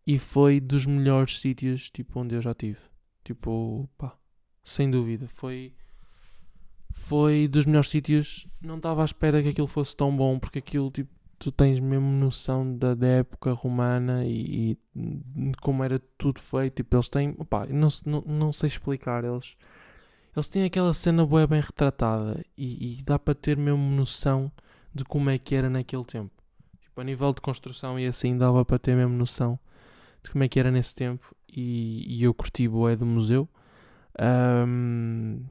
e 0.07 0.19
foi 0.19 0.59
dos 0.59 0.87
melhores 0.87 1.39
sítios 1.39 1.91
tipo, 1.91 2.19
onde 2.19 2.35
eu 2.35 2.41
já 2.41 2.55
tive. 2.55 2.79
Tipo, 3.23 3.89
pá, 3.99 4.17
sem 4.69 4.91
dúvida. 4.91 5.27
Foi, 5.29 5.73
foi 6.93 7.49
dos 7.49 7.67
melhores 7.67 7.89
sítios. 7.89 8.47
Não 8.61 8.77
estava 8.77 9.03
à 9.03 9.05
espera 9.05 9.43
que 9.43 9.49
aquilo 9.49 9.67
fosse 9.67 9.97
tão 9.97 10.15
bom, 10.15 10.39
porque 10.39 10.59
aquilo 10.59 10.91
tipo, 10.91 11.11
tu 11.39 11.51
tens 11.51 11.81
mesmo 11.81 12.07
noção 12.07 12.77
da, 12.77 12.95
da 12.95 13.07
época 13.07 13.53
romana 13.53 14.25
e, 14.27 14.77
e, 14.95 15.53
como 15.63 15.83
era 15.83 15.99
tudo 16.19 16.41
feito. 16.41 16.77
Tipo, 16.77 16.97
eles 16.97 17.09
têm. 17.09 17.35
Opá, 17.39 17.67
não, 17.67 17.89
não, 18.05 18.21
não 18.23 18.53
sei 18.53 18.67
explicar. 18.67 19.25
Eles, 19.25 19.57
eles 20.37 20.49
têm 20.49 20.65
aquela 20.65 20.93
cena 20.93 21.25
boa 21.25 21.47
bem 21.47 21.61
retratada 21.61 22.45
e, 22.57 22.99
e, 22.99 23.03
dá 23.03 23.19
para 23.19 23.35
ter 23.35 23.57
mesmo 23.57 23.91
noção 23.91 24.53
de 24.95 25.05
como 25.05 25.31
é 25.31 25.39
que 25.39 25.55
era 25.55 25.71
naquele 25.71 26.05
tempo. 26.05 26.33
Tipo, 26.81 27.01
a 27.01 27.05
nível 27.05 27.33
de 27.33 27.41
construção 27.41 27.99
e 27.99 28.07
assim 28.07 28.37
dava 28.37 28.65
para 28.65 28.79
ter 28.79 28.95
mesmo 28.95 29.15
noção 29.15 29.59
de 30.23 30.31
como 30.31 30.45
é 30.45 30.49
que 30.49 30.61
era 30.61 30.71
nesse 30.71 30.95
tempo. 30.95 31.35
E, 31.51 32.05
e 32.07 32.23
eu 32.23 32.35
curti 32.35 32.69
boé 32.69 32.95
do 32.95 33.07
museu. 33.07 33.49
Um, 34.21 35.45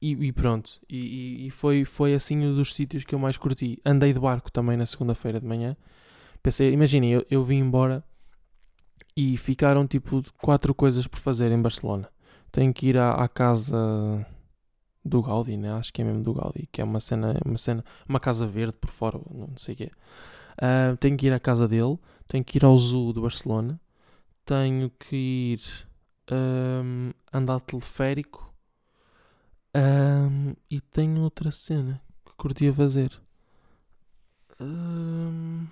e, 0.00 0.12
e, 0.12 0.32
pronto, 0.32 0.80
e, 0.88 1.46
e, 1.46 1.50
foi, 1.50 1.84
foi 1.84 2.14
assim 2.14 2.38
um 2.38 2.54
dos 2.54 2.74
sítios 2.74 3.04
que 3.04 3.14
eu 3.14 3.18
mais 3.18 3.36
curti. 3.36 3.78
Andei 3.84 4.12
de 4.12 4.20
barco 4.20 4.50
também 4.50 4.76
na 4.76 4.86
segunda-feira 4.86 5.38
de 5.38 5.46
manhã. 5.46 5.76
Pensei, 6.42 6.72
imaginem, 6.72 7.12
eu, 7.12 7.26
eu 7.30 7.44
vim 7.44 7.58
embora 7.58 8.02
e 9.14 9.36
ficaram 9.36 9.86
tipo 9.86 10.22
quatro 10.40 10.74
coisas 10.74 11.06
por 11.06 11.18
fazer 11.18 11.52
em 11.52 11.60
Barcelona. 11.60 12.08
Tenho 12.50 12.72
que 12.72 12.88
ir 12.88 12.98
à, 12.98 13.12
à 13.12 13.28
casa 13.28 14.26
do 15.04 15.22
Gaudi, 15.22 15.56
né? 15.56 15.72
acho 15.72 15.92
que 15.92 16.00
é 16.00 16.04
mesmo 16.04 16.22
do 16.22 16.34
Gaudi, 16.34 16.68
que 16.72 16.80
é 16.80 16.84
uma 16.84 17.00
cena, 17.00 17.36
uma 17.44 17.58
cena, 17.58 17.84
uma 18.08 18.20
casa 18.20 18.46
verde 18.46 18.76
por 18.80 18.90
fora, 18.90 19.20
não 19.30 19.56
sei 19.56 19.74
o 19.74 19.76
quê. 19.76 19.90
Uh, 20.56 20.96
tenho 20.96 21.16
que 21.16 21.26
ir 21.26 21.32
à 21.32 21.40
casa 21.40 21.68
dele, 21.68 21.98
tenho 22.26 22.44
que 22.44 22.58
ir 22.58 22.64
ao 22.64 22.76
zoo 22.76 23.12
de 23.12 23.20
Barcelona, 23.20 23.80
tenho 24.44 24.90
que 24.90 25.16
ir 25.54 25.89
um, 26.32 27.12
andar 27.32 27.60
teleférico 27.60 28.52
um, 29.74 30.54
e 30.70 30.80
tenho 30.80 31.22
outra 31.22 31.50
cena 31.50 32.00
que 32.24 32.32
curtia 32.36 32.72
fazer. 32.72 33.20
Hum... 34.60 35.66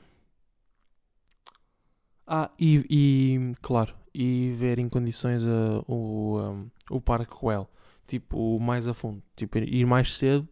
Ah, 2.27 2.51
e, 2.59 2.85
e, 2.90 3.55
claro, 3.62 3.94
e 4.14 4.53
ver 4.53 4.79
em 4.79 4.88
condições 4.88 5.42
uh, 5.44 5.83
o, 5.87 6.38
um, 6.38 6.71
o 6.90 7.01
Parque 7.01 7.35
Well, 7.42 7.68
tipo, 8.07 8.61
mais 8.61 8.87
a 8.87 8.92
fundo, 8.92 9.23
tipo, 9.35 9.59
ir 9.59 9.87
mais 9.87 10.14
cedo 10.16 10.47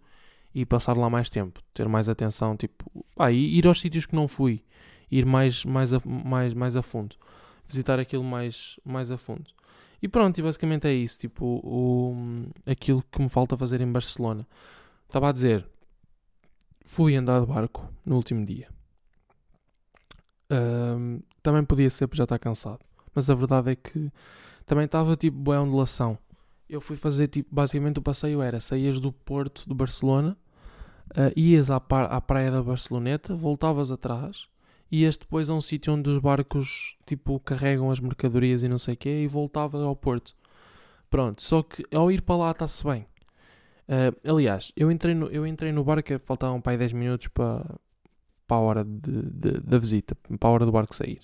e 0.55 0.65
passar 0.65 0.97
lá 0.97 1.11
mais 1.11 1.29
tempo, 1.29 1.61
ter 1.75 1.87
mais 1.87 2.09
atenção, 2.09 2.57
tipo, 2.57 3.05
ah, 3.19 3.31
ir 3.31 3.67
aos 3.67 3.79
sítios 3.79 4.07
que 4.07 4.15
não 4.15 4.27
fui, 4.27 4.65
ir 5.11 5.27
mais, 5.27 5.67
mais, 5.67 5.93
a, 5.93 5.99
mais, 6.05 6.55
mais 6.55 6.77
a 6.77 6.83
fundo, 6.83 7.17
visitar 7.69 7.99
aquilo 7.99 8.25
mais, 8.25 8.81
mais 8.83 9.11
a 9.11 9.19
fundo. 9.19 9.56
E 10.01 10.09
pronto, 10.09 10.39
e 10.39 10.43
basicamente 10.43 10.87
é 10.87 10.93
isso, 10.93 11.19
tipo, 11.19 11.45
o, 11.65 12.15
aquilo 12.67 13.03
que 13.11 13.21
me 13.21 13.29
falta 13.29 13.57
fazer 13.57 13.81
em 13.81 13.91
Barcelona. 13.91 14.47
Estava 15.07 15.29
a 15.29 15.33
dizer, 15.33 15.67
fui 16.85 17.17
andar 17.17 17.41
de 17.41 17.47
barco 17.47 17.91
no 18.05 18.17
último 18.17 18.45
dia. 18.45 18.69
Um, 20.51 21.21
também 21.43 21.65
podia 21.65 21.91
ser 21.91 22.07
porque 22.07 22.19
já 22.19 22.25
está 22.25 22.39
cansado. 22.39 22.81
Mas 23.15 23.31
a 23.31 23.35
verdade 23.35 23.71
é 23.73 23.77
que 23.77 24.13
também 24.67 24.85
estava 24.85 25.17
tipo 25.17 25.37
boa 25.37 25.61
ondulação. 25.61 26.19
Eu 26.69 26.81
fui 26.81 26.97
fazer 26.97 27.29
tipo, 27.29 27.55
basicamente 27.55 27.99
o 27.99 28.03
passeio 28.03 28.43
era 28.43 28.61
saías 28.61 29.01
do 29.01 29.13
Porto 29.13 29.67
de 29.67 29.75
Barcelona, 29.75 30.37
uh, 31.13 31.39
ias 31.39 31.71
à, 31.71 31.77
à 31.77 32.21
praia 32.21 32.51
da 32.51 32.63
Barceloneta, 32.63 33.35
voltavas 33.35 33.91
atrás, 33.91 34.49
ias 34.91 35.17
depois 35.17 35.51
a 35.51 35.55
um 35.55 35.61
sítio 35.61 35.93
onde 35.93 36.09
os 36.11 36.19
barcos 36.19 36.97
tipo 37.07 37.39
carregam 37.41 37.91
as 37.91 38.01
mercadorias 38.01 38.63
e 38.63 38.69
não 38.69 38.79
sei 38.79 38.95
o 38.95 38.97
quê 38.97 39.23
e 39.23 39.27
voltavas 39.27 39.83
ao 39.83 39.97
Porto. 39.97 40.37
Pronto, 41.11 41.43
só 41.43 41.63
que 41.63 41.85
ao 41.95 42.11
ir 42.11 42.23
para 42.23 42.37
lá 42.37 42.51
está-se 42.51 42.85
bem. 42.85 43.07
Uh, 43.89 44.31
aliás, 44.31 44.73
eu 44.77 44.91
entrei, 44.91 45.15
no, 45.15 45.27
eu 45.29 45.47
entrei 45.47 45.71
no 45.71 45.85
barco, 45.85 46.19
faltavam 46.19 46.61
para 46.61 46.73
aí 46.73 46.79
10 46.79 46.93
minutos 46.93 47.29
para, 47.29 47.65
para 48.47 48.57
a 48.57 48.61
hora 48.61 48.85
de, 48.85 49.23
de, 49.23 49.61
da 49.61 49.79
visita, 49.79 50.17
para 50.39 50.49
a 50.49 50.53
hora 50.53 50.67
do 50.67 50.73
barco 50.73 50.95
sair. 50.95 51.21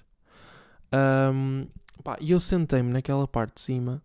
Um, 0.93 1.67
pá, 2.05 2.17
e 2.21 2.31
eu 2.31 2.39
sentei-me 2.39 2.93
naquela 2.93 3.27
parte 3.27 3.55
de 3.57 3.61
cima 3.63 4.03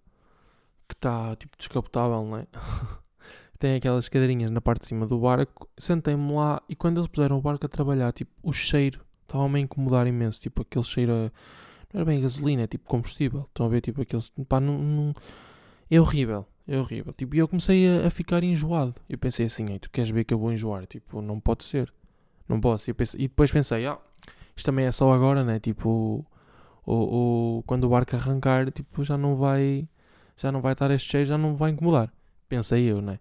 que 0.88 0.96
está 0.96 1.36
tipo 1.36 1.56
descapotável, 1.58 2.24
não 2.24 2.38
é? 2.38 2.48
Tem 3.60 3.76
aquelas 3.76 4.08
cadeirinhas 4.08 4.52
na 4.52 4.62
parte 4.62 4.82
de 4.82 4.88
cima 4.88 5.06
do 5.08 5.20
barco. 5.20 5.68
Sentei-me 5.78 6.32
lá 6.34 6.62
e 6.70 6.76
quando 6.76 7.00
eles 7.00 7.08
puseram 7.08 7.38
o 7.38 7.42
barco 7.42 7.66
a 7.66 7.70
trabalhar, 7.70 8.12
tipo, 8.14 8.32
o 8.44 8.54
cheiro 8.54 9.07
estava-me 9.28 9.60
a 9.60 9.62
incomodar 9.62 10.08
imenso. 10.08 10.42
Tipo, 10.42 10.62
aquele 10.62 10.86
cheiro 10.86 11.12
a, 11.12 11.32
Não 11.94 12.02
era 12.02 12.06
bem 12.06 12.22
gasolina, 12.22 12.64
é 12.64 12.68
tipo 12.68 12.86
combustível. 12.86 13.46
Estão 13.48 13.66
a 13.66 13.70
ver, 13.70 13.82
tipo, 13.82 14.02
aqueles. 14.02 14.32
Pá, 14.48 14.60
não, 14.60 14.78
não... 14.78 15.14
É 15.90 16.00
horrível. 16.00 16.46
É 16.68 16.78
horrível. 16.78 17.14
Tipo, 17.14 17.36
e 17.36 17.40
eu 17.40 17.48
comecei 17.48 17.88
a, 17.88 18.08
a, 18.08 18.10
ficar 18.10 18.44
enjoado. 18.44 18.96
Eu 19.10 19.18
pensei 19.18 19.46
assim, 19.46 19.66
tu 19.80 19.90
queres 19.90 20.10
ver 20.10 20.24
que 20.24 20.34
eu 20.34 20.40
vou 20.40 20.52
enjoar? 20.52 20.86
Tipo, 20.86 21.22
não 21.22 21.40
pode 21.40 21.64
ser. 21.64 21.94
Não 22.48 22.60
posso. 22.60 22.90
E, 22.90 22.94
pensei, 22.94 23.22
e 23.22 23.28
depois 23.28 23.52
pensei, 23.52 23.86
ah, 23.86 23.98
isto 24.56 24.66
também 24.66 24.86
é 24.86 24.92
só 24.92 25.14
agora, 25.14 25.44
né? 25.44 25.60
Tipo, 25.60 26.26
ou, 26.86 27.64
quando 27.64 27.84
o 27.84 27.90
barco 27.90 28.16
arrancar, 28.16 28.72
tipo, 28.72 29.04
já 29.04 29.18
não 29.18 29.36
vai, 29.36 29.88
já 30.38 30.52
não 30.52 30.62
vai 30.62 30.74
estar 30.74 30.90
este 30.92 31.12
cheiro, 31.12 31.28
já 31.28 31.38
não 31.38 31.56
vai 31.56 31.72
incomodar. 31.72 32.12
Pensei 32.48 32.86
eu, 32.86 33.02
né? 33.02 33.20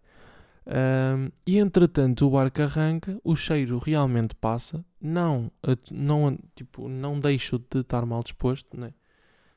Um, 0.67 1.31
e 1.47 1.59
entretanto 1.59 2.27
o 2.27 2.31
barco 2.31 2.63
arranca, 2.63 3.21
o 3.23 3.37
cheiro 3.37 3.79
realmente 3.79 4.35
passa, 4.35 4.85
não, 5.07 5.51
não, 5.91 6.39
tipo, 6.55 6.89
não 6.89 7.19
deixo 7.21 7.59
de 7.59 7.81
estar 7.81 8.05
mal 8.05 8.23
disposto, 8.23 8.79
né? 8.79 8.93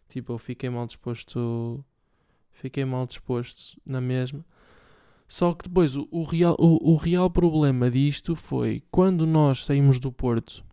Tipo, 0.07 0.33
eu 0.33 0.37
fiquei 0.37 0.69
mal 0.69 0.85
disposto, 0.85 1.83
fiquei 2.51 2.85
mal 2.85 3.05
disposto 3.05 3.79
na 3.85 3.99
mesma. 3.99 4.45
Só 5.27 5.53
que 5.53 5.67
depois 5.67 5.95
o, 5.95 6.07
o, 6.11 6.23
real, 6.23 6.55
o, 6.59 6.93
o 6.93 6.95
real 6.95 7.29
problema 7.29 7.89
disto 7.89 8.35
foi 8.35 8.83
quando 8.89 9.27
nós 9.27 9.65
saímos 9.65 9.99
do 9.99 10.11
Porto 10.11 10.63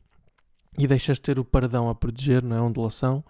e 0.78 0.86
deixas 0.86 1.16
de 1.16 1.22
ter 1.22 1.38
o 1.38 1.44
paradão 1.44 1.88
a 1.88 1.94
proteger, 1.94 2.42
não 2.42 2.56
é? 2.56 2.60
Ondulação, 2.60 3.24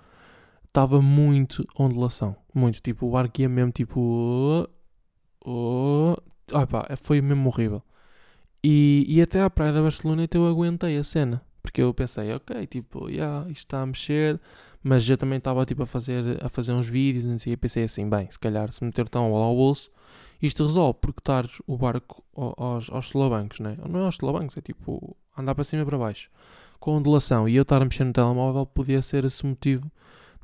estava 0.65 1.01
muito 1.01 1.67
ondulação. 1.79 2.37
Muito. 2.55 2.81
Tipo, 2.81 3.07
o 3.07 3.11
barco 3.11 3.41
ia 3.41 3.49
mesmo 3.49 3.73
tipo. 3.73 4.01
Oh, 4.01 4.69
oh, 5.45 6.17
oh 6.53 6.67
pá, 6.67 6.89
foi 6.97 7.21
mesmo 7.21 7.49
horrível. 7.49 7.83
E, 8.69 9.07
e 9.07 9.23
até 9.23 9.41
à 9.41 9.49
praia 9.49 9.73
da 9.73 9.81
Barcelona 9.81 10.27
eu 10.35 10.45
aguentei 10.45 10.99
a 10.99 11.05
cena. 11.05 11.41
Porque 11.63 11.81
eu 11.81 11.95
pensei, 11.95 12.35
ok, 12.35 12.67
tipo, 12.67 13.09
yeah, 13.09 13.49
isto 13.49 13.61
está 13.61 13.81
a 13.81 13.87
mexer, 13.87 14.41
mas 14.83 15.09
eu 15.09 15.17
também 15.17 15.39
estava 15.39 15.65
tipo, 15.65 15.85
a, 15.85 15.87
fazer, 15.87 16.45
a 16.45 16.49
fazer 16.49 16.73
uns 16.73 16.89
vídeos 16.89 17.47
e 17.47 17.57
pensei 17.57 17.85
assim, 17.85 18.11
bem, 18.11 18.29
se 18.29 18.37
calhar 18.37 18.73
se 18.73 18.83
meter 18.83 19.09
tão 19.09 19.33
ao 19.33 19.55
bolso, 19.55 19.89
isto 20.43 20.65
resolve 20.65 20.99
porque 21.01 21.21
estar 21.21 21.49
o 21.65 21.79
barco 21.79 22.25
aos, 22.35 22.91
aos 22.91 23.09
solavancos, 23.09 23.61
né? 23.61 23.79
não 23.89 24.01
é 24.01 24.05
aos 24.05 24.17
solavancos, 24.17 24.57
é 24.57 24.61
tipo 24.61 25.17
andar 25.39 25.55
para 25.55 25.63
cima 25.63 25.83
e 25.83 25.87
para 25.87 25.99
baixo, 25.99 26.29
com 26.81 26.97
ondulação, 26.97 27.49
e 27.49 27.55
eu 27.55 27.63
estar 27.63 27.81
a 27.81 27.85
mexer 27.85 28.03
no 28.03 28.13
telemóvel 28.13 28.67
podia 28.67 29.01
ser 29.01 29.25
esse 29.25 29.47
motivo 29.47 29.89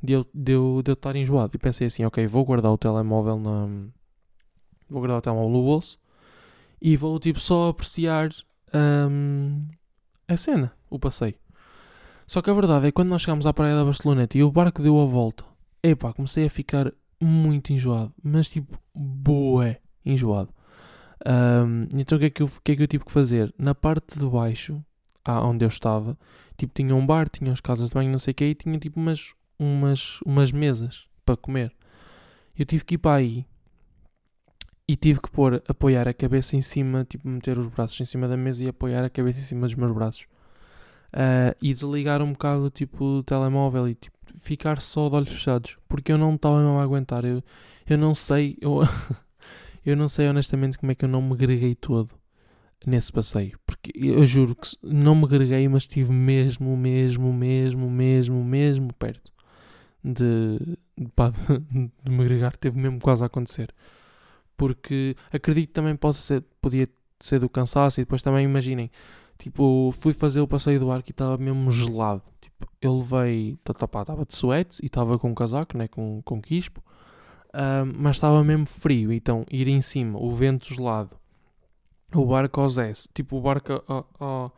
de 0.01 0.13
eu, 0.13 0.25
de, 0.33 0.53
eu, 0.53 0.81
de 0.81 0.91
eu 0.91 0.93
estar 0.93 1.13
enjoado. 1.17 1.51
E 1.55 1.59
pensei 1.59 1.87
assim, 1.87 2.05
ok, 2.05 2.25
vou 2.27 2.45
guardar 2.45 2.71
o 2.71 2.77
telemóvel 2.77 3.37
na... 3.37 3.67
Vou 4.89 5.01
guardar 5.01 5.17
o 5.17 5.21
telemóvel 5.21 5.49
no 5.49 5.61
bolso 5.61 6.01
e 6.83 6.97
vou 6.97 7.17
tipo 7.17 7.39
só 7.39 7.69
apreciar 7.69 8.29
um, 8.73 9.65
a 10.27 10.35
cena, 10.35 10.73
o 10.89 10.99
passeio. 10.99 11.35
Só 12.27 12.41
que 12.41 12.49
a 12.49 12.53
verdade 12.53 12.87
é 12.87 12.89
que 12.89 12.95
quando 12.95 13.07
nós 13.07 13.21
chegámos 13.21 13.45
à 13.45 13.53
praia 13.53 13.73
da 13.73 13.85
Barceloneta 13.85 14.37
e 14.37 14.43
o 14.43 14.51
barco 14.51 14.83
deu 14.83 14.99
a 14.99 15.05
volta, 15.05 15.45
epá, 15.81 16.11
comecei 16.11 16.45
a 16.45 16.49
ficar 16.49 16.91
muito 17.21 17.71
enjoado, 17.71 18.13
mas 18.21 18.49
tipo, 18.49 18.77
boé 18.93 19.79
enjoado. 20.05 20.53
Um, 21.25 21.87
então 21.97 22.17
o 22.17 22.19
que, 22.19 22.25
é 22.25 22.29
que, 22.29 22.43
eu, 22.43 22.49
que 22.61 22.71
é 22.73 22.75
que 22.75 22.83
eu 22.83 22.87
tive 22.87 23.05
que 23.05 23.11
fazer? 23.11 23.53
Na 23.57 23.73
parte 23.73 24.19
de 24.19 24.25
baixo, 24.25 24.83
onde 25.25 25.63
eu 25.63 25.69
estava, 25.69 26.17
tipo, 26.57 26.73
tinha 26.73 26.93
um 26.93 27.05
bar, 27.05 27.29
tinha 27.29 27.53
as 27.53 27.61
casas 27.61 27.89
de 27.89 27.95
banho, 27.95 28.11
não 28.11 28.19
sei 28.19 28.33
o 28.33 28.35
que, 28.35 28.43
e 28.43 28.55
tinha 28.55 28.77
tipo 28.77 28.99
umas, 28.99 29.33
umas, 29.57 30.19
umas 30.25 30.51
mesas 30.51 31.07
para 31.25 31.37
comer. 31.37 31.73
Eu 32.57 32.65
tive 32.65 32.83
que 32.83 32.95
ir 32.95 32.97
para 32.97 33.15
aí 33.15 33.45
e 34.87 34.95
tive 34.95 35.21
que 35.21 35.31
pôr, 35.31 35.61
apoiar 35.67 36.07
a 36.07 36.13
cabeça 36.13 36.55
em 36.55 36.61
cima, 36.61 37.05
tipo, 37.05 37.27
meter 37.27 37.57
os 37.57 37.67
braços 37.67 37.99
em 38.01 38.05
cima 38.05 38.27
da 38.27 38.35
mesa 38.35 38.63
e 38.63 38.67
apoiar 38.67 39.03
a 39.03 39.09
cabeça 39.09 39.39
em 39.39 39.43
cima 39.43 39.65
dos 39.67 39.75
meus 39.75 39.91
braços. 39.91 40.27
Uh, 41.13 41.55
e 41.61 41.71
desligar 41.71 42.21
um 42.21 42.31
bocado 42.31 42.69
tipo, 42.71 43.05
o 43.05 43.23
telemóvel 43.23 43.87
e 43.87 43.95
tipo, 43.95 44.17
ficar 44.35 44.81
só 44.81 45.09
de 45.09 45.15
olhos 45.15 45.29
fechados, 45.29 45.77
porque 45.87 46.11
eu 46.11 46.17
não 46.17 46.35
estava 46.35 46.57
a 46.57 46.83
aguentar. 46.83 47.23
Eu, 47.23 47.43
eu 47.87 47.97
não 47.97 48.13
sei, 48.13 48.57
eu, 48.59 48.81
eu 49.85 49.95
não 49.95 50.09
sei 50.09 50.27
honestamente 50.27 50.77
como 50.77 50.91
é 50.91 50.95
que 50.95 51.05
eu 51.05 51.09
não 51.09 51.21
me 51.21 51.35
greguei 51.35 51.75
todo 51.75 52.09
nesse 52.85 53.11
passeio, 53.11 53.57
porque 53.65 53.91
eu 53.95 54.25
juro 54.25 54.55
que 54.55 54.69
não 54.83 55.15
me 55.15 55.27
greguei, 55.27 55.67
mas 55.69 55.83
estive 55.83 56.11
mesmo, 56.11 56.75
mesmo, 56.75 57.31
mesmo, 57.31 57.89
mesmo, 57.89 58.43
mesmo 58.43 58.93
perto 58.93 59.31
de, 60.03 60.77
de, 60.97 61.09
pá, 61.15 61.31
de 62.03 62.11
me 62.11 62.23
agregar, 62.23 62.57
teve 62.57 62.77
mesmo 62.77 62.99
quase 62.99 63.23
a 63.23 63.27
acontecer. 63.27 63.73
Porque 64.63 65.13
acredito 65.29 65.73
também 65.73 65.93
possa 65.93 66.21
ser, 66.21 66.43
podia 66.61 66.87
ser 67.19 67.39
do 67.39 67.49
cansaço 67.49 67.99
e 67.99 68.05
depois 68.05 68.21
também 68.21 68.45
imaginem, 68.45 68.89
tipo, 69.37 69.91
fui 69.91 70.13
fazer 70.13 70.39
o 70.39 70.47
passeio 70.47 70.79
do 70.79 70.89
arco 70.89 71.09
e 71.09 71.11
estava 71.11 71.37
mesmo 71.37 71.69
gelado. 71.69 72.21
Tipo, 72.39 72.65
eu 72.81 72.97
levei, 72.97 73.57
estava 73.69 74.25
de 74.25 74.33
suetes 74.33 74.79
e 74.79 74.85
estava 74.85 75.19
com 75.19 75.31
um 75.31 75.35
casaco, 75.35 75.77
né, 75.77 75.89
com, 75.89 76.21
com 76.23 76.41
quispo, 76.41 76.81
um, 77.53 77.93
mas 77.97 78.15
estava 78.15 78.41
mesmo 78.41 78.65
frio, 78.65 79.11
então 79.11 79.43
ir 79.51 79.67
em 79.67 79.81
cima, 79.81 80.17
o 80.17 80.31
vento 80.31 80.73
gelado, 80.73 81.17
o 82.15 82.25
barco 82.25 82.61
aos 82.61 82.77
S, 82.77 83.09
tipo 83.13 83.35
o 83.35 83.41
barco 83.41 83.83
a, 83.85 84.05
a, 84.19 84.51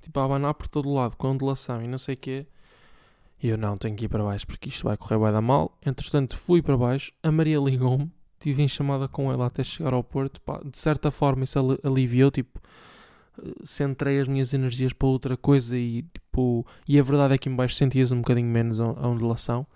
tipo, 0.00 0.18
a 0.18 0.24
abanar 0.24 0.54
por 0.54 0.66
todo 0.66 0.92
lado, 0.92 1.16
com 1.16 1.28
ondulação 1.28 1.80
e 1.80 1.86
não 1.86 1.98
sei 1.98 2.14
o 2.14 2.18
quê, 2.18 2.46
e 3.40 3.48
eu 3.48 3.56
não 3.56 3.78
tenho 3.78 3.94
que 3.94 4.06
ir 4.06 4.08
para 4.08 4.24
baixo 4.24 4.44
porque 4.44 4.70
isto 4.70 4.82
vai 4.82 4.96
correr 4.96 5.18
vai 5.18 5.32
dar 5.32 5.40
mal. 5.40 5.76
Entretanto, 5.84 6.36
fui 6.36 6.62
para 6.62 6.76
baixo, 6.76 7.12
a 7.22 7.30
Maria 7.30 7.58
ligou-me, 7.58 8.10
tive 8.42 8.62
em 8.62 8.68
chamada 8.68 9.06
com 9.08 9.32
ela 9.32 9.46
até 9.46 9.62
chegar 9.62 9.94
ao 9.94 10.02
Porto. 10.02 10.40
Pá, 10.40 10.60
de 10.64 10.76
certa 10.76 11.10
forma, 11.10 11.44
isso 11.44 11.58
aliviou. 11.84 12.30
Tipo, 12.30 12.60
centrei 13.64 14.18
as 14.20 14.28
minhas 14.28 14.52
energias 14.52 14.92
para 14.92 15.08
outra 15.08 15.36
coisa 15.36 15.76
e, 15.76 16.02
tipo, 16.02 16.66
e 16.86 16.98
a 16.98 17.02
verdade 17.02 17.34
é 17.34 17.38
que 17.38 17.48
em 17.48 17.54
baixo 17.54 17.76
sentias 17.76 18.10
um 18.10 18.18
bocadinho 18.18 18.48
menos 18.48 18.80
a, 18.80 18.84
a 18.84 19.08
ondulação. 19.08 19.66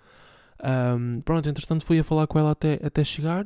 Um, 0.63 1.21
pronto, 1.21 1.47
entretanto, 1.47 1.85
fui 1.85 1.99
a 1.99 2.03
falar 2.03 2.27
com 2.27 2.39
ela 2.39 2.51
até, 2.51 2.79
até 2.83 3.03
chegar. 3.03 3.45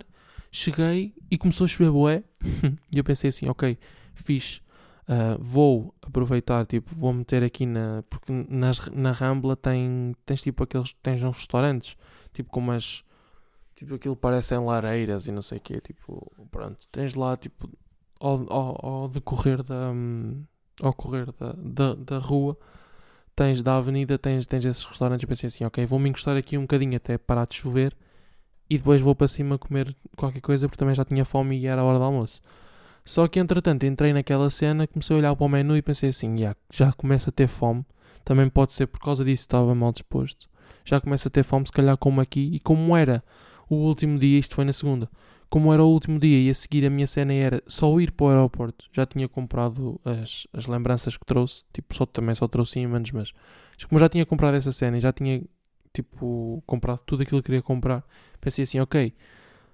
Cheguei 0.52 1.14
e 1.30 1.38
começou 1.38 1.66
a 1.66 1.68
chover 1.68 1.92
boé. 1.92 2.24
e 2.94 2.98
eu 2.98 3.04
pensei 3.04 3.30
assim: 3.30 3.48
ok, 3.48 3.78
fixe. 4.14 4.62
Uh, 5.08 5.36
vou 5.40 5.94
aproveitar, 6.02 6.66
tipo, 6.66 6.94
vou 6.96 7.14
meter 7.14 7.44
aqui 7.44 7.66
na. 7.66 8.04
Porque 8.10 8.32
nas, 8.50 8.80
na 8.92 9.12
Rambla 9.12 9.56
tem, 9.56 10.16
tens 10.26 10.42
tipo 10.42 10.64
aqueles. 10.64 10.94
Tens 11.02 11.22
uns 11.24 11.38
restaurantes, 11.38 11.96
tipo 12.34 12.50
com 12.50 12.60
umas. 12.60 13.04
Tipo 13.82 13.96
aquilo 13.96 14.16
parecem 14.16 14.60
lareiras 14.60 15.26
e 15.26 15.32
não 15.32 15.42
sei 15.42 15.58
o 15.58 15.62
quê. 15.62 15.82
Tipo, 15.82 16.32
pronto. 16.52 16.88
Tens 16.92 17.16
lá, 17.16 17.36
tipo, 17.36 17.68
ao, 18.20 18.46
ao, 18.54 18.86
ao 18.86 19.10
decorrer 19.10 19.64
da. 19.64 19.92
Ao 20.84 20.94
correr 20.94 21.32
da, 21.32 21.54
da, 21.58 21.96
da 21.96 22.18
rua, 22.20 22.56
tens 23.36 23.64
da 23.64 23.78
avenida, 23.78 24.20
tens, 24.20 24.46
tens 24.46 24.66
esses 24.66 24.86
restaurantes. 24.86 25.24
Eu 25.24 25.28
pensei 25.28 25.48
assim, 25.48 25.66
ok, 25.66 25.84
vou-me 25.88 26.10
encostar 26.10 26.38
aqui 26.38 26.60
um 26.60 26.62
bocadinho 26.62 26.96
até 26.96 27.18
parar 27.18 27.48
de 27.48 27.56
chover 27.56 27.98
e 28.70 28.78
depois 28.78 29.02
vou 29.02 29.16
para 29.16 29.28
cima 29.28 29.58
comer 29.58 29.96
qualquer 30.16 30.42
coisa 30.42 30.68
porque 30.68 30.78
também 30.78 30.94
já 30.94 31.04
tinha 31.04 31.26
fome 31.26 31.58
e 31.58 31.66
era 31.66 31.82
a 31.82 31.84
hora 31.84 31.98
do 31.98 32.04
almoço. 32.04 32.40
Só 33.04 33.28
que 33.28 33.40
entretanto 33.40 33.84
entrei 33.84 34.14
naquela 34.14 34.52
cena, 34.52 34.86
comecei 34.86 35.16
a 35.16 35.20
olhar 35.20 35.36
para 35.36 35.46
o 35.46 35.50
menu 35.50 35.76
e 35.76 35.82
pensei 35.82 36.10
assim: 36.10 36.36
yeah, 36.36 36.56
já 36.72 36.94
começo 36.94 37.30
a 37.30 37.32
ter 37.32 37.48
fome. 37.48 37.84
Também 38.24 38.48
pode 38.48 38.74
ser 38.74 38.86
por 38.86 39.00
causa 39.00 39.26
disso, 39.26 39.42
estava 39.42 39.74
mal 39.74 39.92
disposto. 39.92 40.48
Já 40.86 41.02
começo 41.02 41.28
a 41.28 41.32
ter 41.32 41.42
fome, 41.42 41.66
se 41.66 41.72
calhar 41.72 41.98
como 41.98 42.22
aqui. 42.22 42.52
E 42.54 42.60
como 42.60 42.96
era 42.96 43.24
o 43.76 43.88
último 43.88 44.20
dia, 44.20 44.40
isto 44.40 44.56
foi 44.56 44.66
na 44.66 44.74
segunda, 44.74 45.10
como 45.50 45.74
era 45.74 45.84
o 45.84 45.88
último 45.88 46.20
dia 46.20 46.40
e 46.40 46.50
a 46.50 46.54
seguir 46.54 46.86
a 46.86 46.90
minha 46.90 47.08
cena 47.08 47.34
era 47.34 47.64
só 47.68 48.00
ir 48.00 48.12
para 48.12 48.26
o 48.26 48.30
aeroporto. 48.30 48.86
Já 48.92 49.06
tinha 49.06 49.28
comprado 49.28 50.00
as, 50.06 50.48
as 50.54 50.68
lembranças 50.68 51.18
que 51.18 51.26
trouxe, 51.26 51.64
tipo, 51.74 51.96
só, 51.96 52.06
também 52.06 52.36
só 52.36 52.48
trouxe 52.48 52.80
ímãs, 52.80 53.12
mas 53.12 53.34
como 53.88 54.00
já 54.00 54.08
tinha 54.08 54.26
comprado 54.26 54.56
essa 54.56 54.72
cena 54.72 54.98
e 54.98 55.02
já 55.02 55.12
tinha, 55.12 55.42
tipo, 55.94 56.62
comprado 56.66 57.00
tudo 57.06 57.24
aquilo 57.24 57.42
que 57.42 57.48
queria 57.48 57.62
comprar, 57.62 58.04
pensei 58.40 58.64
assim, 58.64 58.80
ok, 58.80 59.14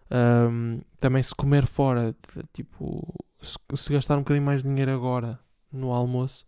um, 0.09 0.79
também 0.99 1.21
se 1.21 1.35
comer 1.35 1.65
fora, 1.65 2.15
tipo, 2.53 3.13
se, 3.41 3.57
se, 3.75 3.93
gastar 3.93 4.15
um 4.15 4.21
bocadinho 4.21 4.45
mais 4.45 4.63
de 4.63 4.69
dinheiro 4.69 4.91
agora 4.91 5.39
no 5.71 5.91
almoço, 5.91 6.45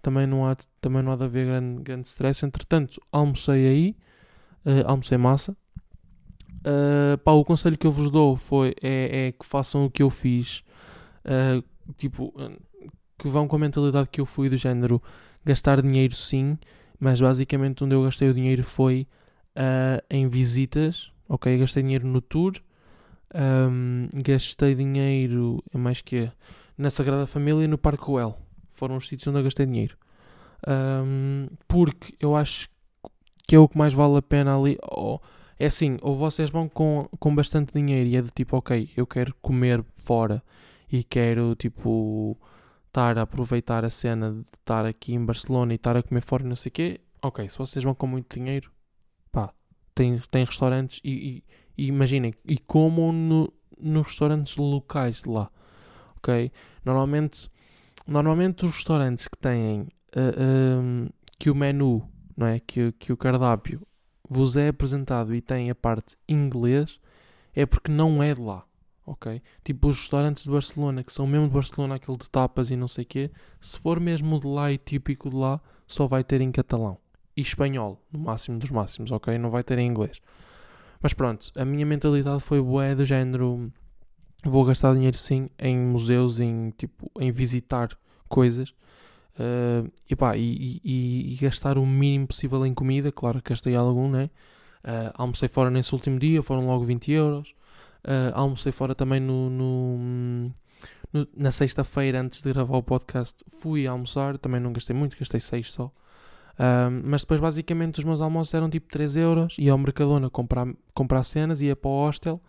também 0.00 0.26
não 0.26 0.46
há, 0.46 0.56
também 0.80 1.02
não 1.02 1.12
há 1.12 1.16
de 1.16 1.24
haver 1.24 1.46
grande, 1.46 1.82
grande 1.82 2.08
stress. 2.08 2.44
Entretanto, 2.44 3.00
almocei 3.12 3.66
aí, 3.68 3.96
uh, 4.66 4.86
almocei 4.86 5.16
massa. 5.18 5.56
Uh, 6.64 7.18
pá, 7.18 7.32
o 7.32 7.44
conselho 7.44 7.76
que 7.76 7.86
eu 7.86 7.90
vos 7.90 8.10
dou 8.10 8.36
foi, 8.36 8.74
é, 8.82 9.28
é 9.28 9.32
que 9.32 9.44
façam 9.44 9.84
o 9.84 9.90
que 9.90 10.02
eu 10.02 10.10
fiz, 10.10 10.62
uh, 11.24 11.62
tipo, 11.96 12.32
que 13.18 13.28
vão 13.28 13.48
com 13.48 13.56
a 13.56 13.58
mentalidade 13.58 14.08
que 14.08 14.20
eu 14.20 14.26
fui 14.26 14.48
do 14.48 14.56
género 14.56 15.02
gastar 15.44 15.82
dinheiro 15.82 16.14
sim, 16.14 16.56
mas 17.00 17.20
basicamente 17.20 17.82
onde 17.82 17.94
eu 17.94 18.02
gastei 18.04 18.28
o 18.28 18.34
dinheiro 18.34 18.62
foi 18.62 19.06
em 20.08 20.28
visitas, 20.28 21.12
ok? 21.28 21.58
Gastei 21.58 21.82
dinheiro 21.82 22.06
no 22.06 22.20
tour, 22.20 22.54
um, 23.34 24.08
gastei 24.22 24.74
dinheiro, 24.74 25.62
é 25.74 25.78
mais 25.78 26.00
que 26.00 26.30
na 26.76 26.90
Sagrada 26.90 27.26
Família 27.26 27.64
e 27.64 27.68
no 27.68 27.78
Parque 27.78 28.04
Roel. 28.04 28.38
Foram 28.70 28.96
os 28.96 29.08
sítios 29.08 29.26
onde 29.28 29.38
eu 29.38 29.44
gastei 29.44 29.66
dinheiro. 29.66 29.96
Um, 30.66 31.48
porque 31.66 32.14
eu 32.20 32.36
acho 32.36 32.68
que 33.46 33.56
é 33.56 33.58
o 33.58 33.68
que 33.68 33.76
mais 33.76 33.92
vale 33.92 34.16
a 34.16 34.22
pena 34.22 34.58
ali. 34.58 34.78
Ou, 34.90 35.20
é 35.58 35.66
assim, 35.66 35.98
ou 36.02 36.16
vocês 36.16 36.50
vão 36.50 36.68
com, 36.68 37.08
com 37.18 37.34
bastante 37.34 37.72
dinheiro 37.72 38.08
e 38.08 38.16
é 38.16 38.22
do 38.22 38.30
tipo, 38.30 38.56
ok, 38.56 38.90
eu 38.96 39.06
quero 39.06 39.34
comer 39.40 39.84
fora 39.94 40.42
e 40.90 41.02
quero 41.04 41.54
tipo 41.54 42.38
estar 42.88 43.16
a 43.16 43.22
aproveitar 43.22 43.84
a 43.84 43.90
cena 43.90 44.32
de 44.32 44.44
estar 44.58 44.84
aqui 44.84 45.14
em 45.14 45.24
Barcelona 45.24 45.72
e 45.72 45.76
estar 45.76 45.96
a 45.96 46.02
comer 46.02 46.22
fora 46.22 46.44
não 46.44 46.56
sei 46.56 46.70
o 46.70 46.72
quê. 46.72 47.00
Ok, 47.22 47.48
se 47.48 47.56
vocês 47.56 47.84
vão 47.84 47.94
com 47.94 48.06
muito 48.06 48.38
dinheiro, 48.38 48.70
pá, 49.30 49.52
tem, 49.94 50.18
tem 50.30 50.44
restaurantes 50.44 51.00
e, 51.04 51.44
e 51.78 51.86
imaginem, 51.86 52.34
e 52.44 52.58
comam 52.58 53.12
no, 53.12 53.52
nos 53.80 54.08
restaurantes 54.08 54.56
locais 54.56 55.22
de 55.22 55.28
lá, 55.28 55.50
ok? 56.16 56.50
Normalmente, 56.84 57.48
normalmente 58.06 58.64
os 58.64 58.72
restaurantes 58.72 59.28
que 59.28 59.38
têm 59.38 59.82
uh, 59.82 59.86
eh, 60.14 60.76
um, 60.76 61.04
ehm, 61.04 61.08
que 61.38 61.50
o 61.50 61.54
menu, 61.54 62.06
não 62.36 62.46
é? 62.46 62.60
Que, 62.60 62.92
que 62.92 63.12
o 63.12 63.16
cardápio 63.16 63.86
vos 64.32 64.56
é 64.56 64.68
apresentado 64.68 65.34
e 65.34 65.40
tem 65.40 65.70
a 65.70 65.74
parte 65.74 66.16
inglês, 66.28 66.98
é 67.54 67.66
porque 67.66 67.90
não 67.90 68.22
é 68.22 68.34
de 68.34 68.40
lá, 68.40 68.64
ok? 69.06 69.42
Tipo 69.64 69.88
os 69.88 69.98
restaurantes 69.98 70.44
de 70.44 70.50
Barcelona, 70.50 71.04
que 71.04 71.12
são 71.12 71.26
mesmo 71.26 71.46
de 71.46 71.54
Barcelona, 71.54 71.96
aquele 71.96 72.16
de 72.16 72.30
tapas 72.30 72.70
e 72.70 72.76
não 72.76 72.88
sei 72.88 73.04
o 73.04 73.06
quê, 73.06 73.30
se 73.60 73.78
for 73.78 74.00
mesmo 74.00 74.40
de 74.40 74.46
lá 74.46 74.72
e 74.72 74.78
típico 74.78 75.28
de 75.28 75.36
lá, 75.36 75.60
só 75.86 76.06
vai 76.06 76.24
ter 76.24 76.40
em 76.40 76.50
catalão 76.50 76.98
e 77.36 77.40
espanhol, 77.40 78.00
no 78.10 78.18
máximo 78.20 78.58
dos 78.58 78.70
máximos, 78.70 79.10
ok? 79.10 79.36
Não 79.38 79.50
vai 79.50 79.62
ter 79.62 79.78
em 79.78 79.86
inglês. 79.86 80.20
Mas 81.00 81.12
pronto, 81.12 81.50
a 81.56 81.64
minha 81.64 81.84
mentalidade 81.84 82.40
foi 82.42 82.60
boa 82.62 82.94
do 82.94 83.04
género. 83.04 83.72
Vou 84.44 84.64
gastar 84.64 84.94
dinheiro 84.94 85.16
sim 85.16 85.48
em 85.58 85.76
museus, 85.76 86.38
em, 86.40 86.70
tipo, 86.70 87.10
em 87.18 87.30
visitar 87.30 87.96
coisas. 88.28 88.74
Uh, 89.38 89.90
e, 90.08 90.14
pá, 90.14 90.36
e, 90.36 90.80
e, 90.84 91.32
e, 91.32 91.36
gastar 91.40 91.78
o 91.78 91.86
mínimo 91.86 92.26
possível 92.26 92.64
em 92.66 92.74
comida. 92.74 93.10
Claro 93.10 93.40
que 93.40 93.50
gastei 93.50 93.74
algum, 93.74 94.10
né? 94.10 94.30
Uh, 94.84 95.12
almocei 95.14 95.48
fora 95.48 95.70
nesse 95.70 95.94
último 95.94 96.18
dia, 96.18 96.42
foram 96.42 96.66
logo 96.66 96.84
20 96.84 97.10
euros. 97.12 97.54
Uh, 98.04 98.34
almocei 98.34 98.72
fora 98.72 98.94
também 98.94 99.20
no, 99.20 99.48
no, 99.48 99.98
no 99.98 100.54
na 101.36 101.50
sexta-feira, 101.50 102.20
antes 102.20 102.42
de 102.42 102.52
gravar 102.52 102.76
o 102.76 102.82
podcast, 102.82 103.44
fui 103.48 103.86
almoçar. 103.86 104.38
Também 104.38 104.60
não 104.60 104.72
gastei 104.72 104.94
muito, 104.94 105.16
gastei 105.18 105.40
6 105.40 105.72
só. 105.72 105.92
Um, 106.58 107.02
mas 107.04 107.22
depois, 107.22 107.40
basicamente, 107.40 107.98
os 107.98 108.04
meus 108.04 108.20
almoços 108.20 108.52
eram 108.54 108.68
tipo 108.68 108.88
3 108.90 109.16
euros. 109.16 109.56
Ia 109.58 109.72
ao 109.72 109.78
Mercadona 109.78 110.30
comprar, 110.30 110.66
comprar 110.94 111.22
cenas, 111.24 111.60
ia 111.60 111.76
para 111.76 111.90
o 111.90 112.06
hostel, 112.06 112.40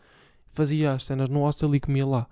fazia 0.47 0.93
as 0.93 1.03
cenas 1.03 1.29
no 1.29 1.39
hostel 1.39 1.73
e 1.75 1.79
comia 1.79 2.05
lá. 2.05 2.27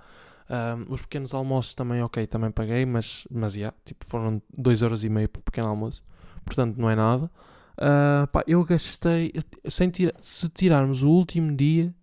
Os 0.90 1.02
pequenos 1.02 1.34
almoços 1.34 1.76
também, 1.76 2.02
ok, 2.02 2.28
também 2.28 2.52
paguei, 2.52 2.86
mas, 2.86 3.28
mas 3.32 3.56
yeah, 3.56 3.76
tipo, 3.86 4.06
foram 4.06 4.42
2 4.58 4.82
euros 4.82 5.04
e 5.06 5.10
meio 5.10 5.30
para 5.30 5.40
o 5.40 5.44
pequeno 5.44 5.68
almoço. 5.68 6.04
Portanto, 6.44 6.78
não 6.78 6.90
é 6.90 6.96
nada. 6.96 7.32
Uh, 7.78 8.28
pá, 8.28 8.44
eu 8.46 8.64
gastei, 8.66 9.34
sem 9.70 9.90
tira, 9.90 10.14
se 10.20 10.50
tirarmos 10.50 11.04
o 11.04 11.10
último 11.10 11.56
dia, 11.56 11.96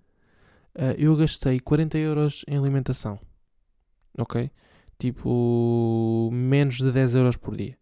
uh, 0.74 0.94
eu 0.96 1.14
gastei 1.16 1.60
40 1.60 1.98
euros 1.98 2.44
em 2.48 2.56
alimentação. 2.56 3.18
Ok? 4.18 4.50
Tipo, 4.98 6.30
menos 6.32 6.78
de 6.78 6.90
10 6.90 7.14
euros 7.16 7.36
por 7.36 7.56
dia. 7.56 7.76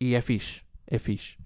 E 0.00 0.14
é 0.14 0.20
fixe 0.20 0.62
é 0.90 0.98
fixe. 0.98 1.38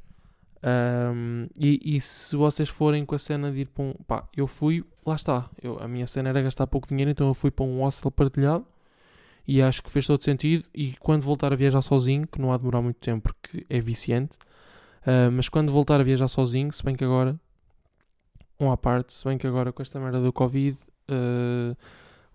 Um, 0.65 1.47
e, 1.59 1.97
e, 1.97 2.01
se 2.01 2.35
vocês 2.35 2.71
forem 2.71 3.05
com 3.05 3.15
a 3.15 3.19
cena 3.19 3.53
de 3.53 3.61
ir 3.61 3.67
para 3.67 3.85
um. 3.85 3.93
pá, 4.07 4.27
eu 4.35 4.47
fui, 4.47 4.83
lá 5.05 5.15
está. 5.15 5.51
Eu, 5.63 5.79
a 5.79 5.87
minha 5.87 6.07
cena 6.07 6.31
era 6.31 6.41
gastar 6.41 6.67
pouco 6.67 6.89
dinheiro, 6.89 7.11
então 7.11 7.29
eu 7.29 7.35
fui 7.35 7.51
para 7.51 7.67
um 7.67 7.81
hostel 7.81 8.11
partilhado 8.11 8.65
e 9.47 9.61
acho 9.61 9.83
que 9.83 9.91
fez 9.91 10.07
todo 10.07 10.25
sentido. 10.25 10.65
E 10.75 10.95
quando 10.95 11.23
voltar 11.23 11.53
a 11.53 11.57
viajar 11.57 11.83
sozinho, 11.83 12.27
que 12.27 12.41
não 12.41 12.51
há 12.51 12.57
de 12.57 12.63
demorar 12.63 12.81
muito 12.81 12.97
tempo 12.97 13.31
porque 13.31 13.67
é 13.69 13.79
viciante, 13.79 14.39
uh, 15.07 15.31
mas 15.31 15.51
quando 15.51 15.71
voltar 15.71 16.01
a 16.01 16.05
viajar 16.05 16.29
sozinho, 16.29 16.73
se 16.73 16.83
bem 16.83 16.95
que 16.95 17.05
agora, 17.05 17.39
um 18.59 18.71
à 18.71 18.77
parte, 18.77 19.13
se 19.13 19.25
bem 19.27 19.37
que 19.37 19.47
agora 19.47 19.71
com 19.71 19.83
esta 19.83 20.01
merda 20.01 20.21
do 20.21 20.33
Covid. 20.33 20.79
Uh, 21.11 21.77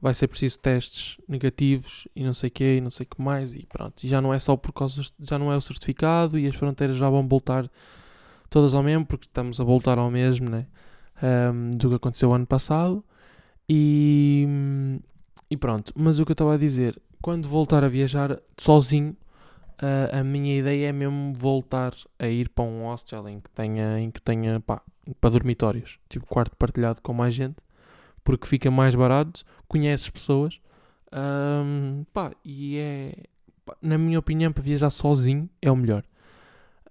vai 0.01 0.13
ser 0.13 0.27
preciso 0.27 0.59
testes 0.59 1.17
negativos 1.27 2.07
e 2.15 2.23
não 2.23 2.33
sei 2.33 2.47
o 2.47 2.51
quê 2.51 2.77
e 2.77 2.81
não 2.81 2.89
sei 2.89 3.05
o 3.05 3.15
que 3.15 3.21
mais 3.21 3.53
e 3.53 3.65
pronto. 3.65 4.01
E 4.01 4.07
já 4.07 4.21
não 4.21 4.33
é 4.33 4.39
só 4.39 4.55
por 4.55 4.71
causa, 4.71 5.01
já 5.19 5.37
não 5.37 5.51
é 5.51 5.57
o 5.57 5.61
certificado 5.61 6.39
e 6.39 6.47
as 6.47 6.55
fronteiras 6.55 6.95
já 6.95 7.09
vão 7.09 7.27
voltar 7.27 7.69
todas 8.49 8.73
ao 8.73 8.83
mesmo 8.83 9.05
porque 9.05 9.25
estamos 9.25 9.59
a 9.59 9.63
voltar 9.63 9.97
ao 9.97 10.09
mesmo, 10.11 10.49
né? 10.49 10.65
Um, 11.21 11.71
do 11.71 11.89
que 11.89 11.95
aconteceu 11.95 12.33
ano 12.33 12.45
passado 12.45 13.03
e, 13.67 14.47
e 15.49 15.57
pronto. 15.57 15.93
Mas 15.95 16.19
o 16.19 16.25
que 16.25 16.31
eu 16.31 16.33
estava 16.33 16.53
a 16.53 16.57
dizer, 16.57 16.99
quando 17.21 17.47
voltar 17.47 17.83
a 17.83 17.89
viajar 17.89 18.39
sozinho, 18.57 19.15
uh, 19.81 20.17
a 20.17 20.23
minha 20.23 20.57
ideia 20.57 20.87
é 20.87 20.91
mesmo 20.93 21.33
voltar 21.33 21.93
a 22.17 22.27
ir 22.27 22.49
para 22.49 22.63
um 22.63 22.83
hostel 22.83 23.27
em 23.27 23.39
que 23.41 23.49
tenha, 23.49 23.99
em 23.99 24.09
que 24.09 24.21
tenha 24.21 24.59
pá, 24.61 24.81
para 25.19 25.29
dormitórios, 25.31 25.99
tipo 26.07 26.25
quarto 26.25 26.55
partilhado 26.55 27.01
com 27.01 27.13
mais 27.13 27.33
gente 27.33 27.57
porque 28.29 28.45
fica 28.45 28.69
mais 28.69 28.93
barato, 28.93 29.43
conheces 29.67 30.07
pessoas, 30.07 30.61
um, 31.11 32.05
pá, 32.13 32.31
e 32.45 32.77
é, 32.77 33.13
na 33.81 33.97
minha 33.97 34.19
opinião, 34.19 34.51
para 34.51 34.61
viajar 34.61 34.91
sozinho 34.91 35.49
é 35.59 35.71
o 35.71 35.75
melhor. 35.75 36.03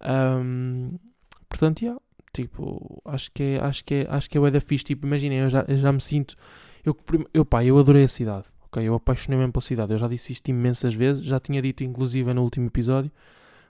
Um, 0.03 0.99
portanto, 1.49 1.83
yeah, 1.83 2.01
tipo, 2.33 3.03
acho 3.05 3.31
que 3.33 3.43
é, 3.43 3.61
acho 3.61 3.85
que 3.85 3.95
é, 3.95 4.07
acho 4.09 4.31
que 4.31 4.39
é 4.39 4.41
o 4.41 4.51
da 4.51 4.61
fixe, 4.61 4.85
tipo, 4.85 5.07
imaginem, 5.07 5.39
eu 5.41 5.51
já, 5.51 5.65
eu 5.69 5.79
já 5.79 5.93
me 5.93 6.01
sinto, 6.01 6.37
eu, 6.85 6.97
eu, 7.33 7.45
pá, 7.45 7.65
eu 7.65 7.79
adorei 7.79 8.05
a 8.05 8.09
cidade, 8.09 8.45
ok, 8.67 8.83
eu 8.83 8.95
apaixonei 8.95 9.39
mesmo 9.39 9.53
pela 9.53 9.63
cidade, 9.63 9.93
eu 9.93 9.99
já 9.99 10.09
disse 10.09 10.33
isto 10.33 10.49
imensas 10.49 10.95
vezes, 10.95 11.25
já 11.25 11.41
tinha 11.41 11.61
dito 11.63 11.85
inclusive 11.85 12.33
no 12.33 12.43
último 12.43 12.67
episódio, 12.67 13.11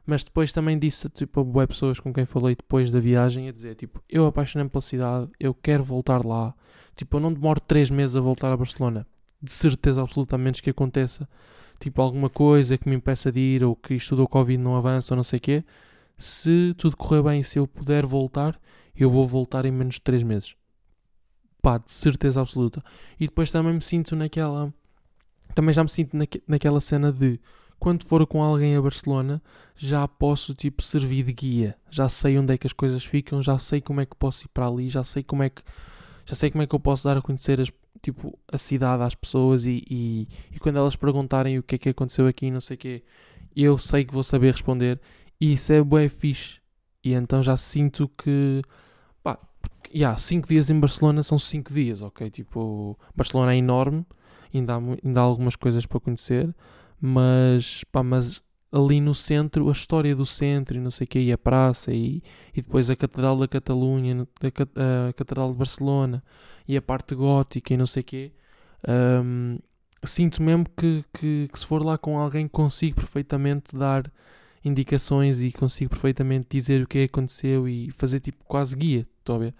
mas 0.08 0.24
depois 0.24 0.50
também 0.52 0.78
disse 0.78 1.06
tipo, 1.10 1.40
a 1.40 1.44
boas 1.44 1.66
pessoas 1.66 2.00
com 2.00 2.14
quem 2.14 2.24
falei 2.24 2.56
depois 2.56 2.90
da 2.90 2.98
viagem 2.98 3.46
a 3.46 3.52
dizer 3.52 3.74
tipo, 3.74 4.02
eu 4.08 4.24
apaixonei-me 4.24 4.70
pela 4.70 4.80
cidade, 4.80 5.30
eu 5.38 5.52
quero 5.52 5.84
voltar 5.84 6.24
lá. 6.24 6.54
Tipo, 6.96 7.18
eu 7.18 7.20
não 7.20 7.30
demoro 7.30 7.60
3 7.60 7.90
meses 7.90 8.16
a 8.16 8.20
voltar 8.20 8.50
a 8.50 8.56
Barcelona. 8.56 9.06
De 9.40 9.52
certeza 9.52 10.00
absolutamente 10.00 10.62
que 10.62 10.70
aconteça 10.70 11.28
tipo 11.78 12.00
alguma 12.00 12.30
coisa 12.30 12.78
que 12.78 12.88
me 12.88 12.96
impeça 12.96 13.30
de 13.30 13.38
ir 13.38 13.62
ou 13.62 13.76
que 13.76 13.94
isto 13.94 14.16
do 14.16 14.26
Covid 14.26 14.56
não 14.56 14.76
avança 14.76 15.12
ou 15.12 15.16
não 15.16 15.22
sei 15.22 15.36
o 15.36 15.42
quê. 15.42 15.64
Se 16.18 16.74
tudo 16.76 16.96
correr 16.96 17.22
bem, 17.22 17.42
se 17.42 17.58
eu 17.58 17.66
puder 17.66 18.04
voltar, 18.04 18.60
eu 18.94 19.08
vou 19.08 19.26
voltar 19.26 19.64
em 19.64 19.70
menos 19.70 19.94
de 19.94 20.00
3 20.02 20.24
meses. 20.24 20.56
Pá, 21.62 21.78
de 21.78 21.90
certeza 21.92 22.40
absoluta. 22.40 22.82
E 23.18 23.26
depois 23.26 23.50
também 23.50 23.72
me 23.72 23.80
sinto 23.80 24.16
naquela. 24.16 24.74
Também 25.54 25.72
já 25.72 25.82
me 25.82 25.88
sinto 25.88 26.16
naque, 26.16 26.42
naquela 26.46 26.80
cena 26.80 27.12
de 27.12 27.40
quando 27.78 28.04
for 28.04 28.26
com 28.26 28.42
alguém 28.42 28.76
a 28.76 28.82
Barcelona, 28.82 29.40
já 29.76 30.06
posso 30.08 30.54
tipo 30.54 30.82
servir 30.82 31.22
de 31.24 31.32
guia. 31.32 31.76
Já 31.88 32.08
sei 32.08 32.36
onde 32.36 32.52
é 32.52 32.58
que 32.58 32.66
as 32.66 32.72
coisas 32.72 33.04
ficam, 33.04 33.40
já 33.40 33.58
sei 33.58 33.80
como 33.80 34.00
é 34.00 34.06
que 34.06 34.16
posso 34.16 34.46
ir 34.46 34.48
para 34.48 34.66
ali, 34.66 34.88
já 34.88 35.04
sei 35.04 35.22
como 35.22 35.44
é 35.44 35.48
que 35.48 35.62
já 36.26 36.34
sei 36.34 36.50
como 36.50 36.62
é 36.62 36.66
que 36.66 36.74
eu 36.74 36.80
posso 36.80 37.04
dar 37.04 37.16
a 37.16 37.22
conhecer 37.22 37.58
as, 37.58 37.72
tipo, 38.02 38.38
a 38.52 38.58
cidade 38.58 39.02
às 39.02 39.14
pessoas 39.14 39.64
e, 39.64 39.82
e, 39.88 40.28
e 40.52 40.58
quando 40.58 40.76
elas 40.76 40.94
perguntarem 40.94 41.58
o 41.58 41.62
que 41.62 41.76
é 41.76 41.78
que 41.78 41.88
aconteceu 41.88 42.26
aqui, 42.26 42.50
não 42.50 42.60
sei 42.60 42.74
o 42.74 42.78
quê, 42.78 43.02
eu 43.56 43.78
sei 43.78 44.04
que 44.04 44.12
vou 44.12 44.22
saber 44.22 44.52
responder 44.52 45.00
e 45.40 45.54
isso 45.54 45.72
é 45.72 45.82
bué 45.82 46.08
fixe. 46.08 46.60
E 47.04 47.12
então 47.12 47.42
já 47.42 47.56
sinto 47.56 48.08
que 48.08 48.62
pá, 49.22 49.38
5 49.86 49.96
yeah, 49.96 50.16
dias 50.48 50.70
em 50.70 50.78
Barcelona 50.78 51.22
são 51.22 51.38
5 51.38 51.72
dias, 51.72 52.02
ok? 52.02 52.30
Tipo, 52.30 52.98
Barcelona 53.14 53.54
é 53.54 53.56
enorme 53.56 54.04
ainda 54.54 54.74
há, 54.74 54.78
ainda 55.04 55.20
há 55.20 55.22
algumas 55.22 55.56
coisas 55.56 55.84
para 55.86 56.00
conhecer, 56.00 56.54
mas, 57.00 57.84
pá, 57.84 58.02
mas 58.02 58.42
ali 58.70 59.00
no 59.00 59.14
centro, 59.14 59.68
a 59.68 59.72
história 59.72 60.14
do 60.14 60.26
centro 60.26 60.76
e 60.76 60.80
não 60.80 60.90
sei 60.90 61.04
o 61.04 61.08
que, 61.08 61.18
e 61.18 61.32
a 61.32 61.38
praça, 61.38 61.92
e, 61.92 62.22
e 62.54 62.62
depois 62.62 62.90
a 62.90 62.96
Catedral 62.96 63.38
da 63.38 63.48
Catalunha, 63.48 64.26
a 64.42 65.12
Catedral 65.12 65.52
de 65.52 65.58
Barcelona, 65.58 66.22
e 66.66 66.76
a 66.76 66.82
parte 66.82 67.14
gótica 67.14 67.72
e 67.72 67.76
não 67.76 67.86
sei 67.86 68.02
o 68.02 68.04
que, 68.04 68.32
um, 69.24 69.58
sinto 70.04 70.42
mesmo 70.42 70.66
que, 70.76 71.04
que, 71.12 71.48
que, 71.50 71.58
se 71.58 71.66
for 71.66 71.84
lá 71.84 71.98
com 71.98 72.18
alguém 72.18 72.46
consigo 72.46 72.96
perfeitamente 72.96 73.76
dar 73.76 74.10
indicações 74.64 75.42
e 75.42 75.52
consigo 75.52 75.90
perfeitamente 75.90 76.46
dizer 76.50 76.82
o 76.82 76.86
que 76.86 76.98
é 76.98 77.04
aconteceu 77.04 77.68
e 77.68 77.90
fazer 77.90 78.20
tipo 78.20 78.44
quase 78.44 78.76
guia, 78.76 79.06
estou 79.20 79.36
a 79.36 79.38
ver? 79.38 79.54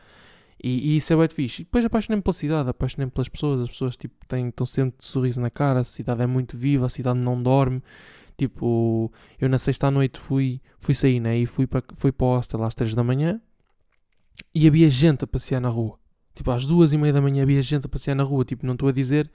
E, 0.63 0.93
e, 0.93 0.97
isso 0.97 1.13
é 1.13 1.17
bem 1.17 1.29
fixe. 1.29 1.63
E 1.63 1.65
depois 1.65 1.85
apaixonei-me 1.85 2.23
pela 2.23 2.33
cidade, 2.33 2.69
apaixonei-me 2.69 3.13
pelas 3.13 3.29
pessoas, 3.29 3.61
as 3.61 3.69
pessoas 3.69 3.97
tipo, 3.97 4.15
têm, 4.27 4.49
estão 4.49 4.67
sempre 4.67 4.99
de 4.99 5.05
sorriso 5.05 5.41
na 5.41 5.51
cara, 5.51 5.81
a 5.81 5.85
cidade 5.85 6.23
é 6.23 6.27
muito 6.27 6.57
viva, 6.57 6.87
a 6.87 6.89
cidade 6.89 7.19
não 7.19 7.41
dorme. 7.41 7.83
Tipo, 8.37 9.13
eu 9.41 9.49
na 9.49 9.59
sexta 9.59 9.89
à 9.89 9.91
noite 9.91 10.19
fui, 10.19 10.61
fui 10.79 10.95
sair, 10.95 11.21
né? 11.21 11.37
E 11.37 11.47
fui 11.47 11.67
para, 11.67 11.83
fui 11.95 12.13
para 12.13 12.27
o 12.27 12.37
hostel 12.37 12.63
às 12.63 12.75
três 12.75 12.95
da 12.95 13.05
manhã 13.05 13.41
e 14.55 14.67
havia 14.67 14.91
gente 14.91 15.25
a 15.25 15.27
passear 15.27 15.61
na 15.61 15.69
rua. 15.69 15.99
Tipo, 16.35 16.51
às 16.53 16.65
duas 16.67 16.93
e 16.93 16.99
meia 16.99 17.13
da 17.13 17.21
manhã 17.21 17.43
havia 17.43 17.61
gente 17.63 17.87
a 17.87 17.89
passear 17.89 18.15
na 18.15 18.23
rua. 18.23 18.45
Tipo, 18.45 18.67
não 18.67 18.75
estou 18.75 18.89
a 18.89 18.93
dizer 18.93 19.31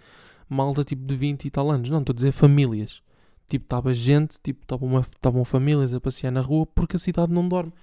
malta 0.49 0.84
tipo 0.84 1.06
de 1.06 1.15
20 1.15 1.45
e 1.45 1.49
tal 1.49 1.69
anos, 1.71 1.89
não, 1.89 1.99
estou 1.99 2.13
a 2.13 2.15
dizer 2.15 2.32
famílias. 2.32 3.02
Tipo, 3.47 3.65
estava 3.65 3.93
gente, 3.93 4.39
tipo, 4.41 4.62
estavam 4.62 5.45
famílias 5.45 5.93
a 5.93 5.99
passear 5.99 6.32
na 6.32 6.41
rua 6.41 6.65
porque 6.65 6.95
a 6.95 6.99
cidade 6.99 7.32
não 7.32 7.47
dorme 7.47 7.73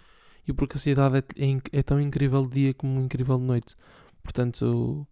e 0.46 0.52
porque 0.52 0.76
a 0.76 0.80
cidade 0.80 1.18
é, 1.18 1.24
é, 1.36 1.78
é, 1.78 1.82
tão 1.82 2.00
incrível 2.00 2.44
de 2.46 2.54
dia 2.54 2.74
como 2.74 3.00
incrível 3.00 3.36
de 3.36 3.44
noite. 3.44 3.76
Portanto, 4.22 5.06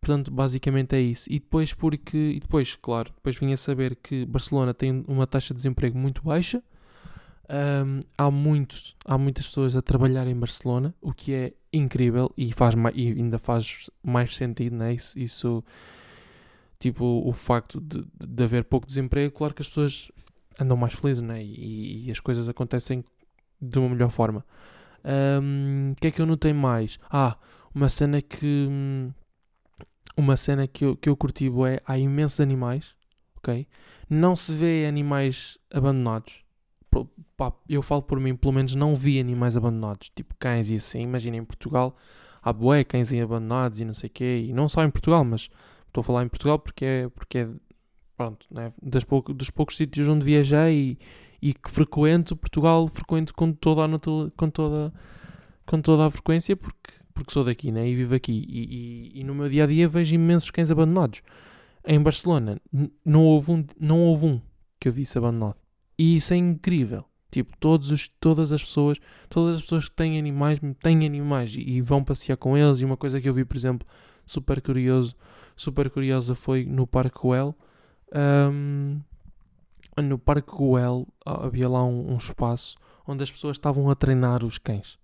portanto, 0.00 0.30
basicamente 0.30 0.94
é 0.94 1.00
isso. 1.00 1.30
E 1.30 1.38
depois 1.38 1.72
porque, 1.72 2.16
e 2.16 2.40
depois, 2.40 2.74
claro, 2.76 3.12
depois 3.14 3.36
vim 3.36 3.52
a 3.52 3.56
saber 3.56 3.96
que 3.96 4.24
Barcelona 4.26 4.74
tem 4.74 5.04
uma 5.06 5.26
taxa 5.26 5.54
de 5.54 5.58
desemprego 5.58 5.98
muito 5.98 6.22
baixa. 6.22 6.62
Um, 7.48 8.00
há, 8.16 8.30
muito, 8.30 8.76
há 9.04 9.18
muitas 9.18 9.46
pessoas 9.46 9.74
a 9.74 9.82
trabalhar 9.82 10.26
em 10.28 10.36
Barcelona, 10.36 10.94
o 11.00 11.12
que 11.12 11.34
é 11.34 11.52
incrível 11.72 12.32
e, 12.36 12.52
faz 12.52 12.74
e 12.94 13.08
ainda 13.08 13.40
faz 13.40 13.90
mais 14.04 14.36
sentido, 14.36 14.76
né? 14.76 14.94
Isso, 14.94 15.18
isso 15.18 15.64
tipo, 16.80 17.04
o 17.04 17.32
facto 17.32 17.80
de, 17.80 18.04
de 18.18 18.42
haver 18.42 18.64
pouco 18.64 18.86
desemprego, 18.86 19.32
claro 19.32 19.54
que 19.54 19.62
as 19.62 19.68
pessoas 19.68 20.10
andam 20.58 20.76
mais 20.76 20.94
felizes, 20.94 21.22
né? 21.22 21.42
E, 21.42 22.06
e 22.06 22.10
as 22.10 22.18
coisas 22.18 22.48
acontecem 22.48 23.04
de 23.60 23.78
uma 23.78 23.90
melhor 23.90 24.10
forma. 24.10 24.44
O 25.04 25.42
um, 25.42 25.94
que 26.00 26.08
é 26.08 26.10
que 26.10 26.20
eu 26.20 26.26
notei 26.26 26.52
mais? 26.52 26.98
Ah, 27.10 27.36
uma 27.74 27.88
cena 27.88 28.20
que. 28.20 28.68
Uma 30.16 30.36
cena 30.36 30.66
que 30.66 30.84
eu, 30.84 30.96
que 30.96 31.08
eu 31.08 31.16
curti 31.16 31.50
é 31.68 31.80
há 31.86 31.98
imensos 31.98 32.40
animais, 32.40 32.94
ok? 33.36 33.66
Não 34.08 34.34
se 34.34 34.52
vê 34.54 34.86
animais 34.86 35.58
abandonados. 35.72 36.44
Pá, 37.36 37.52
eu 37.68 37.80
falo 37.80 38.02
por 38.02 38.18
mim, 38.18 38.34
pelo 38.34 38.52
menos 38.52 38.74
não 38.74 38.94
vi 38.94 39.20
animais 39.20 39.56
abandonados, 39.56 40.10
tipo 40.14 40.34
cães 40.38 40.70
e 40.70 40.74
assim. 40.74 41.02
Imagina 41.02 41.36
em 41.36 41.44
Portugal, 41.44 41.96
há 42.42 42.52
bué 42.52 42.84
cães 42.84 43.12
abandonados 43.14 43.80
e 43.80 43.84
não 43.84 43.94
sei 43.94 44.08
o 44.08 44.12
quê. 44.12 44.46
E 44.48 44.52
não 44.52 44.68
só 44.68 44.84
em 44.84 44.90
Portugal, 44.90 45.24
mas 45.24 45.48
estou 45.90 46.00
a 46.00 46.04
falar 46.04 46.24
em 46.24 46.28
Portugal 46.28 46.58
porque 46.58 46.84
é, 46.84 47.08
porque 47.08 47.38
é 47.38 47.48
pronto, 48.16 48.46
né? 48.50 48.72
das 48.82 49.04
pouco, 49.04 49.32
dos 49.32 49.50
poucos 49.50 49.76
sítios 49.76 50.08
onde 50.08 50.24
viajei 50.24 50.98
e, 51.40 51.50
e 51.50 51.54
que 51.54 51.70
frequento 51.70 52.36
Portugal, 52.36 52.86
frequento 52.86 53.34
com 53.34 53.52
toda 53.52 53.84
a, 53.84 53.88
com 54.36 54.50
toda, 54.50 54.92
com 55.66 55.80
toda 55.80 56.06
a 56.06 56.10
frequência 56.10 56.56
porque, 56.56 56.92
porque 57.12 57.32
sou 57.32 57.44
daqui 57.44 57.72
né? 57.72 57.88
e 57.88 57.94
vivo 57.94 58.14
aqui. 58.14 58.44
E, 58.48 59.14
e, 59.16 59.20
e 59.20 59.24
no 59.24 59.34
meu 59.34 59.48
dia 59.48 59.64
a 59.64 59.66
dia 59.66 59.88
vejo 59.88 60.14
imensos 60.14 60.50
cães 60.50 60.70
abandonados. 60.70 61.22
Em 61.84 62.00
Barcelona 62.00 62.60
não 63.04 63.24
houve 63.24 63.52
um, 63.52 63.64
não 63.78 64.00
houve 64.00 64.26
um 64.26 64.40
que 64.78 64.88
eu 64.88 64.92
visse 64.92 65.16
abandonado. 65.18 65.56
E 65.98 66.16
isso 66.16 66.32
é 66.32 66.36
incrível. 66.36 67.04
Tipo, 67.30 67.56
todos 67.58 67.90
os, 67.90 68.08
todas 68.20 68.52
as 68.52 68.62
pessoas, 68.62 68.98
todas 69.28 69.56
as 69.56 69.62
pessoas 69.62 69.88
que 69.88 69.94
têm 69.94 70.18
animais, 70.18 70.58
têm 70.82 71.06
animais 71.06 71.54
e, 71.54 71.60
e 71.60 71.80
vão 71.80 72.02
passear 72.02 72.36
com 72.36 72.56
eles. 72.56 72.80
E 72.80 72.84
uma 72.84 72.96
coisa 72.96 73.20
que 73.20 73.28
eu 73.28 73.34
vi, 73.34 73.44
por 73.44 73.56
exemplo, 73.56 73.86
super 74.26 74.60
curioso, 74.60 75.14
super 75.60 75.90
curiosa 75.90 76.34
foi 76.34 76.64
no 76.64 76.86
Parque 76.86 77.18
Well. 77.22 77.54
Um, 78.14 79.00
no 80.02 80.18
Parque 80.18 80.50
Güell 80.50 81.06
ah, 81.24 81.46
havia 81.46 81.68
lá 81.68 81.84
um, 81.84 82.12
um, 82.12 82.16
espaço 82.16 82.76
onde 83.06 83.22
as 83.22 83.30
pessoas 83.30 83.56
estavam 83.56 83.90
a 83.90 83.94
treinar 83.94 84.42
os 84.42 84.56
cães. 84.56 84.98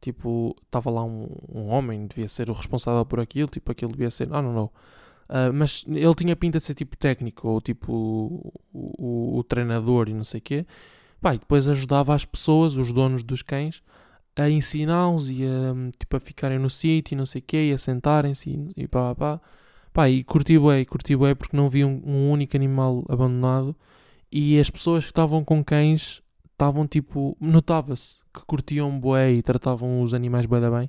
Tipo, 0.00 0.54
estava 0.64 0.90
lá 0.90 1.02
um, 1.02 1.28
um, 1.52 1.68
homem, 1.68 2.06
devia 2.06 2.28
ser 2.28 2.50
o 2.50 2.52
responsável 2.52 3.04
por 3.04 3.18
aquilo, 3.18 3.48
tipo, 3.48 3.72
aquilo 3.72 3.92
devia 3.92 4.10
ser, 4.10 4.28
não, 4.28 4.42
não, 4.42 4.52
não. 4.52 4.64
Uh, 5.28 5.52
mas 5.52 5.84
ele 5.88 6.14
tinha 6.14 6.36
pinta 6.36 6.58
de 6.58 6.64
ser 6.64 6.74
tipo 6.74 6.96
técnico, 6.96 7.48
ou 7.48 7.60
tipo 7.60 7.92
o, 7.92 8.52
o, 8.72 9.38
o 9.38 9.44
treinador 9.44 10.08
e 10.08 10.14
não 10.14 10.24
sei 10.24 10.38
o 10.38 10.42
quê. 10.42 10.66
Pá, 11.20 11.34
e 11.34 11.38
depois 11.38 11.66
ajudava 11.66 12.14
as 12.14 12.24
pessoas, 12.24 12.76
os 12.76 12.92
donos 12.92 13.22
dos 13.22 13.42
cães, 13.42 13.82
a 14.36 14.48
ensiná-los 14.48 15.30
e 15.30 15.44
a, 15.44 15.90
tipo, 15.98 16.16
a 16.16 16.20
ficarem 16.20 16.58
no 16.58 16.70
sítio 16.70 17.14
e 17.14 17.18
não 17.18 17.26
sei 17.26 17.40
o 17.40 17.44
quê, 17.44 17.70
e 17.70 17.72
a 17.72 17.78
sentarem-se 17.78 18.50
e, 18.50 18.82
e 18.84 18.86
pá, 18.86 19.14
pá, 19.14 19.38
pá. 19.38 19.40
Pá, 19.98 20.08
e 20.08 20.22
curti 20.22 20.56
bué, 20.56 20.84
curti 20.84 21.16
bué 21.16 21.34
porque 21.34 21.56
não 21.56 21.68
vi 21.68 21.84
um, 21.84 22.00
um 22.06 22.30
único 22.30 22.56
animal 22.56 23.04
abandonado 23.08 23.74
e 24.30 24.56
as 24.60 24.70
pessoas 24.70 25.02
que 25.02 25.10
estavam 25.10 25.42
com 25.42 25.64
cães 25.64 26.22
estavam 26.52 26.86
tipo, 26.86 27.36
notava-se 27.40 28.20
que 28.32 28.40
curtiam 28.46 28.96
bué 28.96 29.32
e 29.32 29.42
tratavam 29.42 30.00
os 30.00 30.14
animais 30.14 30.46
bué 30.46 30.60
da 30.60 30.70
bem. 30.70 30.88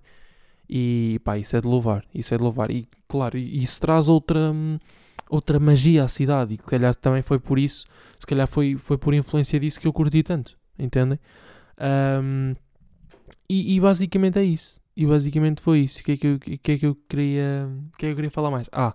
E 0.70 1.20
pá, 1.24 1.40
isso 1.40 1.58
é 1.58 1.60
de 1.60 1.66
louvar, 1.66 2.06
isso 2.14 2.36
é 2.36 2.38
de 2.38 2.44
louvar. 2.44 2.70
E 2.70 2.88
claro, 3.08 3.36
isso 3.36 3.82
traz 3.82 4.08
outra, 4.08 4.54
outra 5.28 5.60
magia 5.60 6.04
à 6.04 6.08
cidade. 6.08 6.54
E 6.54 6.58
se 6.58 6.70
calhar 6.70 6.94
também 6.94 7.24
foi 7.24 7.40
por 7.40 7.58
isso, 7.58 7.88
se 8.20 8.28
calhar 8.28 8.48
foi, 8.48 8.76
foi 8.78 9.00
por 9.00 9.16
influência 9.16 9.60
disso 9.60 9.80
que 9.80 9.88
eu 9.88 9.92
curti 9.92 10.22
tanto, 10.22 10.56
entendem? 10.78 11.20
Um, 11.82 12.54
e, 13.50 13.76
e, 13.76 13.80
basicamente 13.80 14.38
é 14.38 14.44
isso. 14.44 14.80
E 15.00 15.06
basicamente 15.08 15.62
foi 15.62 15.80
isso. 15.80 16.02
O 16.02 16.04
que 16.04 16.12
é 16.12 16.18
que 16.18 16.28
eu, 16.28 16.38
que 16.38 16.72
é 16.74 16.78
que 16.78 16.86
eu 16.86 16.94
queria. 17.08 17.70
Que 17.98 18.06
é 18.06 18.10
que 18.10 18.12
eu 18.12 18.16
queria 18.18 18.30
falar 18.30 18.52
mais? 18.52 18.68
Ah, 18.70 18.94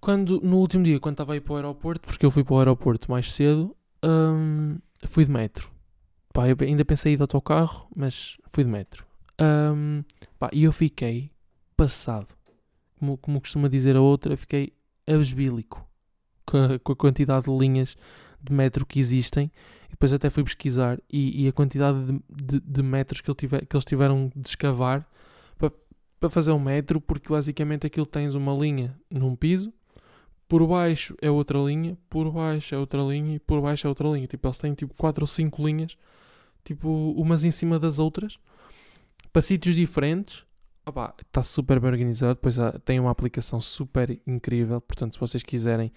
quando, 0.00 0.40
no 0.42 0.58
último 0.58 0.84
dia, 0.84 1.00
quando 1.00 1.14
estava 1.14 1.32
a 1.32 1.36
ir 1.36 1.40
para 1.40 1.54
o 1.54 1.56
aeroporto, 1.56 2.06
porque 2.06 2.24
eu 2.24 2.30
fui 2.30 2.44
para 2.44 2.54
o 2.54 2.58
aeroporto 2.60 3.10
mais 3.10 3.34
cedo, 3.34 3.76
um, 4.00 4.78
fui 5.08 5.24
de 5.24 5.30
metro. 5.32 5.68
Pá, 6.32 6.48
eu 6.48 6.56
ainda 6.60 6.84
pensei 6.84 7.10
em 7.10 7.14
ir 7.14 7.16
de 7.16 7.22
autocarro, 7.22 7.88
mas 7.96 8.36
fui 8.46 8.62
de 8.62 8.70
metro. 8.70 9.04
Um, 9.40 10.04
pá, 10.38 10.48
e 10.52 10.62
eu 10.62 10.70
fiquei 10.70 11.32
passado. 11.76 12.28
Como, 12.96 13.18
como 13.18 13.40
costuma 13.40 13.66
dizer 13.66 13.96
a 13.96 14.00
outra, 14.00 14.36
fiquei 14.36 14.72
abesbílico 15.04 15.84
com 16.46 16.58
a, 16.58 16.78
com 16.78 16.92
a 16.92 16.96
quantidade 16.96 17.46
de 17.46 17.58
linhas 17.58 17.96
de 18.40 18.52
metro 18.52 18.86
que 18.86 19.00
existem. 19.00 19.50
Depois 20.00 20.14
até 20.14 20.30
fui 20.30 20.42
pesquisar 20.42 20.98
e, 21.12 21.44
e 21.44 21.48
a 21.48 21.52
quantidade 21.52 21.98
de, 22.06 22.22
de, 22.28 22.60
de 22.60 22.82
metros 22.82 23.20
que, 23.20 23.34
tiver, 23.34 23.66
que, 23.66 23.76
eles 23.76 23.84
tiveram 23.84 24.32
de 24.34 24.48
escavar 24.48 25.06
para, 25.58 25.70
para 26.18 26.30
fazer 26.30 26.52
um 26.52 26.58
metro, 26.58 27.02
porque 27.02 27.28
basicamente 27.28 27.86
aquilo 27.86 28.06
tens 28.06 28.34
uma 28.34 28.54
linha 28.54 28.98
num 29.10 29.36
piso 29.36 29.70
por 30.50 30.66
baixo 30.66 31.14
é 31.22 31.30
outra 31.30 31.60
linha, 31.60 31.96
por 32.08 32.28
baixo 32.32 32.74
é 32.74 32.78
outra 32.78 33.00
linha 33.02 33.36
e 33.36 33.38
por 33.38 33.62
baixo 33.62 33.86
é 33.86 33.88
outra 33.88 34.08
linha. 34.08 34.26
Tipo, 34.26 34.48
eles 34.48 34.58
têm 34.58 34.74
tipo 34.74 34.92
4 34.96 35.22
ou 35.22 35.26
5 35.28 35.64
linhas, 35.64 35.96
tipo, 36.64 36.88
umas 37.12 37.44
em 37.44 37.52
cima 37.52 37.78
das 37.78 38.00
outras, 38.00 38.36
para 39.32 39.42
sítios 39.42 39.76
diferentes. 39.76 40.44
está 41.24 41.44
super 41.44 41.78
bem 41.78 41.88
organizado. 41.88 42.34
Depois 42.34 42.56
tem 42.84 42.98
uma 42.98 43.12
aplicação 43.12 43.60
super 43.60 44.20
incrível. 44.26 44.80
Portanto, 44.80 45.12
se 45.12 45.20
vocês 45.20 45.44
quiserem, 45.44 45.92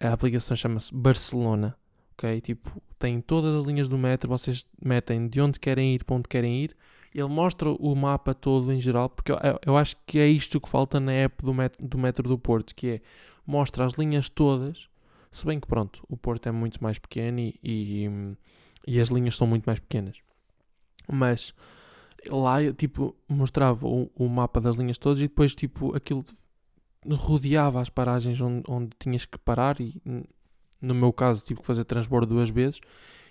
a 0.00 0.12
aplicação 0.12 0.56
chama-se 0.56 0.94
Barcelona. 0.94 1.76
Ok? 2.20 2.40
Tipo, 2.42 2.82
tem 2.98 3.18
todas 3.20 3.54
as 3.54 3.66
linhas 3.66 3.88
do 3.88 3.96
metro. 3.96 4.28
Vocês 4.28 4.66
metem 4.84 5.26
de 5.26 5.40
onde 5.40 5.58
querem 5.58 5.94
ir 5.94 6.04
para 6.04 6.16
onde 6.16 6.28
querem 6.28 6.64
ir. 6.64 6.76
Ele 7.14 7.28
mostra 7.28 7.70
o 7.70 7.96
mapa 7.96 8.34
todo 8.34 8.70
em 8.72 8.80
geral, 8.80 9.08
porque 9.08 9.32
eu, 9.32 9.38
eu 9.66 9.76
acho 9.76 9.96
que 10.06 10.18
é 10.18 10.28
isto 10.28 10.60
que 10.60 10.68
falta 10.68 11.00
na 11.00 11.12
app 11.12 11.42
do 11.42 11.52
metro, 11.52 11.84
do 11.84 11.98
metro 11.98 12.28
do 12.28 12.38
Porto, 12.38 12.74
que 12.74 12.88
é 12.88 13.00
mostra 13.44 13.84
as 13.84 13.94
linhas 13.94 14.28
todas, 14.28 14.88
se 15.32 15.44
bem 15.44 15.58
que 15.58 15.66
pronto, 15.66 16.04
o 16.08 16.16
Porto 16.16 16.48
é 16.48 16.52
muito 16.52 16.80
mais 16.80 17.00
pequeno 17.00 17.40
e, 17.40 17.58
e, 17.64 18.08
e 18.86 19.00
as 19.00 19.08
linhas 19.08 19.36
são 19.36 19.46
muito 19.46 19.64
mais 19.64 19.80
pequenas. 19.80 20.18
Mas 21.10 21.52
lá, 22.28 22.58
tipo, 22.72 23.16
mostrava 23.28 23.88
o, 23.88 24.08
o, 24.14 24.28
mapa 24.28 24.60
das 24.60 24.76
linhas 24.76 24.98
todas 24.98 25.18
e 25.18 25.22
depois, 25.22 25.54
tipo, 25.54 25.96
aquilo 25.96 26.24
rodeava 27.08 27.80
as 27.80 27.88
paragens 27.88 28.40
onde, 28.40 28.62
onde 28.68 28.90
tinhas 29.00 29.24
que 29.24 29.38
parar 29.38 29.80
e, 29.80 30.00
no 30.80 30.94
meu 30.94 31.12
caso, 31.12 31.44
tive 31.44 31.60
que 31.60 31.66
fazer 31.66 31.84
transbordo 31.84 32.34
duas 32.34 32.50
vezes 32.50 32.80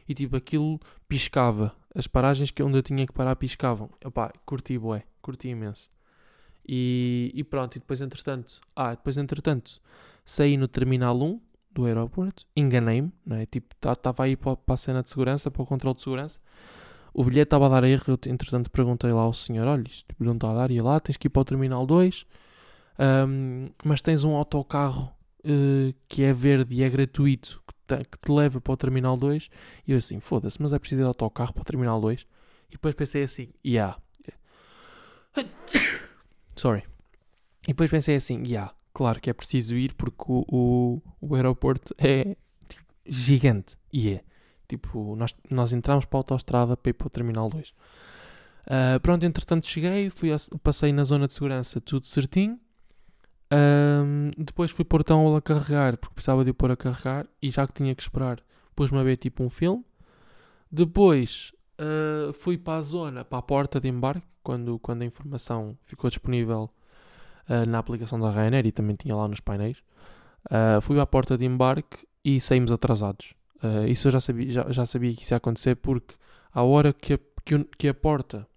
e, 0.07 0.13
tipo, 0.13 0.35
aquilo 0.35 0.79
piscava. 1.07 1.73
As 1.93 2.07
paragens 2.07 2.51
que 2.51 2.61
onde 2.61 2.77
eu 2.77 2.83
tinha 2.83 3.05
que 3.05 3.13
parar 3.13 3.35
piscavam. 3.35 3.89
Epá, 4.03 4.31
curti, 4.45 4.77
bué, 4.77 5.03
curti 5.21 5.49
imenso. 5.49 5.89
E, 6.67 7.31
e 7.33 7.43
pronto, 7.43 7.75
e 7.75 7.79
depois 7.79 7.99
entretanto, 7.99 8.61
ah, 8.75 8.91
depois 8.91 9.17
entretanto, 9.17 9.81
saí 10.23 10.55
no 10.55 10.67
terminal 10.67 11.19
1 11.19 11.41
do 11.71 11.85
aeroporto, 11.85 12.45
enganei-me, 12.55 13.11
não 13.25 13.37
é? 13.37 13.45
Tipo, 13.45 13.75
estava 13.81 14.23
aí 14.23 14.35
para, 14.35 14.55
para 14.55 14.73
a 14.75 14.77
cena 14.77 15.01
de 15.01 15.09
segurança, 15.09 15.49
para 15.49 15.61
o 15.63 15.65
controle 15.65 15.95
de 15.95 16.01
segurança. 16.01 16.39
O 17.11 17.23
bilhete 17.23 17.47
estava 17.47 17.65
a 17.65 17.69
dar 17.69 17.83
erro, 17.83 18.03
eu 18.07 18.19
entretanto 18.31 18.69
perguntei 18.69 19.11
lá 19.11 19.21
ao 19.21 19.33
senhor, 19.33 19.67
olha, 19.67 19.83
isto 19.87 20.07
tipo, 20.07 20.23
não 20.23 20.33
está 20.33 20.51
a 20.51 20.53
dar, 20.53 20.71
e 20.71 20.79
lá, 20.79 20.99
tens 20.99 21.17
que 21.17 21.27
ir 21.27 21.29
para 21.29 21.41
o 21.41 21.45
terminal 21.45 21.85
2, 21.87 22.25
um, 23.27 23.69
mas 23.83 24.01
tens 24.01 24.23
um 24.23 24.35
autocarro 24.35 25.11
uh, 25.45 25.93
que 26.07 26.23
é 26.23 26.33
verde 26.33 26.75
e 26.75 26.83
é 26.83 26.89
gratuito, 26.89 27.61
que 27.67 27.73
te, 27.87 28.03
que 28.09 28.17
te 28.17 28.31
leva 28.31 28.59
para 28.61 28.73
o 28.73 28.77
Terminal 28.77 29.17
2. 29.17 29.49
E 29.87 29.91
eu 29.91 29.97
assim, 29.97 30.19
foda-se, 30.19 30.61
mas 30.61 30.73
é 30.73 30.79
preciso 30.79 31.01
ir 31.01 31.03
de 31.03 31.07
autocarro 31.07 31.53
para 31.53 31.61
o 31.61 31.65
Terminal 31.65 31.99
2. 31.99 32.25
E 32.69 32.71
depois 32.73 32.95
pensei 32.95 33.23
assim, 33.23 33.49
yeah. 33.65 33.97
Sorry. 36.55 36.83
E 37.63 37.67
depois 37.67 37.89
pensei 37.89 38.15
assim, 38.15 38.43
yeah, 38.43 38.73
claro 38.93 39.19
que 39.19 39.29
é 39.29 39.33
preciso 39.33 39.75
ir 39.75 39.93
porque 39.93 40.25
o, 40.27 40.45
o, 40.47 41.01
o 41.21 41.35
aeroporto 41.35 41.93
é 41.97 42.35
tipo, 42.67 42.85
gigante. 43.05 43.77
E 43.91 44.13
é. 44.13 44.23
Tipo, 44.67 45.15
nós, 45.15 45.35
nós 45.49 45.73
entramos 45.73 46.05
para 46.05 46.17
a 46.17 46.19
autostrada 46.19 46.77
para 46.77 46.89
ir 46.91 46.93
para 46.93 47.07
o 47.07 47.09
Terminal 47.09 47.49
2. 47.49 47.69
Uh, 47.69 47.73
ah, 48.67 48.99
pronto, 49.01 49.25
entretanto 49.25 49.65
cheguei, 49.65 50.11
fui 50.11 50.31
a, 50.31 50.37
passei 50.61 50.93
na 50.93 51.03
zona 51.03 51.25
de 51.25 51.33
segurança, 51.33 51.81
tudo 51.81 52.05
certinho. 52.05 52.59
Um, 53.51 54.29
depois 54.37 54.69
fui 54.69 54.85
pôr 54.85 55.03
tão 55.03 55.35
a 55.35 55.41
carregar, 55.41 55.97
porque 55.97 56.13
precisava 56.13 56.45
de 56.45 56.51
o 56.51 56.53
pôr 56.53 56.71
a 56.71 56.77
carregar 56.77 57.27
e 57.41 57.49
já 57.49 57.65
que 57.65 57.73
tinha 57.73 57.95
que 57.95 58.01
esperar, 58.01 58.39
pus-me 58.75 58.99
a 58.99 59.03
ver 59.03 59.17
tipo 59.17 59.43
um 59.43 59.49
filme. 59.49 59.83
Depois 60.71 61.51
uh, 61.79 62.31
fui 62.33 62.57
para 62.57 62.77
a 62.77 62.81
zona, 62.81 63.25
para 63.25 63.39
a 63.39 63.41
porta 63.41 63.79
de 63.79 63.87
embarque, 63.87 64.27
quando, 64.43 64.77
quando 64.79 65.01
a 65.01 65.05
informação 65.05 65.77
ficou 65.81 66.09
disponível 66.09 66.69
uh, 67.49 67.65
na 67.67 67.79
aplicação 67.79 68.19
da 68.19 68.29
Ryanair 68.29 68.67
e 68.67 68.71
também 68.71 68.95
tinha 68.95 69.15
lá 69.15 69.27
nos 69.27 69.39
painéis. 69.39 69.79
Uh, 70.45 70.79
fui 70.81 70.99
à 70.99 71.05
porta 71.05 71.37
de 71.37 71.45
embarque 71.45 72.07
e 72.23 72.39
saímos 72.39 72.71
atrasados. 72.71 73.33
isso 73.87 74.07
eu 74.07 74.11
já 74.11 74.19
sabia, 74.19 74.51
já, 74.51 74.71
já 74.71 74.85
sabia 74.85 75.13
que 75.13 75.23
isso 75.23 75.33
ia 75.33 75.37
acontecer 75.37 75.75
porque 75.75 76.15
à 76.53 76.61
hora 76.61 76.93
que 76.93 77.13
a, 77.13 77.19
que, 77.43 77.63
que 77.77 77.87
a 77.87 77.93
porta, 77.93 78.47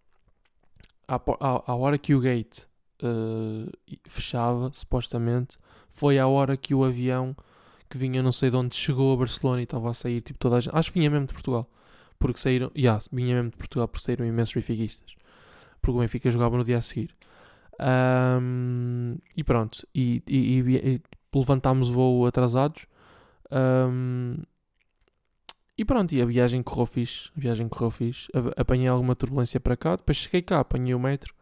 à, 1.09 1.19
à 1.67 1.75
hora 1.75 1.97
que 1.97 2.15
o 2.15 2.21
gate 2.21 2.67
uh, 3.03 3.71
fechava, 4.05 4.71
supostamente, 4.73 5.59
foi 5.91 6.19
à 6.19 6.27
hora 6.27 6.57
que 6.57 6.75
o 6.75 6.85
avião 6.85 7.37
que 7.89 7.99
vinha 7.99 8.23
não 8.23 8.33
sei 8.33 8.51
de 8.51 8.57
onde 8.57 8.75
chegou 8.75 9.13
a 9.13 9.17
Barcelona 9.17 9.61
e 9.61 9.65
estava 9.65 9.91
a 9.91 9.95
sair, 9.95 10.21
tipo 10.23 10.39
toda 10.39 10.57
a 10.57 10.61
gente, 10.61 10.75
acho 10.75 10.91
que 10.91 10.99
vinha 10.99 11.11
mesmo 11.11 11.27
de 11.27 11.35
Portugal, 11.35 11.69
porque 12.19 12.41
saíram, 12.41 12.71
yeah, 12.77 13.03
vinha 13.13 13.35
mesmo 13.35 13.51
de 13.51 13.57
Portugal 13.57 13.87
porque 13.87 14.05
saíram 14.05 14.25
imensos 14.25 14.55
benfiquistas, 14.55 15.15
porque 15.81 15.99
o 15.99 16.01
Benfica 16.01 16.31
jogava 16.31 16.57
no 16.57 16.65
dia 16.65 16.79
a 16.79 16.81
seguir. 16.81 17.15
Um, 17.81 19.17
e 19.37 19.43
pronto, 19.43 19.87
e, 19.95 20.23
e, 20.29 20.61
e, 20.61 20.95
e 20.95 21.03
levantámos 21.35 21.89
o 21.89 21.93
voo 21.93 22.27
atrasados. 22.27 22.87
Um, 23.51 24.37
e 25.77 25.85
pronto, 25.85 26.13
e 26.13 26.23
a 26.23 26.25
viagem 26.25 26.63
correu 26.63 26.87
fixe. 26.87 27.31
A 27.37 27.41
viagem 27.41 27.69
correu 27.69 27.91
fixe. 27.91 28.29
Apanhei 28.57 28.87
alguma 28.87 29.17
turbulência 29.17 29.59
para 29.59 29.77
cá. 29.77 29.97
Depois 29.97 30.17
cheguei 30.17 30.43
cá, 30.43 30.61
apanhei 30.61 30.95
o 30.95 31.01
metro 31.01 31.35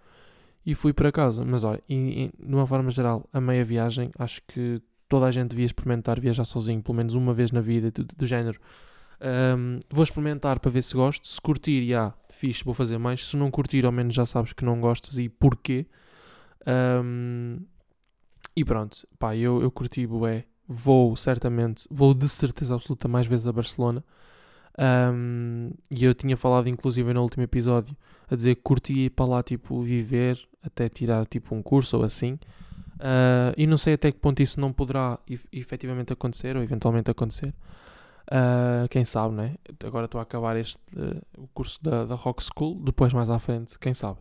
e 0.64 0.74
fui 0.74 0.92
para 0.92 1.11
casa. 1.11 1.44
Mas 1.44 1.64
olha, 1.64 1.82
e, 1.88 2.30
e, 2.38 2.46
de 2.46 2.54
uma 2.54 2.66
forma 2.66 2.90
geral, 2.90 3.28
a 3.32 3.40
meia 3.40 3.64
viagem, 3.64 4.11
acho 4.18 4.40
que 4.46 4.80
toda 5.08 5.26
a 5.26 5.30
gente 5.30 5.50
devia 5.50 5.66
experimentar 5.66 6.20
viajar 6.20 6.44
sozinho, 6.44 6.82
pelo 6.82 6.96
menos 6.96 7.14
uma 7.14 7.34
vez 7.34 7.50
na 7.50 7.61
vida, 7.61 7.90
do, 7.90 8.04
do 8.04 8.26
género. 8.26 8.61
Um, 9.20 9.78
vou 9.90 10.02
experimentar 10.02 10.58
para 10.61 10.70
ver 10.70 10.82
se 10.82 10.94
gosto. 10.94 11.26
Se 11.26 11.40
curtir, 11.40 11.86
já, 11.86 12.14
fixe, 12.28 12.64
vou 12.64 12.74
fazer 12.74 12.98
mais. 12.98 13.26
Se 13.26 13.36
não 13.36 13.50
curtir, 13.50 13.84
ao 13.84 13.92
menos 13.92 14.14
já 14.14 14.24
sabes 14.24 14.52
que 14.52 14.64
não 14.64 14.80
gostas 14.80 15.18
e 15.18 15.28
porquê. 15.28 15.86
Um, 16.66 17.58
e 18.56 18.64
pronto, 18.64 19.06
pá, 19.18 19.36
eu, 19.36 19.62
eu 19.62 19.70
curti 19.70 20.06
bué. 20.06 20.44
Vou 20.66 21.16
certamente, 21.16 21.86
vou 21.90 22.14
de 22.14 22.28
certeza 22.28 22.74
absoluta 22.74 23.08
mais 23.08 23.26
vezes 23.26 23.46
a 23.46 23.52
Barcelona. 23.52 24.04
Um, 24.78 25.72
e 25.90 26.04
eu 26.04 26.14
tinha 26.14 26.36
falado, 26.36 26.68
inclusive, 26.68 27.12
no 27.12 27.22
último 27.22 27.42
episódio, 27.42 27.96
a 28.28 28.36
dizer 28.36 28.54
que 28.54 28.62
curtia 28.62 29.06
ir 29.06 29.11
para 29.11 29.26
lá, 29.26 29.42
tipo, 29.42 29.80
viver, 29.82 30.38
até 30.62 30.88
tirar, 30.88 31.26
tipo, 31.26 31.54
um 31.54 31.62
curso 31.62 31.98
ou 31.98 32.04
assim. 32.04 32.34
Uh, 32.96 33.54
e 33.56 33.66
não 33.66 33.78
sei 33.78 33.94
até 33.94 34.12
que 34.12 34.18
ponto 34.18 34.42
isso 34.42 34.61
não 34.61 34.72
poderá 34.72 35.18
efetivamente 35.52 36.12
acontecer, 36.12 36.56
ou 36.56 36.62
eventualmente 36.62 37.11
acontecer. 37.11 37.54
Uh, 38.30 38.88
quem 38.90 39.04
sabe, 39.04 39.34
né? 39.34 39.54
Agora 39.84 40.04
estou 40.04 40.18
a 40.18 40.22
acabar 40.22 40.56
este 40.56 40.78
uh, 40.96 41.20
o 41.36 41.48
curso 41.48 41.82
da, 41.82 42.04
da 42.04 42.14
Rock 42.14 42.44
School, 42.44 42.80
depois 42.84 43.12
mais 43.12 43.30
à 43.30 43.38
frente, 43.38 43.78
quem 43.78 43.94
sabe. 43.94 44.18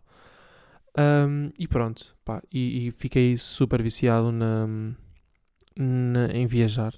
Um, 0.98 1.50
e 1.58 1.68
pronto, 1.68 2.16
pá, 2.24 2.42
e, 2.52 2.88
e, 2.88 2.90
fiquei 2.90 3.36
super 3.36 3.80
viciado 3.80 4.32
na, 4.32 4.66
na, 5.76 6.26
em 6.32 6.46
viajar. 6.46 6.94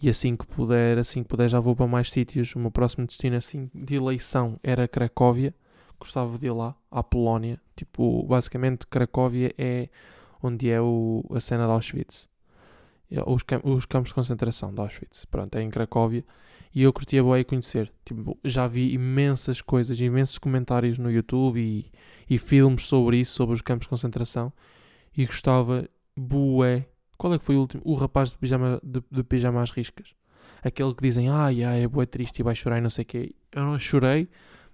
E 0.00 0.08
assim 0.08 0.36
que 0.36 0.46
puder, 0.46 0.96
assim 0.98 1.22
que 1.22 1.28
puder, 1.28 1.48
já 1.48 1.60
vou 1.60 1.74
para 1.76 1.86
mais 1.86 2.10
sítios. 2.10 2.54
O 2.54 2.58
meu 2.58 2.70
próximo 2.70 3.06
destino 3.06 3.36
assim 3.36 3.70
de 3.74 3.96
eleição 3.96 4.58
era 4.62 4.88
Cracóvia. 4.88 5.54
Gostava 5.98 6.38
de 6.38 6.46
ir 6.46 6.52
lá, 6.52 6.74
à 6.90 7.02
Polónia. 7.02 7.60
Tipo, 7.76 8.22
basicamente 8.24 8.86
Cracóvia 8.86 9.54
é 9.58 9.88
onde 10.42 10.70
é 10.70 10.80
o, 10.80 11.24
a 11.30 11.40
cena 11.40 11.66
de 11.66 11.72
Auschwitz. 11.72 12.28
É, 13.10 13.22
os, 13.22 13.42
os 13.64 13.86
campos 13.86 14.10
de 14.10 14.14
concentração 14.14 14.72
de 14.72 14.80
Auschwitz. 14.80 15.24
Pronto, 15.24 15.56
é 15.56 15.62
em 15.62 15.70
Cracóvia. 15.70 16.24
E 16.74 16.82
eu 16.82 16.92
curtia 16.92 17.22
boa 17.22 17.42
conhecer. 17.44 17.92
Tipo, 18.04 18.38
já 18.44 18.66
vi 18.66 18.92
imensas 18.92 19.60
coisas, 19.60 19.98
imensos 20.00 20.38
comentários 20.38 20.98
no 20.98 21.10
YouTube 21.10 21.58
e, 21.60 21.90
e 22.28 22.38
filmes 22.38 22.86
sobre 22.86 23.18
isso, 23.18 23.34
sobre 23.34 23.54
os 23.54 23.62
campos 23.62 23.86
de 23.86 23.90
concentração. 23.90 24.52
E 25.16 25.26
gostava, 25.26 25.88
bué, 26.16 26.86
qual 27.16 27.34
é 27.34 27.38
que 27.38 27.44
foi 27.44 27.56
o 27.56 27.60
último? 27.60 27.82
O 27.84 27.94
rapaz 27.94 28.30
de 28.30 28.38
pijama, 28.38 28.80
de, 28.82 29.02
de 29.10 29.24
pijama 29.24 29.62
às 29.62 29.70
riscas. 29.70 30.14
Aquele 30.62 30.94
que 30.94 31.02
dizem, 31.02 31.28
ai, 31.28 31.64
ai, 31.64 31.82
é 31.82 31.88
bué 31.88 32.06
triste 32.06 32.40
e 32.40 32.42
vai 32.42 32.54
chorar 32.54 32.78
e 32.78 32.80
não 32.80 32.90
sei 32.90 33.02
o 33.02 33.06
quê. 33.06 33.34
Eu 33.52 33.62
não 33.62 33.78
chorei, 33.78 34.26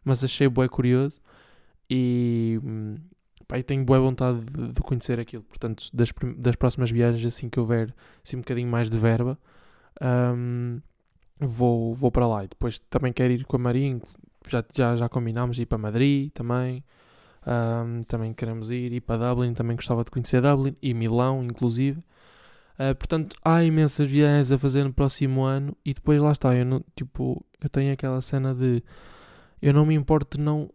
mas 0.05 0.22
achei 0.24 0.48
bué 0.48 0.68
curioso. 0.68 1.20
E 1.88 2.61
hum, 2.62 2.96
pá, 3.46 3.59
eu 3.59 3.64
tenho 3.64 3.84
boa 3.84 4.00
vontade 4.00 4.40
de, 4.40 4.72
de, 4.72 4.80
conhecer 4.80 5.20
aquilo. 5.20 5.42
Portanto, 5.44 5.84
das, 5.92 6.12
das 6.36 6.57
próximas 6.57 6.90
viagens, 6.90 7.24
assim 7.24 7.48
que 7.48 7.59
houver 7.61 7.94
assim, 8.24 8.36
um 8.36 8.40
bocadinho 8.40 8.68
mais 8.68 8.90
de 8.90 8.98
verba, 8.98 9.38
um, 10.36 10.80
vou, 11.38 11.94
vou 11.94 12.11
para 12.11 12.26
lá. 12.26 12.44
E 12.44 12.48
depois 12.48 12.78
também 12.90 13.12
quero 13.12 13.32
ir 13.32 13.44
com 13.44 13.57
a 13.57 13.59
Marinho. 13.59 14.02
Já, 14.46 14.64
já, 14.74 14.96
já 14.96 15.09
combinámos 15.09 15.59
ir 15.59 15.66
para 15.66 15.78
Madrid 15.78 16.30
também. 16.32 16.84
Um, 17.46 18.02
também 18.05 18.32
queremos 18.32 18.70
ir, 18.70 18.92
ir 18.92 19.00
para 19.00 19.28
Dublin. 19.28 19.55
Também 19.55 19.76
gostava 19.76 20.05
de 20.05 20.11
conhecer 20.11 20.40
Dublin 20.42 20.76
e 20.82 20.94
Milão, 20.94 21.42
inclusive. 21.44 22.02
Uh, 22.74 22.94
portanto, 22.96 23.36
há 23.44 23.62
imensas 23.62 24.09
viagens 24.09 24.50
a 24.50 24.59
fazer 24.59 24.82
no 24.82 24.92
próximo 24.92 25.44
ano 25.44 25.76
e 25.84 25.94
depois 25.94 26.20
lá 26.20 26.32
está, 26.32 26.57
eu 26.57 26.64
não, 26.64 26.84
tipo, 26.96 27.44
eu 27.62 27.68
tenho 27.68 27.92
aquela 27.92 28.20
cena 28.20 28.52
de 28.52 28.82
eu 29.64 29.72
não 29.72 29.86
me 29.86 29.94
importo 29.94 30.38
não 30.38 30.70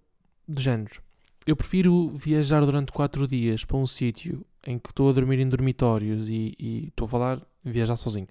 de 0.48 0.64
género. 0.64 1.00
Eu 1.46 1.56
prefiro 1.56 2.10
viajar 2.10 2.66
durante 2.66 2.92
4 2.92 3.28
dias 3.28 3.64
para 3.64 3.78
um 3.78 3.86
sítio 3.86 4.44
em 4.66 4.80
que 4.80 4.90
estou 4.90 5.12
a 5.12 5.14
dormir 5.14 5.38
em 5.38 5.48
dormitórios 5.48 6.28
e 6.28 6.88
estou 6.88 7.06
a 7.06 7.08
falar 7.08 7.48
viajar 7.64 7.96
sozinho. 7.96 8.28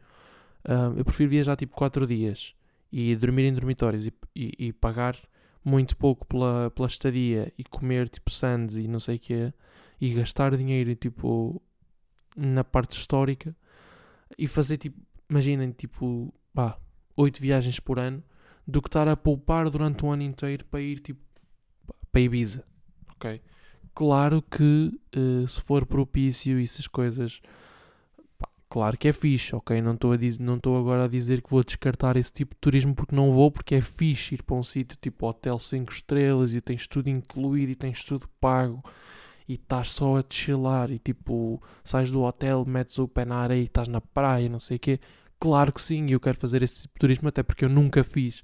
Uh, 0.65 0.99
eu 0.99 1.05
prefiro 1.05 1.31
viajar 1.31 1.55
tipo 1.55 1.77
4 1.77 2.05
dias 2.09 2.57
e 2.91 3.15
dormir 3.15 3.45
em 3.45 3.53
dormitórios 3.53 4.09
e, 4.09 4.13
e, 4.35 4.53
e, 4.59 4.73
pagar 4.73 5.17
muito 5.65 5.97
pouco 5.97 6.27
pela, 6.27 6.73
pela 6.73 6.89
estadia 6.89 7.53
e 7.57 7.63
comer 7.63 8.09
tipo 8.09 8.29
sandes 8.29 8.75
e 8.75 8.89
não 8.89 8.99
sei 8.99 9.15
o 9.15 9.21
que 9.21 9.53
e 10.01 10.13
gastar 10.13 10.57
dinheiro 10.57 10.93
tipo 10.97 11.63
na 12.37 12.65
parte 12.65 12.99
histórica 12.99 13.55
e 14.37 14.49
fazer 14.49 14.77
tipo, 14.77 15.01
imaginem, 15.31 15.71
tipo, 15.71 16.35
pá, 16.53 16.77
8 17.17 17.41
viagens 17.41 17.79
por 17.79 18.01
ano 18.01 18.25
do 18.69 18.83
que 18.83 18.89
estar 18.89 19.09
a 19.09 19.17
poupar 19.17 19.71
durante 19.71 20.05
um 20.05 20.13
ano 20.13 20.23
inteiro 20.23 20.63
para 20.67 20.83
ir 20.83 21.01
tipo 21.01 21.21
para 22.13 22.21
Ibiza, 22.21 22.63
ok? 23.13 23.41
Claro 23.95 24.43
que 24.43 24.93
uh, 25.17 25.49
se 25.49 25.61
for 25.61 25.87
propício 25.87 26.61
e 26.61 26.63
essas 26.63 26.87
coisas, 26.87 27.41
pá, 28.39 28.49
claro 28.69 28.97
que 28.99 29.09
é 29.09 29.13
fixe, 29.13 29.57
ok? 29.57 29.81
Não 29.81 29.95
estou 29.95 30.13
não 30.41 30.57
estou 30.57 30.79
agora 30.79 31.05
a 31.05 31.09
dizer 31.09 31.43
que 31.43 31.51
vou 31.51 31.65
descartar 31.65 32.17
esse 32.17 32.33
tipo 32.33 32.55
de 32.55 32.61
turismo 32.61 32.95
porque 32.95 33.17
não 33.17 33.33
vou, 33.33 33.51
porque 33.51 33.75
é 33.75 33.81
fixe 33.81 34.35
ir 34.35 34.43
para 34.43 34.57
um 34.57 34.63
sítio 34.63 34.99
tipo 35.01 35.27
hotel 35.27 35.59
5 35.59 35.91
estrelas 35.91 36.55
e 36.55 36.61
tens 36.61 36.87
tudo 36.87 37.09
incluído 37.09 37.73
e 37.73 37.75
tens 37.75 38.05
tudo 38.05 38.29
pago 38.41 38.83
e 39.49 39.55
estás 39.55 39.93
só 39.93 40.19
a 40.19 40.25
chilar 40.29 40.91
e 40.91 40.99
tipo, 40.99 41.61
sais 41.83 42.11
do 42.11 42.23
hotel, 42.23 42.67
metes 42.67 42.99
o 42.99 43.09
pé 43.09 43.25
na 43.25 43.37
areia 43.37 43.63
e 43.63 43.65
estás 43.65 43.89
na 43.89 44.01
praia, 44.01 44.49
não 44.49 44.59
sei 44.59 44.77
o 44.77 44.81
quê. 44.81 45.01
Claro 45.39 45.73
que 45.73 45.81
sim, 45.81 46.11
eu 46.11 46.19
quero 46.19 46.37
fazer 46.37 46.63
esse 46.63 46.83
tipo 46.83 46.95
de 46.95 47.01
turismo, 47.01 47.29
até 47.29 47.43
porque 47.43 47.65
eu 47.65 47.69
nunca 47.69 48.03
fiz 48.03 48.43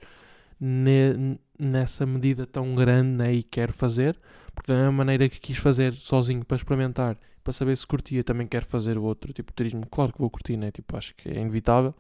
ne, 0.60 1.38
nessa 1.58 2.06
medida 2.06 2.46
tão 2.46 2.74
grande 2.74 3.10
né, 3.10 3.32
e 3.32 3.42
quero 3.42 3.72
fazer, 3.72 4.18
porque 4.54 4.70
da 4.72 4.78
mesma 4.78 4.92
maneira 4.92 5.28
que 5.28 5.40
quis 5.40 5.56
fazer 5.56 5.92
sozinho 5.94 6.44
para 6.44 6.56
experimentar, 6.56 7.18
para 7.42 7.52
saber 7.52 7.76
se 7.76 7.86
curtia, 7.86 8.24
também 8.24 8.46
quero 8.46 8.64
fazer 8.64 8.96
outro 8.96 9.32
tipo 9.32 9.50
de 9.50 9.56
turismo. 9.56 9.86
Claro 9.86 10.12
que 10.12 10.18
vou 10.18 10.30
curtir, 10.30 10.56
né? 10.56 10.70
tipo, 10.70 10.96
acho 10.96 11.14
que 11.14 11.28
é 11.28 11.34
inevitável. 11.34 11.94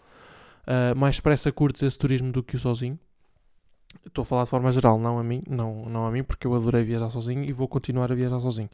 Uh, 0.62 0.96
mais 0.96 1.16
depressa 1.16 1.52
curtes 1.52 1.82
esse 1.82 1.98
turismo 1.98 2.32
do 2.32 2.42
que 2.42 2.56
o 2.56 2.58
sozinho. 2.58 2.98
Estou 4.06 4.22
a 4.22 4.24
falar 4.24 4.44
de 4.44 4.50
forma 4.50 4.72
geral, 4.72 4.98
não 4.98 5.18
a 5.18 5.24
mim, 5.24 5.42
não, 5.48 5.84
não 5.86 6.06
a 6.06 6.10
mim, 6.10 6.24
porque 6.24 6.46
eu 6.46 6.54
adorei 6.54 6.82
viajar 6.82 7.10
sozinho 7.10 7.44
e 7.44 7.52
vou 7.52 7.68
continuar 7.68 8.10
a 8.10 8.14
viajar 8.14 8.40
sozinho. 8.40 8.70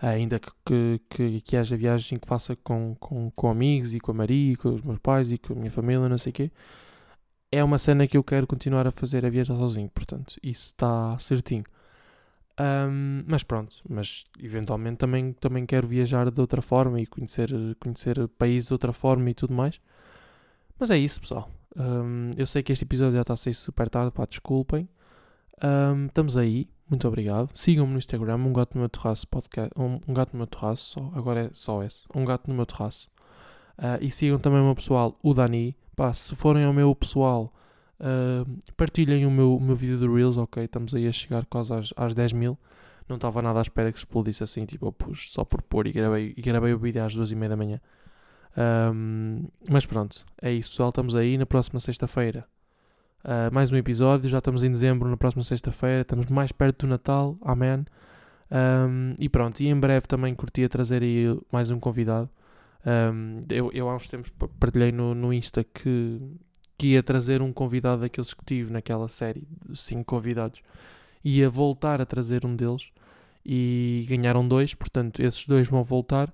Ainda 0.00 0.38
que, 0.38 0.50
que, 0.64 1.00
que, 1.10 1.40
que 1.40 1.56
haja 1.56 1.76
viagens 1.76 2.20
que 2.20 2.26
faça 2.26 2.54
com, 2.56 2.94
com, 3.00 3.30
com 3.32 3.50
amigos 3.50 3.94
e 3.94 4.00
com 4.00 4.12
a 4.12 4.14
Maria, 4.14 4.52
e 4.52 4.56
com 4.56 4.70
os 4.74 4.82
meus 4.82 4.98
pais 4.98 5.32
e 5.32 5.38
com 5.38 5.54
a 5.54 5.56
minha 5.56 5.70
família, 5.70 6.08
não 6.08 6.18
sei 6.18 6.30
o 6.30 6.34
quê. 6.34 6.52
É 7.50 7.64
uma 7.64 7.78
cena 7.78 8.06
que 8.06 8.16
eu 8.16 8.22
quero 8.22 8.46
continuar 8.46 8.86
a 8.86 8.92
fazer 8.92 9.24
a 9.26 9.30
viajar 9.30 9.56
sozinho, 9.56 9.88
portanto, 9.90 10.36
isso 10.42 10.66
está 10.66 11.18
certinho. 11.18 11.64
Um, 12.60 13.22
mas 13.26 13.44
pronto, 13.44 13.76
mas 13.88 14.24
eventualmente 14.40 14.96
também, 14.98 15.32
também 15.32 15.64
quero 15.64 15.86
viajar 15.86 16.30
de 16.30 16.40
outra 16.40 16.60
forma 16.60 17.00
e 17.00 17.06
conhecer, 17.06 17.50
conhecer 17.78 18.26
países 18.36 18.66
de 18.66 18.72
outra 18.74 18.92
forma 18.92 19.30
e 19.30 19.34
tudo 19.34 19.54
mais. 19.54 19.80
Mas 20.78 20.90
é 20.90 20.98
isso, 20.98 21.20
pessoal. 21.20 21.50
Um, 21.76 22.30
eu 22.36 22.46
sei 22.46 22.62
que 22.62 22.72
este 22.72 22.84
episódio 22.84 23.14
já 23.14 23.22
está 23.22 23.34
a 23.34 23.36
sair 23.36 23.54
super 23.54 23.88
tarde, 23.88 24.12
pá, 24.12 24.26
desculpem. 24.26 24.88
Um, 25.62 26.06
estamos 26.06 26.36
aí, 26.36 26.68
muito 26.88 27.06
obrigado. 27.06 27.50
Sigam-me 27.54 27.92
no 27.92 27.98
Instagram, 27.98 28.36
um 28.36 28.52
gato 28.52 28.74
no 28.74 28.80
meu 28.80 28.88
terraço 28.88 29.26
podcast, 29.28 29.70
um, 29.76 30.00
um, 30.06 30.14
gato 30.14 30.32
no 30.32 30.38
meu 30.38 30.46
terraço, 30.46 30.92
só, 30.92 31.12
agora 31.14 31.46
é 31.46 31.50
só 31.52 31.82
esse, 31.82 32.04
um 32.14 32.24
gato 32.24 32.48
no 32.48 32.54
meu 32.54 32.66
terraço. 32.66 33.08
Uh, 33.78 33.98
e 34.00 34.10
sigam 34.10 34.38
também 34.38 34.60
o 34.60 34.64
meu 34.64 34.74
pessoal, 34.74 35.18
o 35.22 35.32
Dani. 35.32 35.76
Pá, 35.94 36.12
se 36.12 36.34
forem 36.34 36.64
ao 36.64 36.72
meu 36.72 36.94
pessoal, 36.94 37.52
uh, 38.00 38.72
partilhem 38.76 39.26
o 39.26 39.30
meu, 39.30 39.56
o 39.56 39.60
meu 39.60 39.76
vídeo 39.76 39.98
do 39.98 40.12
Reels, 40.12 40.36
ok? 40.36 40.64
Estamos 40.64 40.94
aí 40.94 41.06
a 41.06 41.12
chegar 41.12 41.44
quase 41.46 41.72
às, 41.72 41.92
às 41.96 42.14
10 42.14 42.32
mil. 42.32 42.58
Não 43.08 43.16
estava 43.16 43.40
nada 43.40 43.58
à 43.58 43.62
espera 43.62 43.90
que 43.92 43.98
explodisse 43.98 44.42
assim, 44.42 44.64
tipo, 44.66 44.86
eu 44.86 44.92
pus 44.92 45.32
só 45.32 45.44
por 45.44 45.62
pôr 45.62 45.86
e 45.86 45.92
gravei, 45.92 46.34
e 46.36 46.42
gravei 46.42 46.72
o 46.72 46.78
vídeo 46.78 47.04
às 47.04 47.14
2 47.14 47.32
e 47.32 47.36
meia 47.36 47.50
da 47.50 47.56
manhã. 47.56 47.80
Um, 48.92 49.44
mas 49.70 49.86
pronto, 49.86 50.24
é 50.42 50.52
isso, 50.52 50.70
pessoal. 50.70 50.88
Estamos 50.90 51.14
aí 51.14 51.38
na 51.38 51.46
próxima 51.46 51.80
sexta-feira. 51.80 52.46
Uh, 53.24 53.52
mais 53.52 53.72
um 53.72 53.76
episódio. 53.76 54.28
Já 54.28 54.38
estamos 54.38 54.62
em 54.62 54.70
dezembro, 54.70 55.08
na 55.08 55.16
próxima 55.16 55.42
sexta-feira. 55.42 56.02
Estamos 56.02 56.26
mais 56.26 56.52
perto 56.52 56.86
do 56.86 56.90
Natal. 56.90 57.36
Amém. 57.42 57.84
Um, 58.50 59.14
e 59.18 59.28
pronto, 59.28 59.60
e 59.60 59.66
em 59.66 59.78
breve 59.78 60.06
também 60.06 60.34
curtia 60.34 60.68
trazer 60.68 61.02
aí 61.02 61.38
mais 61.52 61.70
um 61.70 61.78
convidado. 61.78 62.30
Um, 62.86 63.40
eu, 63.50 63.70
eu 63.72 63.88
há 63.88 63.96
uns 63.96 64.08
tempos 64.08 64.32
partilhei 64.58 64.92
no, 64.92 65.14
no 65.14 65.32
Insta 65.32 65.64
que, 65.64 66.20
que 66.78 66.88
ia 66.88 67.02
trazer 67.02 67.42
um 67.42 67.52
convidado 67.52 68.02
daqueles 68.02 68.32
que 68.32 68.44
tive 68.44 68.72
naquela 68.72 69.08
série 69.08 69.46
5 69.74 70.04
convidados. 70.04 70.62
Ia 71.24 71.50
voltar 71.50 72.00
a 72.00 72.06
trazer 72.06 72.46
um 72.46 72.54
deles 72.54 72.90
e 73.44 74.06
ganharam 74.08 74.46
dois, 74.46 74.74
portanto, 74.74 75.20
esses 75.20 75.44
dois 75.44 75.68
vão 75.68 75.82
voltar. 75.82 76.32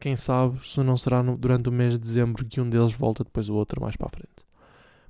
Quem 0.00 0.16
sabe 0.16 0.58
se 0.66 0.80
não 0.82 0.96
será 0.96 1.22
no, 1.22 1.36
durante 1.36 1.68
o 1.68 1.72
mês 1.72 1.92
de 1.92 1.98
dezembro 1.98 2.44
que 2.44 2.60
um 2.60 2.68
deles 2.68 2.92
volta, 2.92 3.22
depois 3.22 3.48
o 3.48 3.54
outro 3.54 3.80
mais 3.80 3.96
para 3.96 4.08
a 4.08 4.10
frente. 4.10 4.53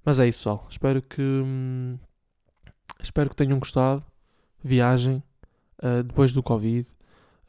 Mas 0.04 0.18
é 0.18 0.28
isso, 0.28 0.38
pessoal. 0.38 0.66
Espero 0.68 1.00
que. 1.00 1.42
Espero 3.00 3.30
que 3.30 3.36
tenham 3.36 3.58
gostado. 3.58 4.04
Viagem. 4.62 5.22
Uh, 5.82 6.02
depois 6.02 6.32
do 6.32 6.42
Covid. 6.42 6.86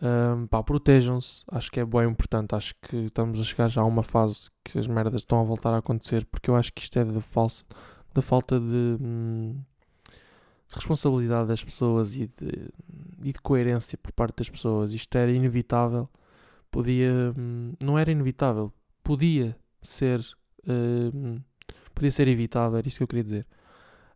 Um, 0.01 0.47
pá, 0.47 0.63
protejam-se. 0.63 1.43
Acho 1.49 1.69
que 1.69 1.79
é 1.79 1.85
bem 1.85 2.07
importante. 2.07 2.55
Acho 2.55 2.73
que 2.81 2.95
estamos 2.95 3.39
a 3.41 3.43
chegar 3.43 3.67
já 3.67 3.81
a 3.81 3.85
uma 3.85 4.03
fase 4.03 4.49
que 4.63 4.79
as 4.79 4.87
merdas 4.87 5.21
estão 5.21 5.41
a 5.41 5.43
voltar 5.43 5.73
a 5.73 5.77
acontecer. 5.77 6.25
Porque 6.25 6.49
eu 6.49 6.55
acho 6.55 6.71
que 6.71 6.81
isto 6.81 6.97
é 6.97 7.03
da, 7.03 7.21
falsa, 7.21 7.65
da 8.13 8.21
falta 8.21 8.57
de, 8.57 8.97
hum, 9.01 9.59
de 10.69 10.75
responsabilidade 10.75 11.49
das 11.49 11.63
pessoas 11.63 12.15
e 12.15 12.27
de, 12.27 12.69
e 13.21 13.33
de 13.33 13.41
coerência 13.41 13.97
por 13.97 14.13
parte 14.13 14.37
das 14.37 14.49
pessoas. 14.49 14.93
Isto 14.93 15.17
era 15.17 15.31
inevitável. 15.31 16.09
Podia. 16.71 17.33
Hum, 17.37 17.73
não 17.83 17.99
era 17.99 18.11
inevitável. 18.11 18.71
Podia 19.03 19.57
ser. 19.81 20.25
Hum, 20.67 21.41
podia 21.95 22.11
ser 22.11 22.27
evitado, 22.27 22.77
era 22.77 22.87
isso 22.87 22.97
que 22.97 23.03
eu 23.03 23.07
queria 23.07 23.23
dizer. 23.23 23.47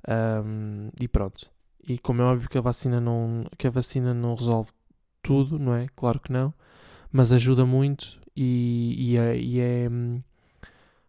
Um, 0.07 0.89
e 0.99 1.07
pronto. 1.07 1.49
E 1.87 1.97
como 1.97 2.21
é 2.21 2.25
óbvio 2.25 2.49
que 2.49 2.57
a 2.57 2.61
vacina 2.61 2.99
não, 2.99 3.45
que 3.57 3.67
a 3.67 3.69
vacina 3.69 4.13
não 4.13 4.35
resolve 4.35 4.71
tudo, 5.21 5.57
não 5.57 5.73
é? 5.73 5.87
Claro 5.95 6.19
que 6.19 6.31
não. 6.31 6.53
Mas 7.11 7.31
ajuda 7.31 7.65
muito 7.65 8.19
e, 8.35 8.95
e 8.97 9.17
é, 9.17 9.37
e 9.37 9.59
é, 9.59 9.89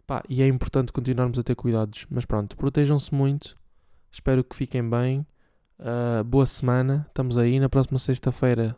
pá, 0.06 0.22
e 0.28 0.42
é 0.42 0.48
importante 0.48 0.92
continuarmos 0.92 1.38
a 1.38 1.42
ter 1.42 1.54
cuidados. 1.54 2.06
Mas 2.08 2.24
pronto, 2.24 2.56
protejam-se 2.56 3.14
muito. 3.14 3.58
Espero 4.10 4.42
que 4.42 4.56
fiquem 4.56 4.88
bem. 4.88 5.26
Uh, 5.78 6.24
boa 6.24 6.46
semana. 6.46 7.06
Estamos 7.08 7.36
aí. 7.36 7.60
Na 7.60 7.68
próxima 7.68 7.98
sexta-feira 7.98 8.76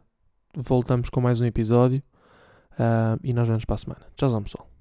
voltamos 0.57 1.09
com 1.09 1.21
mais 1.21 1.41
um 1.41 1.45
episódio. 1.45 2.03
Uh, 2.73 3.19
e 3.23 3.33
nós 3.33 3.47
vemos 3.47 3.65
para 3.65 3.75
a 3.75 3.79
semana. 3.79 4.07
Tchau, 4.17 4.43
pessoal. 4.43 4.72